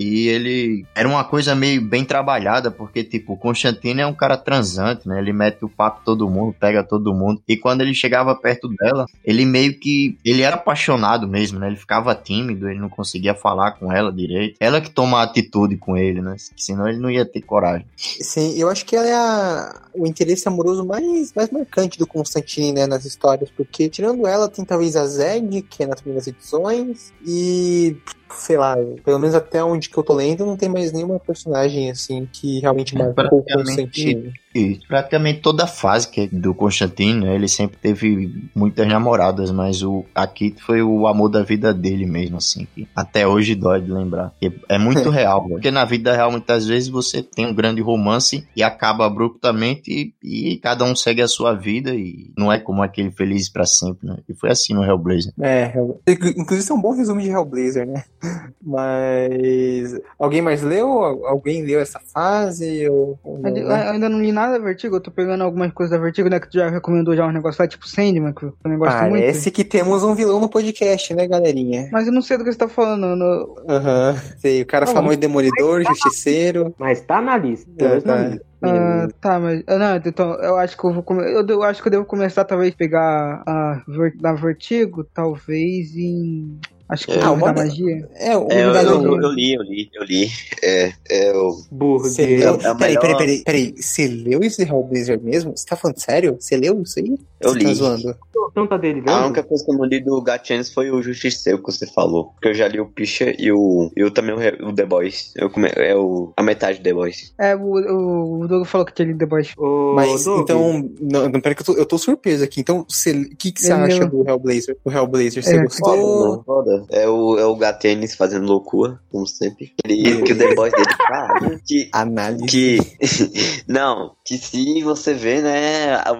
[0.00, 4.34] E ele era uma coisa meio bem trabalhada, porque, tipo, o Constantino é um cara
[4.34, 5.18] transante, né?
[5.18, 7.42] Ele mete o papo todo mundo, pega todo mundo.
[7.46, 10.16] E quando ele chegava perto dela, ele meio que.
[10.24, 11.66] Ele era apaixonado mesmo, né?
[11.66, 14.56] Ele ficava tímido, ele não conseguia falar com ela direito.
[14.58, 16.34] Ela que toma atitude com ele, né?
[16.56, 17.86] Senão ele não ia ter coragem.
[17.94, 19.82] Sim, eu acho que ela é a...
[19.92, 22.86] o interesse amoroso mais, mais marcante do Constantine, né?
[22.86, 27.98] Nas histórias, porque tirando ela, tem talvez a Zeg, que é nas primeiras edições, e
[28.34, 31.90] sei lá, pelo menos até onde que eu tô lendo, não tem mais nenhuma personagem
[31.90, 34.32] assim que realmente é, marcou o Constantino.
[34.54, 39.50] Isso, praticamente toda a fase que é do Constantino, né, ele sempre teve muitas namoradas,
[39.50, 43.80] mas o aqui foi o amor da vida dele mesmo, assim, que até hoje dói
[43.80, 44.32] de lembrar.
[44.68, 48.62] É muito real, porque na vida real muitas vezes você tem um grande romance e
[48.62, 53.10] acaba abruptamente e, e cada um segue a sua vida e não é como aquele
[53.10, 54.18] feliz para sempre, né?
[54.28, 55.32] E foi assim no Hellblazer.
[55.40, 55.72] É,
[56.08, 58.04] inclusive isso é um bom resumo de Hellblazer, né?
[58.62, 60.88] Mas alguém mais leu?
[61.26, 62.88] Alguém leu essa fase?
[62.88, 63.90] Ou, não, eu, né?
[63.90, 66.38] ainda não li nada da Vertigo, eu tô pegando algumas coisas da Vertigo, né?
[66.38, 69.10] Que tu já recomendou já um negócio lá, tipo Sandman, que eu também gosto Parece
[69.10, 69.22] muito.
[69.22, 71.88] Parece que temos um vilão no podcast, né, galerinha?
[71.92, 73.16] Mas eu não sei do que você tá falando.
[73.16, 73.56] No...
[73.68, 74.18] Aham, uhum.
[74.38, 74.62] sei.
[74.62, 76.74] O cara ah, falou de Demolidor, Justiceiro.
[76.78, 77.70] Mas tá na lista.
[77.76, 78.38] Tá, tá.
[78.62, 79.62] Ah, tá, mas.
[79.66, 81.22] Ah, não, então, eu acho que eu vou come...
[81.22, 83.82] eu, eu, acho que eu devo começar, talvez, pegar a,
[84.24, 86.58] a Vertigo, talvez em.
[86.90, 88.08] Acho que é, o da magia.
[88.16, 90.28] É, o é, eu, eu, eu, li, eu li, eu li.
[90.62, 91.62] É, é o.
[91.70, 92.06] Burro.
[92.18, 93.74] É, é, é peraí, peraí, peraí, peraí.
[93.76, 95.56] Você leu esse Hellblazer mesmo?
[95.56, 96.36] Você tá falando sério?
[96.40, 97.16] Você leu isso aí?
[97.40, 97.64] Eu você li.
[97.64, 98.16] Tá zoando?
[98.50, 101.58] Então tá dele, A única coisa que eu não li do Gatchens foi o Justiceiro
[101.58, 102.26] que você falou.
[102.32, 103.90] Porque eu já li o Picha e o.
[103.94, 105.32] Eu também o, o The Boys.
[105.36, 107.32] Eu come, é o, a metade do The Boys.
[107.38, 109.52] É, o, o, o Doug falou que tinha lido The Boys.
[109.56, 110.40] O Mas Doug.
[110.42, 110.90] então.
[111.00, 112.60] Não, não peraí que eu tô, eu tô surpreso aqui.
[112.60, 114.76] Então, o que, que você acha do Hellblazer?
[114.84, 115.62] O Hellblazer, você é.
[115.62, 116.42] gostou?
[116.44, 119.74] Foda, É o, é o Gatchens fazendo loucura, como sempre.
[119.84, 121.60] Ele, que o The Boys dele, cara.
[121.66, 122.46] Que, Análise.
[122.46, 122.78] Que.
[123.68, 126.16] não, que se você vê, né, a,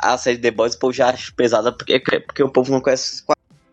[0.00, 3.20] a, série The Boys, pô, já acho pesada porque, porque o povo não conhece os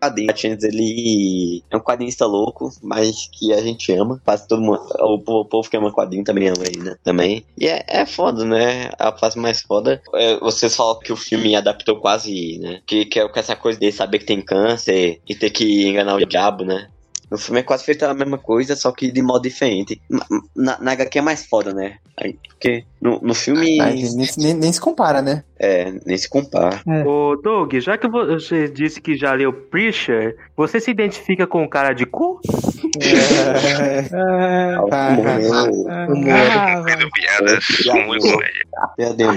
[0.02, 0.64] quadrinhos.
[0.64, 4.19] Ele é um quadrinista louco, mas que a gente ama.
[4.26, 4.82] Quase todo mundo.
[4.99, 6.95] O, povo que ama quadrinho também ama ele, né?
[7.03, 7.45] Também.
[7.57, 8.90] E é, é foda, né?
[8.98, 10.02] A fase mais foda.
[10.15, 12.82] É, vocês falam que o filme adaptou quase, né?
[12.86, 16.26] Que, que é essa coisa de saber que tem câncer e ter que enganar o
[16.26, 16.90] diabo, né?
[17.32, 20.02] No filme é quase feito a mesma coisa, só que de modo diferente.
[20.53, 21.95] Na, na HQ é mais foda, né?
[22.49, 23.80] Porque no, no filme.
[23.80, 24.03] Ah, nem,
[24.38, 25.44] nem, nem, se compara, né?
[25.58, 26.82] É, nem se compara.
[26.86, 27.03] É.
[27.03, 31.70] Ô, Doug, já que você disse que já leu Preacher, você se identifica com o
[31.70, 32.41] cara de cu?
[32.99, 34.10] É.
[34.14, 34.80] é.
[36.10, 37.12] Humor.
[37.14, 38.28] piadas com muito
[38.78, 39.28] A piada é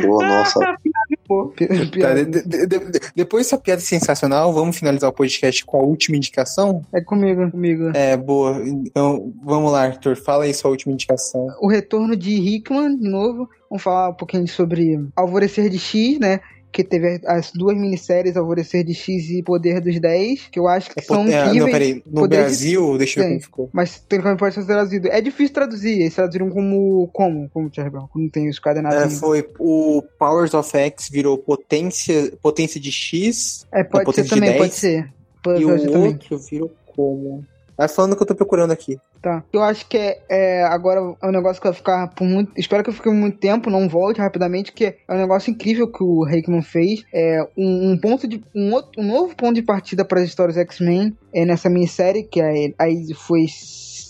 [1.27, 6.17] Tá, de, de, de, depois dessa piada sensacional, vamos finalizar o podcast com a última
[6.17, 6.83] indicação?
[6.93, 7.91] É comigo, é comigo.
[7.95, 8.63] É, boa.
[8.67, 10.17] Então, vamos lá, Arthur.
[10.17, 11.47] Fala aí sua última indicação.
[11.61, 13.49] O retorno de Hickman, de novo.
[13.69, 16.41] Vamos falar um pouquinho sobre Alvorecer de X, né?
[16.75, 20.91] Que teve as duas minisséries Alvorecer de X e Poder dos 10, que eu acho
[20.91, 21.57] que é, são é, incríveis.
[21.57, 22.99] Não, peraí, no Poder Brasil, de...
[22.99, 23.71] deixa eu ver como ficou.
[23.73, 25.09] Mas tecnicamente pode ser traduzido.
[25.09, 29.15] É difícil traduzir, eles traduziram como, como, como, Thiago Não tem os coordenados.
[29.15, 33.65] É, foi o Powers of X virou potência, potência de X.
[33.73, 35.09] É, pode ser também, pode ser.
[35.43, 37.45] Pode e o outro virou como...
[37.77, 38.99] Vai falando que eu tô procurando aqui.
[39.21, 39.43] Tá.
[39.53, 42.53] Eu acho que é, é, agora é um negócio que vai ficar por muito.
[42.57, 46.05] Espero que eu fique muito tempo, não volte rapidamente, que é um negócio incrível que
[46.05, 47.05] o Hickman fez.
[47.13, 48.45] É um, um ponto de.
[48.55, 52.41] Um, outro, um novo ponto de partida para as histórias X-Men é nessa minissérie, que
[52.41, 53.47] aí, aí foi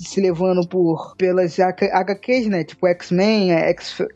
[0.05, 2.64] se levando por pelas HQs, né?
[2.64, 3.52] Tipo X-Men,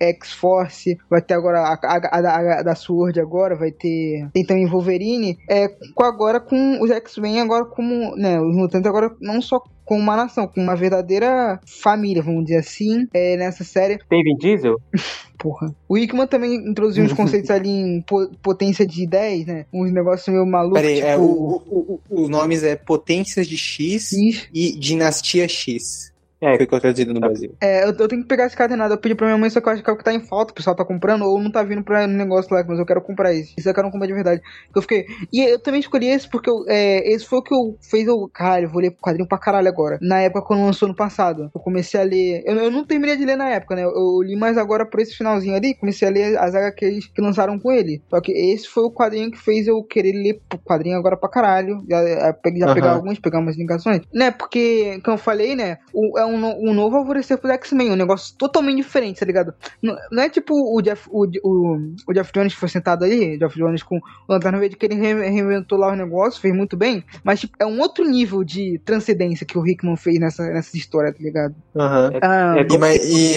[0.00, 4.28] X-Force, vai ter agora a, a, a, a, da Sword agora, vai ter.
[4.32, 5.38] Tem também Wolverine.
[5.48, 8.16] É, com agora com os X-Men, agora como.
[8.16, 8.40] né?
[8.40, 13.08] Os mutantes agora não só com uma nação, com uma verdadeira família, vamos dizer assim,
[13.14, 13.98] é, nessa série.
[14.06, 14.76] Tem Vin Diesel?
[15.38, 15.74] Porra.
[15.88, 18.04] O Hickman também introduziu uns conceitos ali em
[18.42, 19.66] potência de 10, né?
[19.72, 20.82] Uns negócios meio malucos.
[20.82, 21.06] Peraí, tipo...
[21.06, 24.48] é, o, o, o, os nomes é potências de X, X.
[24.52, 26.12] e dinastia X.
[26.40, 27.54] É, ficou traduzido no Brasil.
[27.60, 28.94] É, eu, eu, tenho que pegar esse cadenado.
[28.94, 30.20] Eu pedi pra minha mãe, só que eu acho que é o que tá em
[30.20, 30.52] falta.
[30.52, 33.00] O pessoal tá comprando, ou não tá vindo pra um negócio lá, mas eu quero
[33.02, 33.54] comprar esse.
[33.58, 34.40] Isso eu quero comprar de verdade.
[34.74, 35.06] Eu fiquei.
[35.32, 38.28] E eu também escolhi esse porque eu, é, esse foi o que eu fez eu.
[38.32, 39.98] Caralho, eu vou ler quadrinho pra caralho agora.
[40.00, 41.50] Na época quando lançou no passado.
[41.52, 42.42] Eu comecei a ler.
[42.46, 43.82] Eu, eu não terminei de ler na época, né?
[43.82, 45.74] Eu, eu, li mais agora por esse finalzinho ali.
[45.74, 48.00] Comecei a ler as HQs que lançaram com ele.
[48.08, 51.28] Só que esse foi o quadrinho que fez eu querer ler o quadrinho agora pra
[51.28, 51.84] caralho.
[51.90, 52.74] Já, já uhum.
[52.74, 54.02] pegar alguns, pegar umas ligações.
[54.14, 54.30] Né?
[54.30, 55.78] Porque, como eu falei, né?
[55.92, 59.54] O, é um, um novo favorecer pro X-Men, um negócio totalmente diferente, tá ligado?
[59.82, 63.38] Não, não é tipo o Jeff, o, o, o Jeff Jones que foi sentado aí,
[63.38, 67.04] Jeff Jones com o Lanterna Verde, que ele reinventou lá o negócio, fez muito bem,
[67.24, 71.12] mas tipo, é um outro nível de transcendência que o Hickman fez nessa, nessa história,
[71.12, 71.54] tá ligado?
[71.74, 72.10] Aham.
[72.12, 72.18] Uhum.
[72.22, 73.36] Ah, é, é e, mas, e,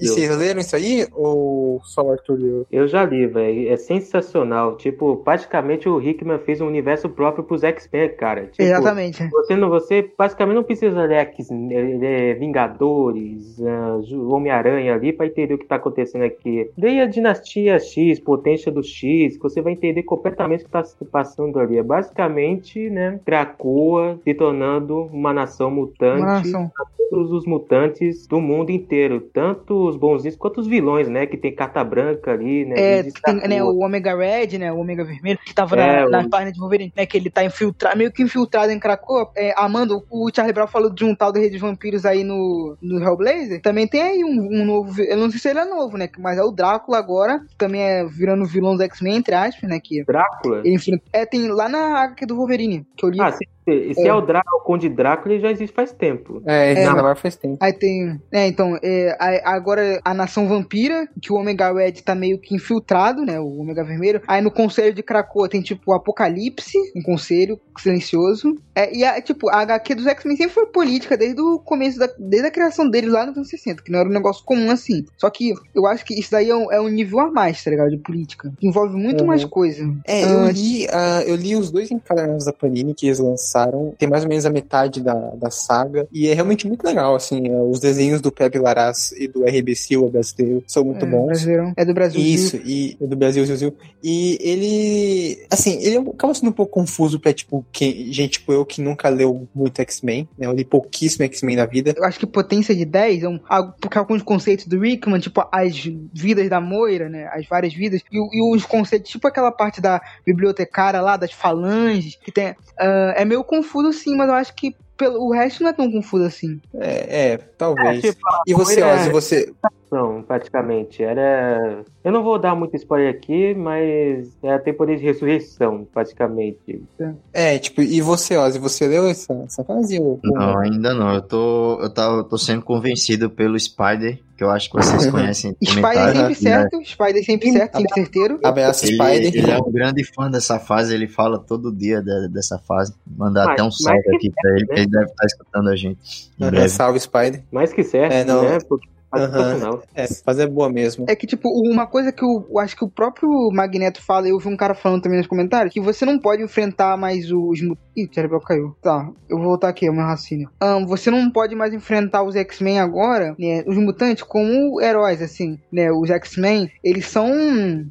[0.00, 1.06] e, vocês leram isso aí?
[1.12, 2.66] Ou só o Arthur leu?
[2.70, 3.72] Eu já li, velho.
[3.72, 4.76] É sensacional.
[4.76, 8.46] Tipo, praticamente o Hickman fez um universo próprio pros X-Men, cara.
[8.46, 9.28] Tipo, Exatamente.
[9.28, 15.54] Você, não, você basicamente não precisa ler X-Men, é, Vingadores uh, Homem-Aranha ali para entender
[15.54, 16.70] o que está acontecendo aqui.
[16.76, 20.84] Daí a dinastia X, potência do X, que você vai entender completamente o que está
[20.84, 21.78] se passando ali.
[21.78, 26.22] É basicamente, né, Krakoa se tornando uma nação mutante.
[26.22, 26.70] Uma nação.
[27.10, 31.26] Todos os mutantes do mundo inteiro, tanto os bonzinhos quanto os vilões, né?
[31.26, 32.74] Que tem carta branca ali, né?
[32.78, 34.72] É, tem, né, o Omega Red, né?
[34.72, 36.10] O Omega Vermelho, que tava é, na, o...
[36.10, 37.04] na página de Wolverine, né?
[37.04, 39.30] Que ele tá infiltrado, meio que infiltrado em Krakoa.
[39.36, 42.76] É, Amando, o Charlie Brown falou de um tal de Rede de Vampiros aí no
[42.80, 45.00] no, Hellblazer, também tem aí um, um, novo.
[45.02, 46.08] Eu não sei se ele é novo, né?
[46.18, 49.80] Mas é o Drácula agora, também é virando vilão do X-Men, entre aspas, né?
[49.82, 50.62] Que Drácula?
[50.64, 53.20] Enfim, é, tem lá na HQ do Wolverine, que eu li.
[53.20, 53.44] Ah, sim.
[53.64, 56.42] Esse é, é o Drácula, o Conde Drácula, ele já existe faz tempo.
[56.44, 57.58] É, ele é, faz tempo.
[57.60, 58.20] Aí tem.
[58.32, 63.24] É, então, é, agora a Nação Vampira, que o Omega Red tá meio que infiltrado,
[63.24, 63.38] né?
[63.38, 64.20] O Omega Vermelho.
[64.26, 68.56] Aí no Conselho de Krakoa tem tipo o Apocalipse, um conselho silencioso.
[68.74, 72.08] É, e a, tipo, a HQ dos X-Men sempre foi política desde o começo, da,
[72.18, 75.06] desde a criação deles lá nos anos 60, que não era um negócio comum assim.
[75.16, 77.70] Só que eu acho que isso daí é um, é um nível a mais, tá
[77.70, 77.90] ligado?
[77.90, 78.52] De política.
[78.60, 79.28] Que envolve muito uhum.
[79.28, 79.82] mais coisa.
[80.06, 83.94] É, eu li, uh, eu li os dois encadernados da Panini que eles lançaram.
[83.98, 86.06] Tem mais ou menos a metade da, da saga.
[86.12, 87.48] E é realmente muito legal, assim.
[87.48, 91.26] Uh, os desenhos do Pepe Larraz e do RB Silva brasileiro são muito é, bons.
[91.26, 91.72] Brasileiro.
[91.74, 92.20] É do Brasil.
[92.20, 93.74] Isso, e é do Brasil, Brasil.
[94.02, 98.66] E ele, assim, ele acaba sendo um pouco confuso pra, tipo, que, gente tipo eu
[98.66, 100.46] que nunca leu muito X-Men, né?
[100.46, 101.94] Eu li pouquíssimo X-Men na vida.
[101.96, 103.38] Eu acho que potência de 10 é um,
[103.80, 105.76] porque alguns conceitos do Rickman, tipo as
[106.12, 107.28] vidas da Moira, né?
[107.32, 112.16] As várias vidas, e, e os conceitos, tipo aquela parte da bibliotecária lá, das falanges,
[112.16, 112.50] que tem.
[112.50, 115.90] Uh, é meio confuso sim, mas eu acho que pelo, o resto não é tão
[115.90, 116.60] confuso assim.
[116.74, 118.04] É, é talvez.
[118.04, 119.52] É, tipo, e você, Ozzy, você.
[119.92, 121.02] Não, praticamente.
[121.02, 121.84] Era.
[122.02, 126.82] Eu não vou dar muito spoiler aqui, mas é a temporada de ressurreição, praticamente.
[127.30, 130.00] É, tipo, e você, Ozzy, você leu essa, essa fase?
[130.00, 130.18] Ou...
[130.24, 131.12] Não, ainda não.
[131.12, 135.06] Eu tô, eu, tô, eu tô sendo convencido pelo Spider, que eu acho que vocês
[135.12, 135.54] conhecem.
[135.62, 136.84] Spider sempre certo.
[136.86, 138.40] Spider sempre certo, sempre certeiro.
[138.42, 139.36] Abraço, ele, Spider.
[139.36, 142.94] Ele é um grande fã dessa fase, ele fala todo dia de, dessa fase.
[143.06, 146.30] Mandar até um salve aqui pra ele, que ele deve estar escutando a gente.
[146.70, 147.42] Salve, Spider.
[147.52, 148.58] Mais que certo, é, não, né?
[148.66, 149.80] Porque Uhum.
[149.94, 151.04] É, fazer é boa mesmo.
[151.08, 154.38] É que, tipo, uma coisa que eu, eu, acho que o próprio Magneto fala, eu
[154.38, 157.60] vi um cara falando também nos comentários, que você não pode enfrentar mais os.
[157.94, 158.74] Ih, o cerebral caiu.
[158.80, 160.50] Tá, eu vou voltar aqui, é o meu raciocínio.
[160.62, 163.62] Um, você não pode mais enfrentar os X-Men agora, né?
[163.66, 165.92] Os mutantes, como heróis, assim, né?
[165.92, 167.30] Os X-Men, eles são.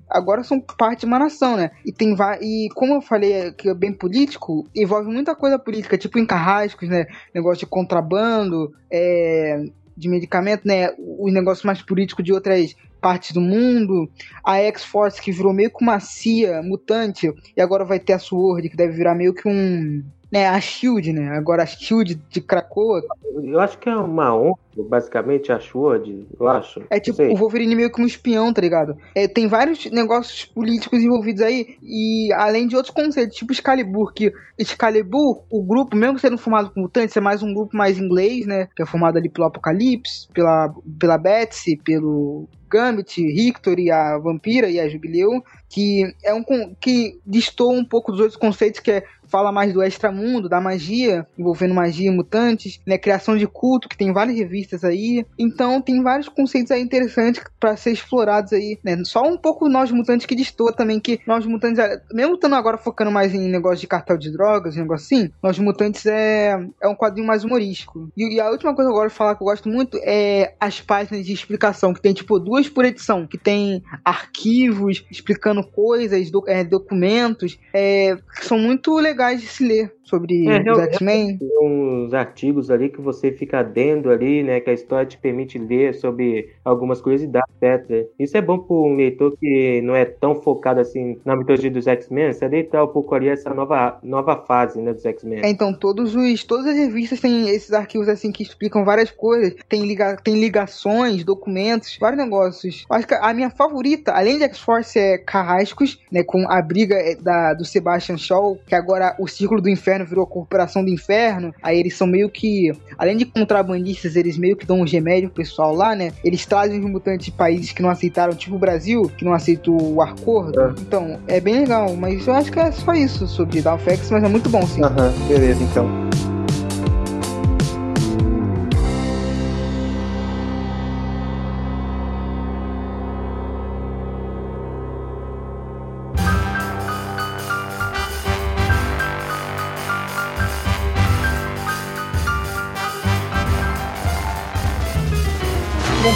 [0.10, 1.72] Agora são parte de uma nação, né?
[1.86, 6.18] E tem E como eu falei que é bem político, envolve muita coisa política, tipo
[6.18, 7.06] em carrascos, né?
[7.34, 9.64] Negócio de contrabando, é
[9.96, 10.94] de medicamento, né?
[10.98, 14.10] Os negócios mais políticos de outras partes do mundo.
[14.44, 17.34] A X-Force que virou meio que uma CIA mutante.
[17.56, 20.04] E agora vai ter a Sword, que deve virar meio que um.
[20.32, 21.30] Né, a Shield, né?
[21.36, 23.04] Agora a Shield de Krakoa.
[23.44, 26.82] Eu acho que é uma honra basicamente, a Sword, eu acho.
[26.90, 28.98] É tipo o Wolverine meio que um espião, tá ligado?
[29.16, 34.32] É, tem vários negócios políticos envolvidos aí, e além de outros conceitos, tipo Excalibur, que
[34.58, 38.68] Excalibur, o grupo, mesmo sendo formado por mutantes, é mais um grupo mais inglês, né?
[38.76, 44.70] Que é formado ali pelo Apocalipse, pela, pela Betsy, pelo Gambit, Rictor e a Vampira
[44.70, 46.44] e a Jubileu, que é um
[46.80, 51.26] que distou um pouco dos outros conceitos que é fala mais do extramundo, da magia,
[51.38, 52.98] envolvendo magia e mutantes, né?
[52.98, 55.26] Criação de culto, que tem várias revistas aí.
[55.38, 59.02] Então tem vários conceitos aí interessantes para ser explorados aí, né?
[59.06, 63.12] Só um pouco nós mutantes que destoa também, que nós mutantes, mesmo estando agora focando
[63.12, 67.28] mais em negócio de cartel de drogas, negócio assim, nós mutantes é, é um quadrinho
[67.28, 68.10] mais humorístico.
[68.16, 70.56] E, e a última coisa que eu gosto de falar que eu gosto muito é
[70.60, 76.32] as páginas de explicação, que tem tipo duas por edição, que tem arquivos explicando coisas,
[76.32, 81.40] do, é, documentos, é, que são muito legais de se ler sobre é, os X-Men.
[81.62, 84.60] Uns artigos ali que você fica dentro ali, né?
[84.60, 88.08] Que a história te permite ler sobre algumas curiosidades, etc.
[88.20, 91.88] Isso é bom para um leitor que não é tão focado assim na mitologia dos
[91.88, 95.42] X-Men, você adentrar um pouco ali essa nova, nova fase, né, dos X-Men.
[95.44, 99.56] É, então, todos os, todas as revistas têm esses arquivos assim que explicam várias coisas,
[99.70, 102.86] tem, liga, tem ligações, documentos, vários negócios.
[102.90, 107.16] Acho que a minha favorita, além de X-Force, é Carrascos, né, com a briga é,
[107.16, 111.54] da, do Sebastian Shaw, que agora o Círculo do Inferno virou a Corporação do Inferno.
[111.62, 115.44] Aí eles são meio que, além de contrabandistas, eles meio que dão um remédio pro
[115.44, 116.12] pessoal lá, né?
[116.24, 119.96] Eles trazem os mutantes de países que não aceitaram, tipo o Brasil, que não aceitou
[119.96, 120.60] o acordo.
[120.60, 120.74] É.
[120.80, 121.96] Então, é bem legal.
[121.96, 124.84] Mas eu acho que é só isso sobre Downfax, mas é muito bom, sim.
[124.84, 126.11] Aham, beleza, então.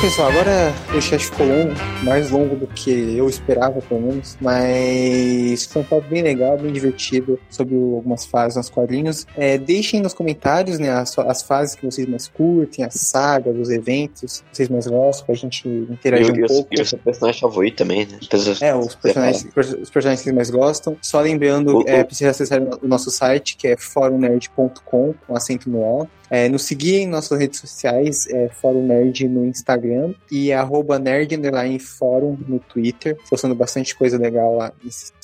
[0.06, 1.73] Pessoal, agora o chat ficou longo,
[2.03, 6.72] mais longo do que eu esperava, pelo menos, mas foi um papo bem legal, bem
[6.72, 9.26] divertido sobre algumas fases nos quadrinhos.
[9.36, 13.72] É, deixem nos comentários né, as, as, fases que vocês mais curtem, as sagas, os
[13.72, 16.69] eventos que vocês mais gostam, pra gente interagir eu, um pouco.
[16.72, 18.19] E o seu personagem favorito também, né?
[18.61, 20.95] É, os personagens, os personagens que vocês mais gostam.
[21.02, 25.80] Só lembrando, o, é, precisa acessar o nosso site, que é forumnerd.com, com acento no
[25.80, 26.07] O.
[26.30, 31.35] É, nos seguir em nossas redes sociais, é Fórum Nerd no Instagram e arroba Nerd
[31.80, 34.72] Fórum no Twitter, postando bastante coisa legal lá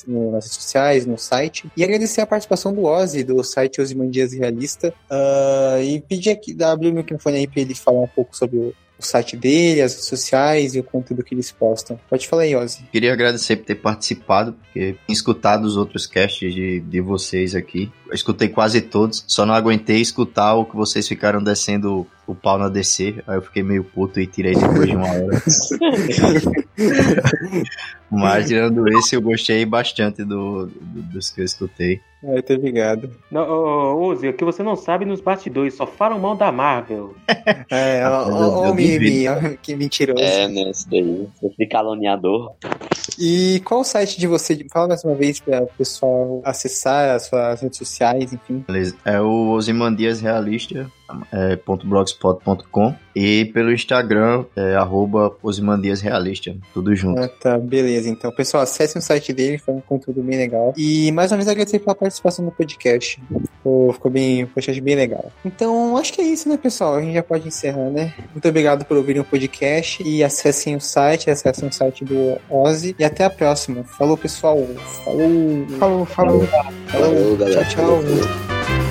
[0.07, 1.71] no, nas redes sociais, no site.
[1.75, 6.89] E agradecer a participação do Ozzy, do site Osimandias Realista, uh, e pedir aqui, abrir
[6.89, 10.07] o microfone aí para ele falar um pouco sobre o, o site dele, as redes
[10.07, 11.99] sociais e o conteúdo que eles postam.
[12.09, 12.83] Pode falar aí, Ozzy.
[12.91, 17.91] Queria agradecer por ter participado, porque escutado os outros casts de, de vocês aqui.
[18.07, 22.57] Eu escutei quase todos, só não aguentei escutar o que vocês ficaram descendo o pau
[22.57, 25.41] na DC, aí eu fiquei meio puto e tirei depois de uma hora.
[28.11, 32.01] Mas tirando esse, eu gostei bastante do, do dos que eu escutei.
[32.23, 33.09] É, tô ligado.
[33.31, 37.15] Não, oh, Uzi, o que você não sabe nos bastidores, só falam mal da Marvel.
[37.71, 39.25] é, ó, o Mimi,
[39.61, 40.21] que mentiroso.
[40.21, 41.27] É, né, isso daí.
[41.41, 42.53] Você caluniador.
[43.17, 44.63] E qual o site de você?
[44.71, 48.63] Fala mais uma vez para o pessoal acessar as suas redes sociais, enfim.
[48.67, 48.95] Beleza.
[49.03, 50.91] É o Osimandias Realista,
[51.31, 55.35] é, .blogspot.com e pelo Instagram é arroba
[56.01, 57.19] Realista, tudo junto.
[57.19, 58.09] Ah, tá, beleza.
[58.09, 60.73] Então, pessoal, acesse o site dele, foi um conteúdo bem legal.
[60.77, 63.21] E mais uma vez agradecer pela participação no podcast.
[63.57, 65.31] Ficou, ficou bem, um podcast bem legal.
[65.43, 66.95] Então, acho que é isso, né, pessoal?
[66.95, 68.13] A gente já pode encerrar, né?
[68.31, 72.95] Muito obrigado por ouvirem o podcast e acessem o site, acessem o site do Ozzy
[72.97, 73.83] e até a próxima.
[73.83, 74.57] Falou, pessoal.
[75.03, 75.67] Falou.
[75.77, 76.47] Falou, falou.
[76.47, 77.65] Falou, falou galera.
[77.65, 78.90] Tchau, tchau.